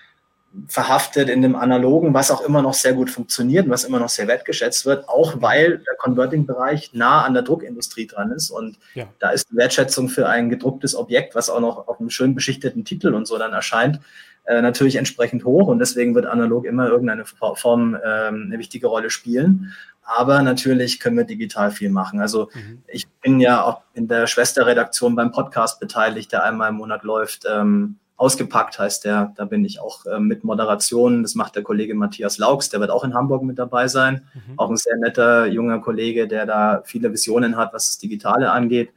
verhaftet 0.67 1.29
in 1.29 1.41
dem 1.41 1.55
Analogen, 1.55 2.13
was 2.13 2.29
auch 2.29 2.41
immer 2.41 2.61
noch 2.61 2.75
sehr 2.75 2.93
gut 2.93 3.09
funktioniert 3.09 3.65
und 3.65 3.71
was 3.71 3.83
immer 3.83 3.99
noch 3.99 4.09
sehr 4.09 4.27
wertgeschätzt 4.27 4.85
wird, 4.85 5.09
auch 5.09 5.41
weil 5.41 5.79
der 5.79 5.95
Converting-Bereich 5.97 6.91
nah 6.93 7.23
an 7.23 7.33
der 7.33 7.43
Druckindustrie 7.43 8.07
dran 8.07 8.31
ist. 8.31 8.51
Und 8.51 8.77
ja. 8.93 9.05
da 9.19 9.31
ist 9.31 9.49
die 9.49 9.55
Wertschätzung 9.55 10.09
für 10.09 10.29
ein 10.29 10.49
gedrucktes 10.49 10.95
Objekt, 10.95 11.33
was 11.33 11.49
auch 11.49 11.59
noch 11.59 11.87
auf 11.87 11.99
einem 11.99 12.11
schön 12.11 12.35
beschichteten 12.35 12.85
Titel 12.85 13.15
und 13.15 13.27
so 13.27 13.37
dann 13.37 13.51
erscheint, 13.51 13.99
äh, 14.45 14.61
natürlich 14.61 14.97
entsprechend 14.97 15.43
hoch. 15.43 15.67
Und 15.67 15.79
deswegen 15.79 16.13
wird 16.13 16.27
analog 16.27 16.65
immer 16.65 16.87
irgendeine 16.87 17.25
Form 17.25 17.95
äh, 17.95 18.27
eine 18.27 18.59
wichtige 18.59 18.87
Rolle 18.87 19.09
spielen. 19.09 19.73
Aber 20.03 20.41
natürlich 20.41 20.99
können 20.99 21.17
wir 21.17 21.23
digital 21.23 21.71
viel 21.71 21.89
machen. 21.89 22.19
Also 22.19 22.49
mhm. 22.53 22.83
ich 22.87 23.07
bin 23.21 23.39
ja 23.39 23.63
auch 23.63 23.81
in 23.93 24.07
der 24.07 24.27
Schwesterredaktion 24.27 25.15
beim 25.15 25.31
Podcast 25.31 25.79
beteiligt, 25.79 26.31
der 26.31 26.43
einmal 26.43 26.69
im 26.69 26.75
Monat 26.75 27.03
läuft. 27.03 27.45
Ähm, 27.49 27.97
Ausgepackt 28.23 28.79
heißt 28.79 29.03
der, 29.03 29.33
da 29.35 29.43
bin 29.43 29.65
ich 29.65 29.81
auch 29.81 30.05
äh, 30.05 30.17
mit 30.17 30.45
Moderation. 30.45 31.23
Das 31.23 31.35
macht 31.35 31.57
der 31.57 31.63
Kollege 31.63 31.93
Matthias 31.93 32.37
Laux, 32.37 32.69
der 32.69 32.79
wird 32.79 32.89
auch 32.89 33.03
in 33.03 33.13
Hamburg 33.13 33.43
mit 33.43 33.59
dabei 33.59 33.89
sein. 33.89 34.25
Mhm. 34.33 34.53
Auch 34.55 34.69
ein 34.69 34.77
sehr 34.77 34.95
netter 34.95 35.45
junger 35.45 35.79
Kollege, 35.79 36.25
der 36.25 36.45
da 36.45 36.83
viele 36.85 37.11
Visionen 37.11 37.57
hat, 37.57 37.73
was 37.73 37.87
das 37.87 37.97
Digitale 37.97 38.49
angeht. 38.49 38.93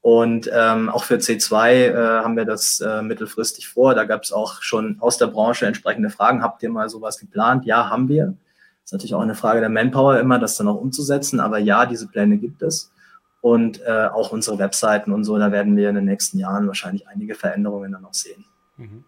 Und 0.00 0.50
ähm, 0.50 0.88
auch 0.88 1.04
für 1.04 1.16
C2 1.16 1.72
äh, 1.72 1.94
haben 1.94 2.38
wir 2.38 2.46
das 2.46 2.80
äh, 2.80 3.02
mittelfristig 3.02 3.68
vor. 3.68 3.94
Da 3.94 4.04
gab 4.04 4.22
es 4.22 4.32
auch 4.32 4.62
schon 4.62 4.96
aus 5.00 5.18
der 5.18 5.26
Branche 5.26 5.66
entsprechende 5.66 6.08
Fragen. 6.08 6.42
Habt 6.42 6.62
ihr 6.62 6.70
mal 6.70 6.88
sowas 6.88 7.18
geplant? 7.18 7.66
Ja, 7.66 7.90
haben 7.90 8.08
wir. 8.08 8.28
Das 8.28 8.86
ist 8.86 8.92
natürlich 8.92 9.14
auch 9.14 9.20
eine 9.20 9.34
Frage 9.34 9.60
der 9.60 9.68
Manpower 9.68 10.18
immer, 10.20 10.38
das 10.38 10.56
dann 10.56 10.68
auch 10.68 10.80
umzusetzen. 10.80 11.38
Aber 11.38 11.58
ja, 11.58 11.84
diese 11.84 12.08
Pläne 12.08 12.38
gibt 12.38 12.62
es 12.62 12.94
und 13.44 13.82
äh, 13.82 14.06
auch 14.06 14.32
unsere 14.32 14.58
Webseiten 14.58 15.12
und 15.12 15.24
so. 15.24 15.36
Da 15.36 15.52
werden 15.52 15.76
wir 15.76 15.90
in 15.90 15.96
den 15.96 16.06
nächsten 16.06 16.38
Jahren 16.38 16.66
wahrscheinlich 16.66 17.06
einige 17.08 17.34
Veränderungen 17.34 17.92
dann 17.92 18.00
noch 18.00 18.14
sehen. 18.14 18.46
Mhm. 18.76 19.04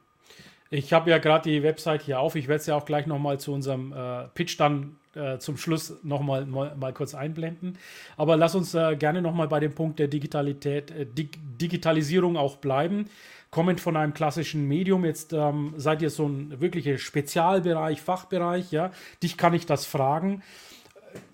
Ich 0.71 0.93
habe 0.93 1.11
ja 1.11 1.19
gerade 1.19 1.49
die 1.49 1.63
Website 1.63 2.03
hier 2.03 2.19
auf. 2.19 2.35
Ich 2.35 2.49
werde 2.49 2.61
es 2.61 2.67
ja 2.67 2.75
auch 2.75 2.85
gleich 2.85 3.07
nochmal 3.07 3.39
zu 3.39 3.53
unserem 3.53 3.93
äh, 3.93 4.25
Pitch 4.35 4.59
dann 4.59 4.97
äh, 5.15 5.39
zum 5.39 5.57
Schluss 5.57 5.95
nochmal 6.03 6.45
mal, 6.45 6.75
mal 6.77 6.93
kurz 6.93 7.15
einblenden. 7.15 7.79
Aber 8.17 8.37
lass 8.37 8.55
uns 8.55 8.75
äh, 8.75 8.97
gerne 8.97 9.23
nochmal 9.23 9.49
bei 9.49 9.61
dem 9.61 9.75
Punkt 9.75 9.99
der 9.99 10.09
Digitalität, 10.09 10.91
äh, 10.91 11.07
Dig 11.07 11.39
Digitalisierung 11.61 12.37
auch 12.37 12.57
bleiben. 12.57 13.09
Kommend 13.51 13.81
von 13.81 13.97
einem 13.97 14.13
klassischen 14.13 14.67
Medium, 14.67 15.05
jetzt 15.05 15.33
ähm, 15.33 15.73
seid 15.77 16.03
ihr 16.03 16.11
so 16.11 16.27
ein 16.27 16.61
wirklicher 16.61 16.99
Spezialbereich, 16.99 18.03
Fachbereich, 18.03 18.73
ja. 18.73 18.91
Dich 19.23 19.37
kann 19.37 19.55
ich 19.55 19.67
das 19.67 19.87
fragen 19.87 20.43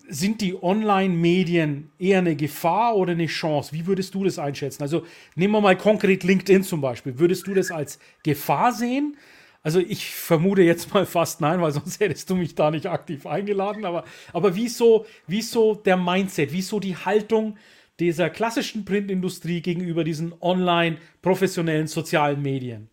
sind 0.07 0.41
die 0.41 0.61
Online-Medien 0.61 1.91
eher 1.97 2.19
eine 2.19 2.35
Gefahr 2.35 2.95
oder 2.95 3.13
eine 3.13 3.27
Chance? 3.27 3.71
Wie 3.73 3.87
würdest 3.87 4.13
du 4.13 4.23
das 4.23 4.39
einschätzen? 4.39 4.83
Also 4.83 5.05
nehmen 5.35 5.53
wir 5.53 5.61
mal 5.61 5.77
konkret 5.77 6.23
LinkedIn 6.23 6.63
zum 6.63 6.81
Beispiel. 6.81 7.19
Würdest 7.19 7.47
du 7.47 7.53
das 7.53 7.71
als 7.71 7.99
Gefahr 8.23 8.73
sehen? 8.73 9.17
Also 9.63 9.79
ich 9.79 10.13
vermute 10.13 10.61
jetzt 10.61 10.93
mal 10.93 11.05
fast 11.05 11.39
nein, 11.39 11.61
weil 11.61 11.71
sonst 11.71 11.99
hättest 11.99 12.29
du 12.29 12.35
mich 12.35 12.53
da 12.53 12.69
nicht 12.69 12.85
aktiv 12.85 13.25
eingeladen. 13.25 13.85
Aber, 13.85 14.03
aber 14.33 14.55
wie, 14.55 14.67
so, 14.67 15.05
so 15.41 15.75
der 15.75 15.97
Mindset, 15.97 16.51
wie 16.51 16.61
so 16.61 16.79
die 16.79 16.97
Haltung 16.97 17.57
dieser 17.99 18.29
klassischen 18.29 18.83
Printindustrie 18.85 19.61
gegenüber 19.61 20.03
diesen 20.03 20.33
online 20.41 20.97
professionellen 21.21 21.87
sozialen 21.87 22.41
Medien? 22.41 22.89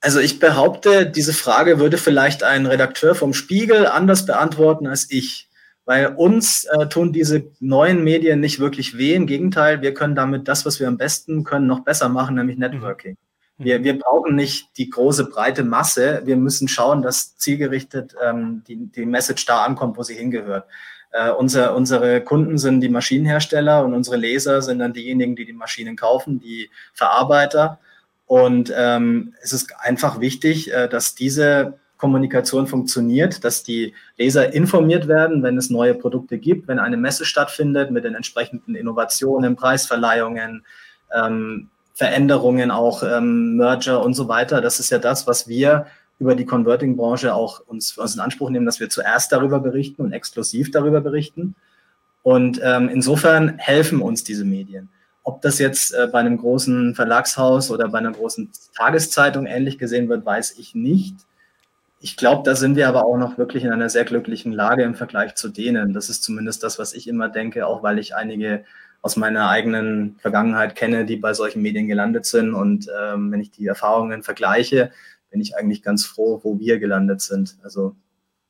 Also 0.00 0.18
ich 0.20 0.38
behaupte, 0.38 1.06
diese 1.06 1.32
Frage 1.32 1.78
würde 1.78 1.96
vielleicht 1.96 2.42
ein 2.42 2.66
Redakteur 2.66 3.14
vom 3.14 3.34
Spiegel 3.34 3.86
anders 3.86 4.26
beantworten 4.26 4.86
als 4.86 5.10
ich. 5.10 5.48
Weil 5.84 6.14
uns 6.14 6.64
äh, 6.64 6.86
tun 6.88 7.12
diese 7.12 7.44
neuen 7.58 8.04
Medien 8.04 8.40
nicht 8.40 8.60
wirklich 8.60 8.96
weh. 8.96 9.14
Im 9.14 9.26
Gegenteil, 9.26 9.82
wir 9.82 9.94
können 9.94 10.14
damit 10.14 10.46
das, 10.46 10.64
was 10.64 10.78
wir 10.78 10.86
am 10.86 10.96
besten 10.96 11.42
können, 11.42 11.66
noch 11.66 11.80
besser 11.80 12.08
machen, 12.08 12.36
nämlich 12.36 12.56
mhm. 12.56 12.62
Networking. 12.62 13.16
Mhm. 13.58 13.64
Wir, 13.64 13.84
wir 13.84 13.98
brauchen 13.98 14.36
nicht 14.36 14.76
die 14.76 14.90
große, 14.90 15.24
breite 15.26 15.64
Masse. 15.64 16.22
Wir 16.24 16.36
müssen 16.36 16.68
schauen, 16.68 17.02
dass 17.02 17.36
zielgerichtet 17.36 18.14
ähm, 18.22 18.62
die, 18.68 18.76
die 18.76 19.06
Message 19.06 19.44
da 19.46 19.64
ankommt, 19.64 19.96
wo 19.96 20.02
sie 20.02 20.14
hingehört. 20.14 20.66
Äh, 21.12 21.30
unser, 21.30 21.74
unsere 21.76 22.22
Kunden 22.22 22.58
sind 22.58 22.80
die 22.80 22.88
Maschinenhersteller 22.88 23.84
und 23.84 23.92
unsere 23.92 24.16
Leser 24.16 24.62
sind 24.62 24.78
dann 24.78 24.94
diejenigen, 24.94 25.36
die 25.36 25.44
die 25.44 25.52
Maschinen 25.52 25.96
kaufen, 25.96 26.40
die 26.40 26.70
Verarbeiter. 26.94 27.78
Und 28.26 28.72
ähm, 28.74 29.34
es 29.42 29.52
ist 29.52 29.74
einfach 29.78 30.20
wichtig, 30.20 30.72
äh, 30.72 30.88
dass 30.88 31.14
diese 31.14 31.74
Kommunikation 32.02 32.66
funktioniert, 32.66 33.44
dass 33.44 33.62
die 33.62 33.94
Leser 34.18 34.52
informiert 34.52 35.06
werden, 35.06 35.44
wenn 35.44 35.56
es 35.56 35.70
neue 35.70 35.94
Produkte 35.94 36.36
gibt, 36.36 36.66
wenn 36.66 36.80
eine 36.80 36.96
Messe 36.96 37.24
stattfindet 37.24 37.92
mit 37.92 38.02
den 38.02 38.16
entsprechenden 38.16 38.74
Innovationen, 38.74 39.54
Preisverleihungen, 39.54 40.64
ähm, 41.14 41.68
Veränderungen, 41.94 42.72
auch 42.72 43.04
ähm, 43.04 43.56
Merger 43.56 44.02
und 44.02 44.14
so 44.14 44.26
weiter. 44.26 44.60
Das 44.60 44.80
ist 44.80 44.90
ja 44.90 44.98
das, 44.98 45.28
was 45.28 45.46
wir 45.46 45.86
über 46.18 46.34
die 46.34 46.44
Converting-Branche 46.44 47.32
auch 47.32 47.60
uns, 47.68 47.96
uns 47.96 48.16
in 48.16 48.20
Anspruch 48.20 48.50
nehmen, 48.50 48.66
dass 48.66 48.80
wir 48.80 48.88
zuerst 48.88 49.30
darüber 49.30 49.60
berichten 49.60 50.02
und 50.02 50.12
exklusiv 50.12 50.72
darüber 50.72 51.02
berichten. 51.02 51.54
Und 52.24 52.60
ähm, 52.64 52.88
insofern 52.88 53.58
helfen 53.58 54.02
uns 54.02 54.24
diese 54.24 54.44
Medien. 54.44 54.88
Ob 55.22 55.40
das 55.40 55.60
jetzt 55.60 55.94
äh, 55.94 56.08
bei 56.10 56.18
einem 56.18 56.36
großen 56.36 56.96
Verlagshaus 56.96 57.70
oder 57.70 57.86
bei 57.86 57.98
einer 57.98 58.10
großen 58.10 58.50
Tageszeitung 58.76 59.46
ähnlich 59.46 59.78
gesehen 59.78 60.08
wird, 60.08 60.26
weiß 60.26 60.58
ich 60.58 60.74
nicht. 60.74 61.14
Ich 62.04 62.16
glaube, 62.16 62.42
da 62.44 62.56
sind 62.56 62.74
wir 62.74 62.88
aber 62.88 63.04
auch 63.04 63.16
noch 63.16 63.38
wirklich 63.38 63.62
in 63.62 63.70
einer 63.70 63.88
sehr 63.88 64.04
glücklichen 64.04 64.50
Lage 64.50 64.82
im 64.82 64.96
Vergleich 64.96 65.36
zu 65.36 65.48
denen. 65.48 65.92
Das 65.92 66.08
ist 66.08 66.24
zumindest 66.24 66.64
das, 66.64 66.80
was 66.80 66.94
ich 66.94 67.06
immer 67.06 67.28
denke, 67.28 67.64
auch 67.64 67.84
weil 67.84 68.00
ich 68.00 68.16
einige 68.16 68.64
aus 69.02 69.14
meiner 69.14 69.48
eigenen 69.48 70.16
Vergangenheit 70.18 70.74
kenne, 70.74 71.06
die 71.06 71.16
bei 71.16 71.32
solchen 71.32 71.62
Medien 71.62 71.86
gelandet 71.86 72.26
sind. 72.26 72.54
Und 72.54 72.88
ähm, 73.00 73.30
wenn 73.30 73.40
ich 73.40 73.52
die 73.52 73.68
Erfahrungen 73.68 74.24
vergleiche, 74.24 74.90
bin 75.30 75.40
ich 75.40 75.56
eigentlich 75.56 75.80
ganz 75.80 76.04
froh, 76.04 76.40
wo 76.42 76.58
wir 76.58 76.80
gelandet 76.80 77.20
sind. 77.20 77.56
Also 77.62 77.94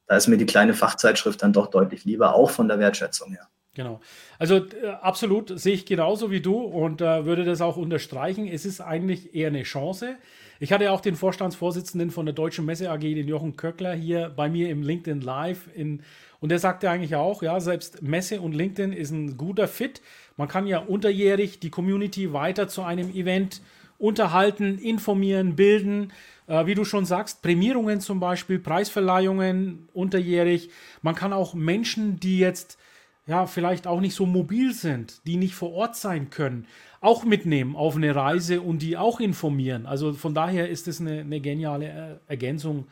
da 0.06 0.16
ist 0.16 0.28
mir 0.28 0.38
die 0.38 0.46
kleine 0.46 0.72
Fachzeitschrift 0.72 1.42
dann 1.42 1.52
doch 1.52 1.66
deutlich 1.66 2.06
lieber, 2.06 2.34
auch 2.34 2.48
von 2.48 2.68
der 2.68 2.78
Wertschätzung 2.78 3.32
her. 3.32 3.48
Genau. 3.74 4.00
Also 4.38 4.56
äh, 4.56 4.88
absolut 5.00 5.58
sehe 5.58 5.72
ich 5.72 5.86
genauso 5.86 6.30
wie 6.30 6.40
du 6.40 6.56
und 6.56 7.00
äh, 7.00 7.24
würde 7.24 7.44
das 7.44 7.62
auch 7.62 7.78
unterstreichen. 7.78 8.46
Es 8.46 8.66
ist 8.66 8.80
eigentlich 8.82 9.34
eher 9.34 9.48
eine 9.48 9.62
Chance. 9.62 10.16
Ich 10.60 10.72
hatte 10.72 10.92
auch 10.92 11.00
den 11.00 11.16
Vorstandsvorsitzenden 11.16 12.10
von 12.10 12.26
der 12.26 12.34
Deutschen 12.34 12.66
Messe 12.66 12.90
AG, 12.90 13.00
den 13.00 13.26
Jochen 13.26 13.56
Köckler, 13.56 13.94
hier 13.94 14.30
bei 14.34 14.50
mir 14.50 14.68
im 14.68 14.82
LinkedIn 14.82 15.22
Live. 15.22 15.68
In, 15.74 16.02
und 16.40 16.50
der 16.50 16.58
sagte 16.58 16.90
eigentlich 16.90 17.16
auch, 17.16 17.42
ja, 17.42 17.58
selbst 17.60 18.02
Messe 18.02 18.40
und 18.42 18.52
LinkedIn 18.52 18.92
ist 18.92 19.10
ein 19.10 19.38
guter 19.38 19.66
Fit. 19.66 20.02
Man 20.36 20.48
kann 20.48 20.66
ja 20.66 20.78
unterjährig 20.78 21.58
die 21.58 21.70
Community 21.70 22.32
weiter 22.32 22.68
zu 22.68 22.82
einem 22.82 23.10
Event 23.14 23.62
unterhalten, 23.98 24.78
informieren, 24.78 25.56
bilden. 25.56 26.12
Äh, 26.46 26.66
wie 26.66 26.74
du 26.74 26.84
schon 26.84 27.06
sagst, 27.06 27.40
Prämierungen 27.40 28.00
zum 28.00 28.20
Beispiel, 28.20 28.58
Preisverleihungen 28.58 29.88
unterjährig. 29.94 30.68
Man 31.00 31.14
kann 31.14 31.32
auch 31.32 31.54
Menschen, 31.54 32.20
die 32.20 32.38
jetzt 32.38 32.78
ja 33.26 33.46
vielleicht 33.46 33.86
auch 33.86 34.00
nicht 34.00 34.14
so 34.14 34.26
mobil 34.26 34.72
sind, 34.72 35.26
die 35.26 35.36
nicht 35.36 35.54
vor 35.54 35.72
Ort 35.72 35.96
sein 35.96 36.30
können, 36.30 36.66
auch 37.00 37.24
mitnehmen 37.24 37.76
auf 37.76 37.96
eine 37.96 38.14
Reise 38.14 38.60
und 38.60 38.80
die 38.80 38.96
auch 38.96 39.20
informieren. 39.20 39.86
Also 39.86 40.12
von 40.12 40.34
daher 40.34 40.68
ist 40.68 40.88
es 40.88 41.00
eine, 41.00 41.20
eine 41.20 41.40
geniale 41.40 42.20
äh, 42.28 42.30
Ergänzung 42.32 42.86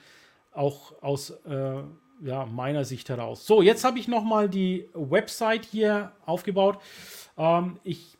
auch 0.53 1.01
aus 1.03 1.31
äh, 1.47 1.83
ja, 2.23 2.47
meiner 2.47 2.85
Sicht 2.85 3.09
heraus. 3.09 3.47
So, 3.47 3.63
jetzt 3.63 3.85
habe 3.85 3.99
ich 3.99 4.09
nochmal 4.09 4.49
die 4.49 4.89
Website 4.95 5.65
hier 5.65 6.13
aufgebaut. 6.27 6.79
Ähm, 7.37 7.79
ich 7.83 8.17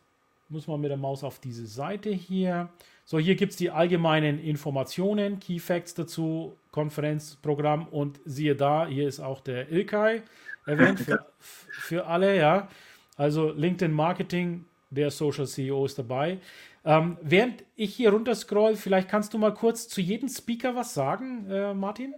muss 0.49 0.67
mal 0.67 0.79
mit 0.79 0.91
der 0.91 0.97
Maus 0.97 1.23
auf 1.23 1.39
diese 1.39 1.67
Seite 1.67 2.11
hier. 2.11 2.71
So, 3.05 3.19
hier 3.19 3.35
gibt 3.35 3.53
es 3.53 3.59
die 3.59 3.71
allgemeinen 3.71 4.39
Informationen, 4.39 5.39
Key 5.41 5.59
Facts 5.59 5.95
dazu, 5.95 6.57
Konferenzprogramm 6.71 7.89
und 7.89 8.21
siehe 8.25 8.55
da, 8.55 8.87
hier 8.87 9.09
ist 9.09 9.21
auch 9.21 9.41
der 9.41 9.71
Ilkay 9.71 10.23
erwähnt 10.67 11.01
für, 11.01 11.27
für 11.39 12.07
alle, 12.07 12.37
ja. 12.37 12.69
Also 13.17 13.53
LinkedIn 13.53 13.93
Marketing 13.93 14.65
der 14.91 15.11
Social 15.11 15.47
CEO 15.47 15.85
ist 15.85 15.99
dabei. 15.99 16.39
Ähm, 16.85 17.19
während 17.21 17.65
ich 17.77 17.95
hier 17.95 18.11
runter 18.11 18.35
scroll, 18.35 18.77
vielleicht 18.77 19.09
kannst 19.09 19.35
du 19.35 19.39
mal 19.39 19.53
kurz 19.53 19.89
zu 19.89 20.01
jedem 20.01 20.29
Speaker 20.29 20.75
was 20.75 20.95
sagen, 20.95 21.47
äh, 21.51 21.75
Martin? 21.75 22.15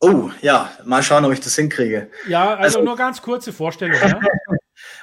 Oh, 0.00 0.30
ja, 0.42 0.70
mal 0.84 1.02
schauen, 1.02 1.24
ob 1.24 1.32
ich 1.32 1.40
das 1.40 1.56
hinkriege. 1.56 2.10
Ja, 2.28 2.50
also, 2.50 2.78
also 2.78 2.82
nur 2.82 2.96
ganz 2.96 3.22
kurze 3.22 3.52
Vorstellung. 3.52 3.98
Ja? 3.98 4.20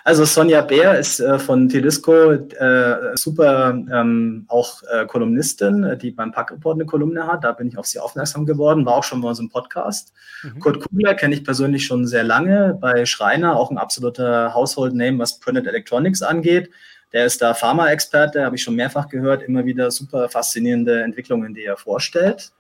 Also 0.05 0.25
Sonja 0.25 0.61
Bär 0.61 0.99
ist 0.99 1.21
äh, 1.21 1.39
von 1.39 1.69
Telisco 1.69 2.31
äh, 2.31 3.15
super 3.15 3.69
ähm, 3.69 4.43
auch 4.49 4.83
äh, 4.91 5.05
Kolumnistin, 5.05 5.97
die 6.01 6.11
beim 6.11 6.33
Pack 6.33 6.51
Report 6.51 6.75
eine 6.75 6.85
Kolumne 6.85 7.25
hat. 7.25 7.45
Da 7.45 7.53
bin 7.53 7.69
ich 7.69 7.77
auf 7.77 7.85
sie 7.85 7.99
aufmerksam 7.99 8.45
geworden, 8.45 8.85
war 8.85 8.95
auch 8.95 9.03
schon 9.03 9.21
bei 9.21 9.29
unserem 9.29 9.49
Podcast. 9.49 10.11
Mhm. 10.43 10.59
Kurt 10.59 10.81
Kugler 10.81 11.13
kenne 11.13 11.33
ich 11.35 11.45
persönlich 11.45 11.85
schon 11.85 12.05
sehr 12.05 12.25
lange, 12.25 12.77
bei 12.81 13.05
Schreiner 13.05 13.55
auch 13.55 13.71
ein 13.71 13.77
absoluter 13.77 14.53
Household 14.53 14.93
Name, 14.93 15.19
was 15.19 15.39
Printed 15.39 15.67
Electronics 15.67 16.21
angeht. 16.21 16.69
Der 17.13 17.25
ist 17.25 17.41
da 17.41 17.53
Pharma-Experte, 17.53 18.43
habe 18.43 18.57
ich 18.57 18.63
schon 18.63 18.75
mehrfach 18.75 19.07
gehört, 19.07 19.43
immer 19.43 19.63
wieder 19.63 19.89
super 19.89 20.27
faszinierende 20.27 21.01
Entwicklungen, 21.03 21.53
die 21.53 21.63
er 21.63 21.77
vorstellt. 21.77 22.51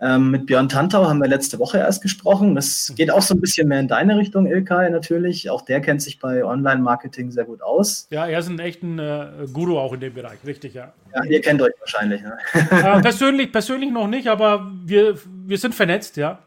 Ähm, 0.00 0.30
mit 0.30 0.46
Björn 0.46 0.68
Tantau 0.68 1.08
haben 1.08 1.20
wir 1.20 1.26
letzte 1.26 1.58
Woche 1.58 1.78
erst 1.78 2.02
gesprochen. 2.02 2.54
Das 2.54 2.92
geht 2.94 3.10
auch 3.10 3.22
so 3.22 3.34
ein 3.34 3.40
bisschen 3.40 3.66
mehr 3.66 3.80
in 3.80 3.88
deine 3.88 4.16
Richtung, 4.16 4.46
Ilkay, 4.46 4.90
natürlich. 4.90 5.50
Auch 5.50 5.62
der 5.62 5.80
kennt 5.80 6.02
sich 6.02 6.20
bei 6.20 6.44
Online-Marketing 6.44 7.32
sehr 7.32 7.44
gut 7.44 7.62
aus. 7.62 8.06
Ja, 8.10 8.26
er 8.26 8.38
ist 8.38 8.48
ein 8.48 8.60
echter 8.60 9.42
äh, 9.42 9.46
Guru 9.52 9.76
auch 9.76 9.92
in 9.92 10.00
dem 10.00 10.14
Bereich, 10.14 10.38
richtig, 10.46 10.74
ja. 10.74 10.92
Ja, 11.14 11.24
ihr 11.24 11.40
kennt 11.40 11.60
euch 11.60 11.72
wahrscheinlich. 11.80 12.22
Ne? 12.22 12.38
Äh, 12.70 13.00
persönlich, 13.00 13.50
persönlich 13.50 13.90
noch 13.90 14.06
nicht, 14.06 14.28
aber 14.28 14.70
wir, 14.84 15.18
wir 15.46 15.58
sind 15.58 15.74
vernetzt, 15.74 16.16
ja. 16.16 16.38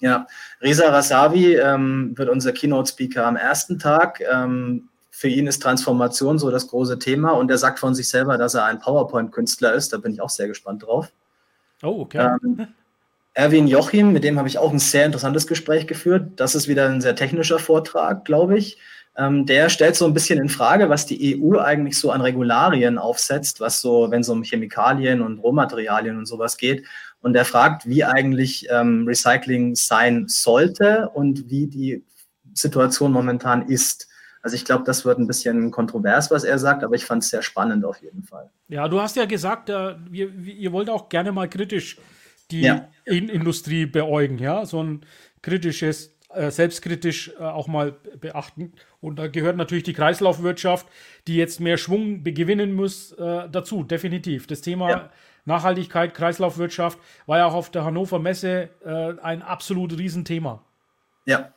Ja, 0.00 0.26
Reza 0.60 0.88
Rasavi 0.88 1.56
ähm, 1.56 2.12
wird 2.16 2.28
unser 2.28 2.52
Keynote-Speaker 2.52 3.26
am 3.26 3.36
ersten 3.36 3.78
Tag. 3.78 4.22
Ähm, 4.32 4.88
für 5.10 5.28
ihn 5.28 5.46
ist 5.46 5.62
Transformation 5.62 6.38
so 6.38 6.50
das 6.50 6.66
große 6.68 6.98
Thema 6.98 7.30
und 7.30 7.50
er 7.50 7.58
sagt 7.58 7.78
von 7.78 7.94
sich 7.94 8.08
selber, 8.08 8.36
dass 8.36 8.54
er 8.54 8.64
ein 8.64 8.80
PowerPoint-Künstler 8.80 9.72
ist. 9.74 9.92
Da 9.92 9.98
bin 9.98 10.12
ich 10.12 10.20
auch 10.20 10.30
sehr 10.30 10.48
gespannt 10.48 10.82
drauf. 10.84 11.12
Oh, 11.82 12.00
okay. 12.00 12.36
Ähm, 12.42 12.66
Erwin 13.34 13.66
Jochim, 13.66 14.12
mit 14.12 14.22
dem 14.22 14.38
habe 14.38 14.46
ich 14.46 14.58
auch 14.58 14.72
ein 14.72 14.78
sehr 14.78 15.04
interessantes 15.04 15.48
Gespräch 15.48 15.88
geführt. 15.88 16.32
Das 16.36 16.54
ist 16.54 16.68
wieder 16.68 16.88
ein 16.88 17.00
sehr 17.00 17.16
technischer 17.16 17.58
Vortrag, 17.58 18.24
glaube 18.24 18.56
ich. 18.56 18.78
Ähm, 19.16 19.44
der 19.44 19.68
stellt 19.70 19.96
so 19.96 20.06
ein 20.06 20.14
bisschen 20.14 20.38
in 20.38 20.48
Frage, 20.48 20.88
was 20.88 21.04
die 21.04 21.40
EU 21.40 21.58
eigentlich 21.58 21.98
so 21.98 22.12
an 22.12 22.20
Regularien 22.20 22.96
aufsetzt, 22.96 23.58
was 23.60 23.80
so, 23.80 24.10
wenn 24.10 24.20
es 24.20 24.28
um 24.28 24.44
Chemikalien 24.44 25.20
und 25.20 25.38
Rohmaterialien 25.38 26.16
und 26.16 26.26
sowas 26.26 26.56
geht. 26.56 26.84
Und 27.22 27.34
er 27.34 27.44
fragt, 27.44 27.86
wie 27.86 28.04
eigentlich 28.04 28.68
ähm, 28.70 29.04
Recycling 29.06 29.74
sein 29.74 30.26
sollte 30.28 31.10
und 31.12 31.50
wie 31.50 31.66
die 31.66 32.04
Situation 32.54 33.10
momentan 33.10 33.68
ist. 33.68 34.08
Also 34.42 34.54
ich 34.56 34.64
glaube, 34.64 34.84
das 34.84 35.04
wird 35.04 35.18
ein 35.18 35.26
bisschen 35.26 35.70
kontrovers, 35.72 36.30
was 36.30 36.44
er 36.44 36.58
sagt, 36.58 36.84
aber 36.84 36.94
ich 36.94 37.04
fand 37.04 37.24
es 37.24 37.30
sehr 37.30 37.42
spannend 37.42 37.84
auf 37.84 38.00
jeden 38.02 38.22
Fall. 38.22 38.50
Ja, 38.68 38.86
du 38.86 39.00
hast 39.00 39.16
ja 39.16 39.24
gesagt, 39.24 39.70
äh, 39.70 39.94
ihr, 40.12 40.30
ihr 40.34 40.70
wollt 40.70 40.88
auch 40.88 41.08
gerne 41.08 41.32
mal 41.32 41.48
kritisch 41.48 41.98
die 42.50 42.62
ja. 42.62 42.88
Industrie 43.04 43.86
beäugen, 43.86 44.38
ja, 44.38 44.66
so 44.66 44.82
ein 44.82 45.06
kritisches, 45.42 46.14
äh, 46.30 46.50
selbstkritisch 46.50 47.32
äh, 47.38 47.42
auch 47.42 47.68
mal 47.68 47.92
beachten. 48.20 48.72
Und 49.00 49.18
da 49.18 49.28
gehört 49.28 49.56
natürlich 49.56 49.84
die 49.84 49.92
Kreislaufwirtschaft, 49.92 50.86
die 51.26 51.36
jetzt 51.36 51.60
mehr 51.60 51.76
Schwung 51.76 52.24
gewinnen 52.24 52.74
muss, 52.74 53.12
äh, 53.12 53.48
dazu, 53.50 53.82
definitiv. 53.82 54.46
Das 54.46 54.60
Thema 54.60 54.90
ja. 54.90 55.10
Nachhaltigkeit, 55.44 56.14
Kreislaufwirtschaft 56.14 56.98
war 57.26 57.38
ja 57.38 57.46
auch 57.46 57.54
auf 57.54 57.70
der 57.70 57.84
Hannover 57.84 58.18
Messe 58.18 58.70
äh, 58.84 59.20
ein 59.20 59.42
absolut 59.42 59.96
Riesenthema. 59.98 60.64
Ja, 61.26 61.52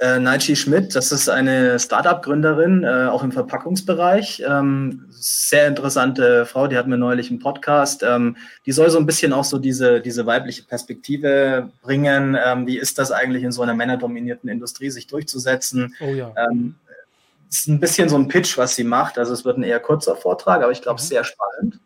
äh, 0.00 0.18
Naichi 0.18 0.56
Schmidt, 0.56 0.94
das 0.94 1.12
ist 1.12 1.28
eine 1.28 1.78
Startup-Gründerin, 1.78 2.84
äh, 2.84 3.06
auch 3.06 3.22
im 3.22 3.32
Verpackungsbereich. 3.32 4.42
Ähm, 4.46 5.06
sehr 5.10 5.68
interessante 5.68 6.44
Frau, 6.46 6.66
die 6.66 6.76
hat 6.76 6.88
mir 6.88 6.98
neulich 6.98 7.30
einen 7.30 7.38
Podcast. 7.38 8.02
Ähm, 8.02 8.36
die 8.66 8.72
soll 8.72 8.90
so 8.90 8.98
ein 8.98 9.06
bisschen 9.06 9.32
auch 9.32 9.44
so 9.44 9.58
diese, 9.58 10.00
diese 10.00 10.26
weibliche 10.26 10.64
Perspektive 10.64 11.70
bringen. 11.82 12.36
Ähm, 12.44 12.66
wie 12.66 12.78
ist 12.78 12.98
das 12.98 13.12
eigentlich 13.12 13.44
in 13.44 13.52
so 13.52 13.62
einer 13.62 13.74
männerdominierten 13.74 14.48
Industrie, 14.48 14.90
sich 14.90 15.06
durchzusetzen? 15.06 15.94
Oh 16.00 16.06
ja. 16.06 16.32
Ähm, 16.36 16.74
ist 17.48 17.68
ein 17.68 17.80
bisschen 17.80 18.08
so 18.08 18.16
ein 18.16 18.28
Pitch, 18.28 18.56
was 18.58 18.74
sie 18.74 18.84
macht. 18.84 19.18
Also 19.18 19.32
es 19.34 19.44
wird 19.44 19.58
ein 19.58 19.62
eher 19.62 19.80
kurzer 19.80 20.16
Vortrag, 20.16 20.62
aber 20.62 20.72
ich 20.72 20.82
glaube, 20.82 21.00
mhm. 21.00 21.06
sehr 21.06 21.22
spannend. 21.22 21.78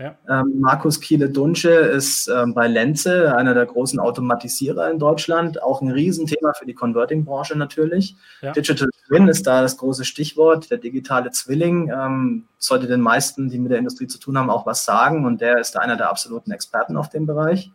Ja. 0.00 0.16
Ähm, 0.30 0.60
Markus 0.60 0.98
Kiele-Dunsche 0.98 1.68
ist 1.68 2.26
ähm, 2.28 2.54
bei 2.54 2.66
Lenze, 2.66 3.36
einer 3.36 3.52
der 3.52 3.66
großen 3.66 4.00
Automatisierer 4.00 4.90
in 4.90 4.98
Deutschland, 4.98 5.62
auch 5.62 5.82
ein 5.82 5.90
Riesenthema 5.90 6.54
für 6.54 6.64
die 6.64 6.72
Converting-Branche 6.72 7.56
natürlich. 7.56 8.16
Ja. 8.40 8.52
Digital 8.52 8.88
Twin 9.06 9.28
ist 9.28 9.46
da 9.46 9.60
das 9.60 9.76
große 9.76 10.06
Stichwort. 10.06 10.70
Der 10.70 10.78
digitale 10.78 11.32
Zwilling 11.32 11.90
ähm, 11.90 12.44
sollte 12.56 12.86
den 12.86 13.02
meisten, 13.02 13.50
die 13.50 13.58
mit 13.58 13.72
der 13.72 13.78
Industrie 13.78 14.06
zu 14.06 14.18
tun 14.18 14.38
haben, 14.38 14.48
auch 14.48 14.64
was 14.64 14.86
sagen. 14.86 15.26
Und 15.26 15.42
der 15.42 15.58
ist 15.58 15.72
da 15.74 15.80
einer 15.80 15.98
der 15.98 16.08
absoluten 16.08 16.50
Experten 16.50 16.96
auf 16.96 17.10
dem 17.10 17.26
Bereich. 17.26 17.70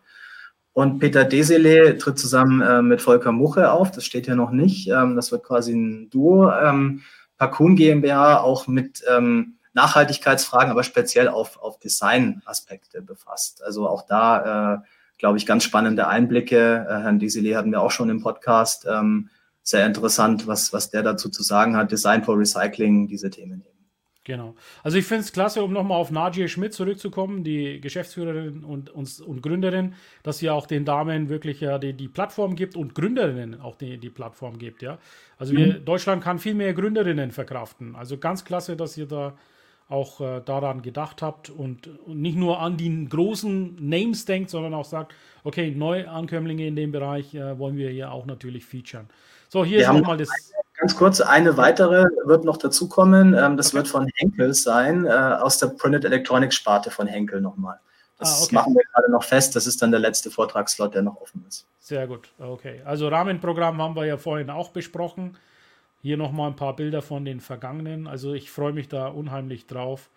Und 0.73 0.99
Peter 0.99 1.25
Desele 1.25 1.97
tritt 1.99 2.17
zusammen 2.17 2.61
äh, 2.61 2.81
mit 2.81 3.03
Volker 3.03 3.31
Muche 3.31 3.71
auf. 3.71 3.91
Das 3.91 4.03
steht 4.03 4.25
hier 4.25 4.35
noch 4.35 4.51
nicht. 4.51 4.89
Ähm, 4.89 5.15
das 5.15 5.31
wird 5.31 5.43
quasi 5.43 5.73
ein 5.73 6.09
Duo. 6.09 6.51
Ähm, 6.51 7.01
Pakun 7.37 7.75
GmbH 7.75 8.39
auch 8.39 8.67
mit 8.67 9.03
ähm, 9.13 9.54
Nachhaltigkeitsfragen, 9.75 10.71
aber 10.71 10.83
speziell 10.83 11.27
auf, 11.27 11.61
auf 11.61 11.79
Design-Aspekte 11.79 13.01
befasst. 13.01 13.63
Also 13.63 13.87
auch 13.87 14.07
da, 14.07 14.75
äh, 14.75 14.77
glaube 15.17 15.37
ich, 15.37 15.45
ganz 15.45 15.63
spannende 15.63 16.07
Einblicke. 16.07 16.87
Äh, 16.89 16.93
Herrn 17.01 17.19
Desile 17.19 17.57
hatten 17.57 17.71
wir 17.71 17.81
auch 17.81 17.91
schon 17.91 18.09
im 18.09 18.21
Podcast. 18.21 18.87
Ähm, 18.89 19.29
sehr 19.61 19.85
interessant, 19.85 20.47
was, 20.47 20.73
was 20.73 20.89
der 20.91 21.03
dazu 21.03 21.29
zu 21.29 21.43
sagen 21.43 21.75
hat. 21.75 21.91
Design 21.91 22.23
for 22.23 22.37
Recycling, 22.37 23.07
diese 23.07 23.29
Themen 23.29 23.61
eben. 23.61 23.75
Genau. 24.23 24.55
Also 24.81 24.97
ich 24.97 25.05
finde 25.05 25.21
es 25.21 25.31
klasse, 25.31 25.61
um 25.61 25.71
nochmal 25.71 25.99
auf 25.99 26.09
Nadia 26.09 26.47
Schmidt 26.47 26.73
zurückzukommen, 26.73 27.43
die 27.43 27.79
Geschäftsführerin 27.79 28.63
und, 28.63 28.89
und, 28.89 29.19
und 29.19 29.43
Gründerin, 29.43 29.93
dass 30.23 30.39
sie 30.39 30.49
auch 30.49 30.65
den 30.65 30.83
Damen 30.83 31.29
wirklich 31.29 31.61
ja 31.61 31.77
die, 31.77 31.93
die 31.93 32.07
Plattform 32.07 32.55
gibt 32.55 32.75
und 32.75 32.95
Gründerinnen 32.95 33.61
auch 33.61 33.75
die, 33.75 33.99
die 33.99 34.09
Plattform 34.09 34.57
gibt, 34.57 34.81
ja. 34.81 34.97
Also 35.37 35.53
mhm. 35.53 35.57
wir, 35.57 35.73
Deutschland 35.73 36.23
kann 36.23 36.39
viel 36.39 36.55
mehr 36.55 36.73
Gründerinnen 36.73 37.31
verkraften. 37.31 37.95
Also 37.95 38.17
ganz 38.17 38.45
klasse, 38.45 38.75
dass 38.75 38.97
ihr 38.97 39.05
da 39.05 39.37
auch 39.87 40.19
äh, 40.19 40.41
daran 40.43 40.81
gedacht 40.81 41.21
habt 41.21 41.49
und, 41.49 41.87
und, 42.05 42.19
nicht 42.19 42.37
nur 42.37 42.59
an 42.59 42.77
die 42.77 43.07
großen 43.07 43.75
Names 43.79 44.25
denkt, 44.25 44.49
sondern 44.49 44.73
auch 44.73 44.85
sagt, 44.85 45.13
okay, 45.43 45.71
Neuankömmlinge 45.71 46.65
in 46.65 46.75
dem 46.75 46.91
Bereich 46.91 47.35
äh, 47.35 47.57
wollen 47.59 47.77
wir 47.77 47.89
hier 47.89 48.11
auch 48.11 48.25
natürlich 48.25 48.65
featuren. 48.65 49.07
So, 49.49 49.63
hier 49.63 49.79
wir 49.79 49.87
ist 49.87 49.93
nochmal 49.93 50.17
das. 50.17 50.29
Ganz 50.77 50.95
kurz, 50.97 51.21
eine 51.21 51.55
weitere 51.55 52.05
wird 52.25 52.43
noch 52.43 52.57
dazukommen. 52.57 53.33
Ähm, 53.33 53.55
das 53.55 53.67
okay. 53.67 53.77
wird 53.77 53.87
von 53.87 54.09
Henkel 54.15 54.53
sein, 54.53 55.05
äh, 55.05 55.09
aus 55.09 55.57
der 55.59 55.67
Printed 55.67 56.03
Electronics 56.03 56.55
Sparte 56.55 56.91
von 56.91 57.07
Henkel 57.07 57.39
nochmal. 57.39 57.79
Das 58.17 58.41
ah, 58.41 58.43
okay. 58.43 58.55
machen 58.55 58.75
wir 58.75 58.83
gerade 58.93 59.11
noch 59.11 59.23
fest. 59.23 59.55
Das 59.55 59.67
ist 59.67 59.81
dann 59.81 59.91
der 59.91 59.99
letzte 59.99 60.31
Vortragslot, 60.31 60.95
der 60.95 61.01
noch 61.01 61.21
offen 61.21 61.45
ist. 61.47 61.67
Sehr 61.79 62.07
gut. 62.07 62.29
Okay. 62.39 62.81
Also 62.85 63.07
Rahmenprogramm 63.07 63.81
haben 63.81 63.95
wir 63.95 64.05
ja 64.05 64.17
vorhin 64.17 64.49
auch 64.49 64.69
besprochen. 64.69 65.37
Hier 66.05 66.17
nochmal 66.17 66.51
ein 66.51 66.55
paar 66.55 66.75
Bilder 66.75 67.01
von 67.01 67.25
den 67.25 67.39
vergangenen. 67.39 68.05
Also 68.05 68.35
ich 68.35 68.51
freue 68.51 68.73
mich 68.73 68.87
da 68.87 69.07
unheimlich 69.07 69.65
drauf. 69.65 70.11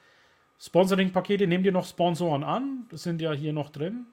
Sponsoring-Pakete, 0.60 1.46
nehmt 1.46 1.64
ihr 1.64 1.72
noch 1.72 1.86
Sponsoren 1.86 2.44
an? 2.44 2.84
Das 2.90 3.04
sind 3.04 3.22
ja 3.22 3.32
hier 3.32 3.54
noch 3.54 3.70
drin. 3.70 4.04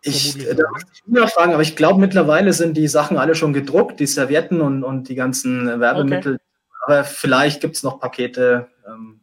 Ich, 0.00 0.38
äh, 0.38 0.54
da 0.54 0.62
muss 0.70 0.82
ich 0.94 1.02
wieder 1.04 1.28
fragen, 1.28 1.52
aber 1.52 1.60
ich 1.60 1.76
glaube, 1.76 2.00
mittlerweile 2.00 2.54
sind 2.54 2.74
die 2.74 2.88
Sachen 2.88 3.18
alle 3.18 3.34
schon 3.34 3.52
gedruckt, 3.52 4.00
die 4.00 4.06
Servietten 4.06 4.62
und, 4.62 4.82
und 4.82 5.10
die 5.10 5.14
ganzen 5.14 5.78
Werbemittel. 5.78 6.36
Okay. 6.36 6.44
Aber 6.86 7.04
vielleicht 7.04 7.60
gibt 7.60 7.76
es 7.76 7.82
noch 7.82 8.00
Pakete. 8.00 8.68
Ähm, 8.88 9.20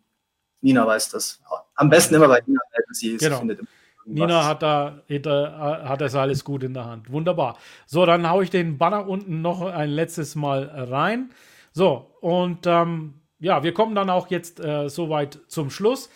Nina 0.62 0.86
weiß 0.86 1.10
das. 1.10 1.42
Am 1.74 1.90
besten 1.90 2.14
immer 2.14 2.28
bei 2.28 2.44
Nina 2.46 2.62
melden, 2.76 2.94
sie, 2.94 3.18
genau. 3.18 3.40
findet 3.40 3.62
Nina 4.06 4.46
hat 4.46 4.62
da 4.62 5.02
hat 5.10 6.02
das 6.02 6.14
alles 6.14 6.44
gut 6.44 6.62
in 6.62 6.76
der 6.76 6.86
Hand. 6.86 7.12
Wunderbar. 7.12 7.58
So, 7.88 8.06
dann 8.06 8.30
haue 8.30 8.44
ich 8.44 8.52
den 8.52 8.78
Banner 8.78 9.08
unten 9.08 9.42
noch 9.42 9.64
ein 9.64 9.90
letztes 9.90 10.36
Mal 10.36 10.66
rein. 10.92 11.32
So, 11.78 12.12
und 12.22 12.66
ähm, 12.66 13.14
ja, 13.38 13.62
wir 13.62 13.72
kommen 13.72 13.94
dann 13.94 14.10
auch 14.10 14.32
jetzt 14.32 14.60
äh, 14.60 14.90
soweit 14.90 15.38
zum 15.48 15.70
Schluss. 15.70 16.10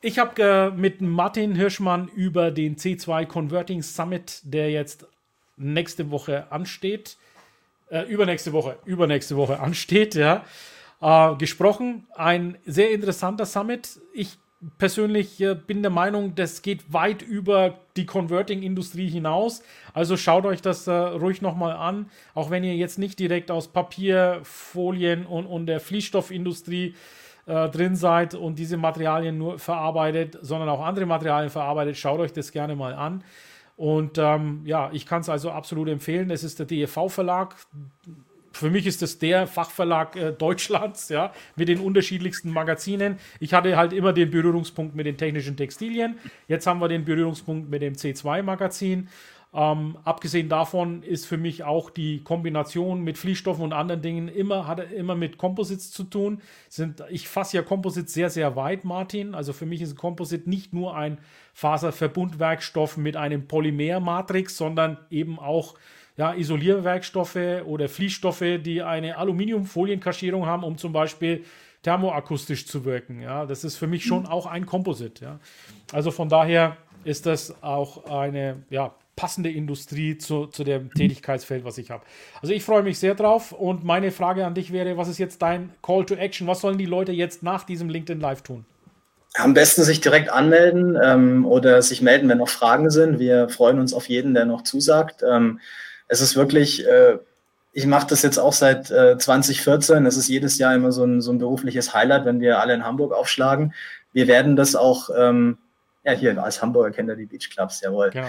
Ich 0.00 0.20
habe 0.20 0.40
äh, 0.40 0.70
mit 0.70 1.00
Martin 1.00 1.56
Hirschmann 1.56 2.06
über 2.06 2.52
den 2.52 2.76
C2 2.76 3.26
Converting 3.26 3.82
Summit, 3.82 4.42
der 4.44 4.70
jetzt 4.70 5.08
nächste 5.56 6.12
Woche 6.12 6.52
ansteht, 6.52 7.16
äh, 7.90 8.02
übernächste 8.02 8.52
Woche, 8.52 8.78
übernächste 8.84 9.36
Woche 9.36 9.58
ansteht, 9.60 10.14
ja, 10.14 10.44
äh, 11.00 11.34
gesprochen. 11.34 12.06
Ein 12.14 12.56
sehr 12.64 12.92
interessanter 12.92 13.44
Summit. 13.44 13.98
Ich 14.14 14.38
persönlich 14.78 15.40
äh, 15.40 15.54
bin 15.54 15.82
der 15.82 15.90
Meinung, 15.90 16.34
das 16.34 16.62
geht 16.62 16.92
weit 16.92 17.22
über 17.22 17.78
die 17.96 18.06
Converting-Industrie 18.06 19.08
hinaus. 19.08 19.62
Also 19.92 20.16
schaut 20.16 20.46
euch 20.46 20.62
das 20.62 20.86
äh, 20.86 20.92
ruhig 20.92 21.42
nochmal 21.42 21.76
an, 21.76 22.10
auch 22.34 22.50
wenn 22.50 22.64
ihr 22.64 22.74
jetzt 22.74 22.98
nicht 22.98 23.18
direkt 23.18 23.50
aus 23.50 23.68
Papier, 23.68 24.40
Folien 24.42 25.26
und, 25.26 25.46
und 25.46 25.66
der 25.66 25.80
Fließstoffindustrie 25.80 26.94
äh, 27.46 27.68
drin 27.68 27.96
seid 27.96 28.34
und 28.34 28.58
diese 28.58 28.76
Materialien 28.76 29.38
nur 29.38 29.58
verarbeitet, 29.58 30.38
sondern 30.40 30.68
auch 30.68 30.84
andere 30.84 31.06
Materialien 31.06 31.50
verarbeitet. 31.50 31.96
Schaut 31.96 32.20
euch 32.20 32.32
das 32.32 32.52
gerne 32.52 32.74
mal 32.76 32.94
an. 32.94 33.22
Und 33.76 34.16
ähm, 34.16 34.62
ja, 34.64 34.90
ich 34.92 35.04
kann 35.04 35.20
es 35.20 35.28
also 35.28 35.50
absolut 35.50 35.88
empfehlen. 35.88 36.30
Es 36.30 36.42
ist 36.42 36.58
der 36.58 36.66
DEV-Verlag 36.66 37.54
für 38.56 38.70
mich 38.70 38.86
ist 38.86 39.02
das 39.02 39.18
der 39.18 39.46
Fachverlag 39.46 40.16
äh, 40.16 40.32
Deutschlands, 40.32 41.08
ja, 41.08 41.32
mit 41.56 41.68
den 41.68 41.80
unterschiedlichsten 41.80 42.50
Magazinen. 42.50 43.18
Ich 43.40 43.54
hatte 43.54 43.76
halt 43.76 43.92
immer 43.92 44.12
den 44.12 44.30
Berührungspunkt 44.30 44.94
mit 44.94 45.06
den 45.06 45.16
technischen 45.16 45.56
Textilien. 45.56 46.18
Jetzt 46.48 46.66
haben 46.66 46.80
wir 46.80 46.88
den 46.88 47.04
Berührungspunkt 47.04 47.70
mit 47.70 47.82
dem 47.82 47.94
C2-Magazin. 47.94 49.08
Ähm, 49.54 49.96
abgesehen 50.04 50.50
davon 50.50 51.02
ist 51.02 51.24
für 51.24 51.38
mich 51.38 51.64
auch 51.64 51.88
die 51.88 52.22
Kombination 52.22 53.02
mit 53.02 53.16
Fließstoffen 53.16 53.64
und 53.64 53.72
anderen 53.72 54.02
Dingen 54.02 54.28
immer, 54.28 54.66
hat 54.66 54.92
immer 54.92 55.14
mit 55.14 55.38
Composites 55.38 55.90
zu 55.92 56.04
tun. 56.04 56.42
Sind, 56.68 57.02
ich 57.08 57.28
fasse 57.28 57.56
ja 57.56 57.62
Composites 57.62 58.12
sehr, 58.12 58.28
sehr 58.28 58.54
weit, 58.56 58.84
Martin. 58.84 59.34
Also 59.34 59.52
für 59.54 59.64
mich 59.64 59.80
ist 59.80 59.92
ein 59.92 59.96
Composite 59.96 60.50
nicht 60.50 60.74
nur 60.74 60.94
ein 60.94 61.18
Faserverbundwerkstoff 61.54 62.98
mit 62.98 63.16
einem 63.16 63.48
Polymermatrix, 63.48 64.56
sondern 64.56 64.98
eben 65.10 65.38
auch 65.38 65.74
ja, 66.16 66.34
Isolierwerkstoffe 66.34 67.64
oder 67.66 67.88
Fließstoffe, 67.88 68.60
die 68.62 68.82
eine 68.82 69.18
Aluminiumfolienkaschierung 69.18 70.46
haben, 70.46 70.64
um 70.64 70.78
zum 70.78 70.92
Beispiel 70.92 71.44
thermoakustisch 71.82 72.66
zu 72.66 72.84
wirken. 72.84 73.20
Ja, 73.20 73.46
das 73.46 73.64
ist 73.64 73.76
für 73.76 73.86
mich 73.86 74.04
schon 74.04 74.26
auch 74.26 74.46
ein 74.46 74.66
Composite. 74.66 75.24
Ja. 75.24 75.40
Also 75.92 76.10
von 76.10 76.28
daher 76.28 76.76
ist 77.04 77.26
das 77.26 77.62
auch 77.62 78.06
eine 78.06 78.64
ja, 78.70 78.94
passende 79.14 79.50
Industrie 79.50 80.18
zu, 80.18 80.46
zu 80.46 80.64
dem 80.64 80.92
Tätigkeitsfeld, 80.92 81.64
was 81.64 81.78
ich 81.78 81.90
habe. 81.90 82.04
Also 82.42 82.52
ich 82.52 82.64
freue 82.64 82.82
mich 82.82 82.98
sehr 82.98 83.14
drauf 83.14 83.52
und 83.52 83.84
meine 83.84 84.10
Frage 84.10 84.44
an 84.44 84.54
dich 84.54 84.72
wäre, 84.72 84.96
was 84.96 85.08
ist 85.08 85.18
jetzt 85.18 85.40
dein 85.42 85.70
Call 85.82 86.04
to 86.04 86.14
Action? 86.14 86.46
Was 86.46 86.60
sollen 86.60 86.78
die 86.78 86.86
Leute 86.86 87.12
jetzt 87.12 87.42
nach 87.42 87.64
diesem 87.64 87.88
LinkedIn 87.88 88.20
Live 88.20 88.42
tun? 88.42 88.64
Am 89.34 89.54
besten 89.54 89.82
sich 89.84 90.00
direkt 90.00 90.30
anmelden 90.30 90.98
ähm, 91.02 91.44
oder 91.44 91.82
sich 91.82 92.00
melden, 92.00 92.28
wenn 92.28 92.38
noch 92.38 92.48
Fragen 92.48 92.90
sind. 92.90 93.18
Wir 93.18 93.48
freuen 93.48 93.78
uns 93.78 93.92
auf 93.92 94.08
jeden, 94.08 94.34
der 94.34 94.46
noch 94.46 94.62
zusagt. 94.62 95.22
Ähm, 95.22 95.60
es 96.08 96.20
ist 96.20 96.36
wirklich, 96.36 96.86
äh, 96.86 97.18
ich 97.72 97.86
mache 97.86 98.06
das 98.06 98.22
jetzt 98.22 98.38
auch 98.38 98.52
seit 98.52 98.90
äh, 98.90 99.18
2014. 99.18 100.06
Es 100.06 100.16
ist 100.16 100.28
jedes 100.28 100.58
Jahr 100.58 100.74
immer 100.74 100.92
so 100.92 101.04
ein, 101.04 101.20
so 101.20 101.32
ein 101.32 101.38
berufliches 101.38 101.94
Highlight, 101.94 102.24
wenn 102.24 102.40
wir 102.40 102.60
alle 102.60 102.74
in 102.74 102.84
Hamburg 102.84 103.12
aufschlagen. 103.12 103.74
Wir 104.12 104.28
werden 104.28 104.56
das 104.56 104.76
auch 104.76 105.10
ähm, 105.16 105.58
ja, 106.06 106.12
hier 106.12 106.42
als 106.42 106.62
Hamburger 106.62 106.92
kennt 106.92 107.10
ihr 107.10 107.16
die 107.16 107.26
Beachclubs, 107.26 107.80
jawohl. 107.80 108.10
Genau. 108.10 108.28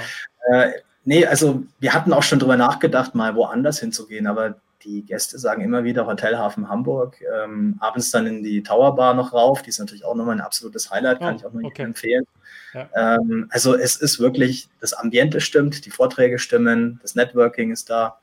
Äh, 0.51 0.71
nee, 1.05 1.25
also 1.25 1.63
wir 1.80 1.93
hatten 1.93 2.11
auch 2.11 2.23
schon 2.23 2.39
drüber 2.39 2.57
nachgedacht, 2.57 3.13
mal 3.13 3.36
woanders 3.36 3.80
hinzugehen, 3.80 4.25
aber 4.25 4.55
die 4.84 5.03
Gäste 5.03 5.38
sagen 5.38 5.61
immer 5.61 5.84
wieder 5.84 6.07
Hotelhafen 6.07 6.69
Hamburg, 6.69 7.21
ähm, 7.43 7.78
abends 7.80 8.09
dann 8.11 8.25
in 8.25 8.43
die 8.43 8.63
Tower 8.63 8.95
Bar 8.95 9.13
noch 9.13 9.34
rauf, 9.34 9.61
die 9.61 9.69
ist 9.69 9.80
natürlich 9.80 10.05
auch 10.05 10.15
nochmal 10.15 10.36
ein 10.36 10.41
absolutes 10.41 10.89
Highlight, 10.89 11.19
kann 11.19 11.36
oh, 11.36 11.38
ich 11.38 11.45
auch 11.45 11.53
nur 11.53 11.65
okay. 11.65 11.84
empfehlen. 11.84 12.25
Ja. 12.74 12.89
Ähm, 12.95 13.47
also 13.49 13.76
es 13.76 13.95
ist 13.97 14.20
wirklich, 14.20 14.70
das 14.80 14.93
Ambiente 14.93 15.41
stimmt, 15.41 15.86
die 15.86 15.91
Vorträge 15.91 16.39
stimmen, 16.39 16.99
das 17.01 17.15
Networking 17.15 17.72
ist 17.72 17.89
da. 17.89 18.20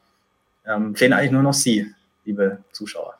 Ähm, 0.66 0.94
fehlen 0.94 1.12
eigentlich 1.12 1.32
nur 1.32 1.42
noch 1.42 1.54
Sie, 1.54 1.92
liebe 2.24 2.58
Zuschauer. 2.72 3.14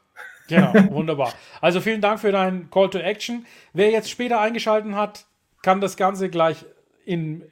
Genau, 0.48 0.72
wunderbar. 0.90 1.32
Also 1.60 1.80
vielen 1.80 2.00
Dank 2.00 2.20
für 2.20 2.32
deinen 2.32 2.70
Call 2.70 2.90
to 2.90 2.98
Action. 2.98 3.46
Wer 3.72 3.90
jetzt 3.90 4.10
später 4.10 4.40
eingeschaltet 4.40 4.94
hat, 4.94 5.24
kann 5.62 5.80
das 5.80 5.96
Ganze 5.96 6.28
gleich 6.28 6.64
in 7.04 7.42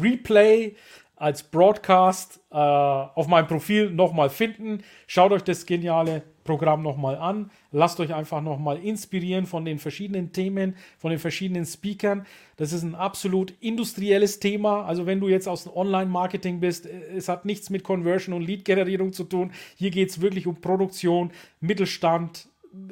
Replay 0.00 0.76
als 1.16 1.42
Broadcast 1.42 2.40
äh, 2.50 2.56
auf 2.56 3.26
meinem 3.26 3.46
Profil 3.46 3.90
nochmal 3.90 4.30
finden. 4.30 4.82
Schaut 5.06 5.32
euch 5.32 5.42
das 5.42 5.64
geniale 5.64 6.22
Programm 6.46 6.82
nochmal 6.82 7.16
an. 7.16 7.50
Lasst 7.72 8.00
euch 8.00 8.14
einfach 8.14 8.40
nochmal 8.40 8.78
inspirieren 8.78 9.44
von 9.44 9.66
den 9.66 9.78
verschiedenen 9.78 10.32
Themen, 10.32 10.76
von 10.96 11.10
den 11.10 11.18
verschiedenen 11.18 11.66
Speakern. 11.66 12.24
Das 12.56 12.72
ist 12.72 12.82
ein 12.82 12.94
absolut 12.94 13.52
industrielles 13.60 14.40
Thema. 14.40 14.86
Also 14.86 15.04
wenn 15.04 15.20
du 15.20 15.28
jetzt 15.28 15.48
aus 15.48 15.64
dem 15.64 15.76
Online-Marketing 15.76 16.60
bist, 16.60 16.86
äh, 16.86 17.16
es 17.16 17.28
hat 17.28 17.44
nichts 17.44 17.68
mit 17.68 17.84
Conversion 17.84 18.34
und 18.34 18.42
Lead-Generierung 18.42 19.12
zu 19.12 19.24
tun. 19.24 19.52
Hier 19.76 19.90
geht 19.90 20.08
es 20.08 20.22
wirklich 20.22 20.46
um 20.46 20.60
Produktion, 20.60 21.30
Mittelstand, 21.60 22.48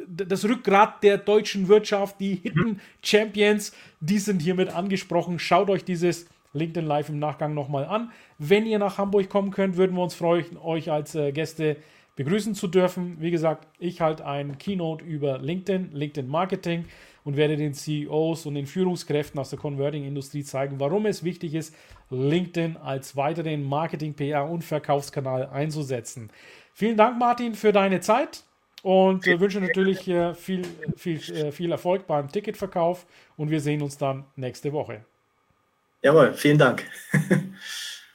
das 0.09 0.45
Rückgrat 0.45 1.03
der 1.03 1.19
deutschen 1.19 1.69
Wirtschaft, 1.69 2.21
die 2.21 2.37
Hidden 2.37 2.81
Champions, 3.03 3.73
die 4.01 4.19
sind 4.19 4.41
hiermit 4.41 4.71
angesprochen. 4.71 5.39
Schaut 5.39 5.71
euch 5.71 5.85
dieses 5.85 6.27
LinkedIn 6.55 6.87
Live 6.87 7.09
im 7.09 7.19
Nachgang 7.19 7.55
nochmal 7.55 7.85
an. 7.85 8.13
Wenn 8.39 8.67
ihr 8.67 8.79
nach 8.79 8.99
Hamburg 8.99 9.29
kommen 9.29 9.51
könnt, 9.51 9.77
würden 9.77 9.97
wir 9.97 10.03
uns 10.03 10.15
freuen, 10.15 10.57
euch 10.57 10.91
als 10.91 11.15
äh, 11.15 11.33
Gäste 11.33 11.77
begrüßen 12.17 12.55
zu 12.55 12.69
dürfen. 12.69 13.17
Wie 13.21 13.31
gesagt, 13.31 13.67
ich 13.79 14.01
halte 14.01 14.27
ein 14.27 14.59
Keynote 14.59 15.05
über 15.05 15.39
LinkedIn, 15.39 15.93
LinkedIn 15.93 16.29
Marketing 16.29 16.87
und 17.25 17.37
werde 17.37 17.57
den 17.57 17.75
CEOs 17.75 18.47
und 18.47 18.55
den 18.55 18.67
Führungskräften 18.67 19.41
aus 19.41 19.51
der 19.51 19.59
Converting-Industrie 19.59 20.45
zeigen, 20.45 20.79
warum 20.79 21.07
es 21.07 21.25
wichtig 21.25 21.55
ist, 21.55 21.75
LinkedIn 22.11 22.77
als 22.77 23.17
weiteren 23.17 23.63
Marketing, 23.65 24.15
PR 24.15 24.49
und 24.49 24.63
Verkaufskanal 24.63 25.47
einzusetzen. 25.47 26.31
Vielen 26.75 26.97
Dank, 26.97 27.19
Martin, 27.19 27.55
für 27.55 27.73
deine 27.73 28.01
Zeit. 28.01 28.45
Und 28.83 29.27
äh, 29.27 29.41
wünsche 29.41 29.63
natürlich 29.63 30.07
äh, 30.09 30.35
viel, 30.35 30.63
viel, 30.95 31.17
äh, 31.35 31.53
viel 31.53 31.73
Erfolg 31.73 32.07
beim 32.07 32.31
Ticketverkauf 32.31 33.07
und 33.39 33.51
wir 33.51 33.61
sehen 33.61 33.81
uns 33.81 33.97
dann 33.97 34.27
nächste 34.37 34.75
Woche. 34.75 35.07
Jawohl, 36.03 36.35
vielen 36.35 36.59
Dank. 36.59 36.85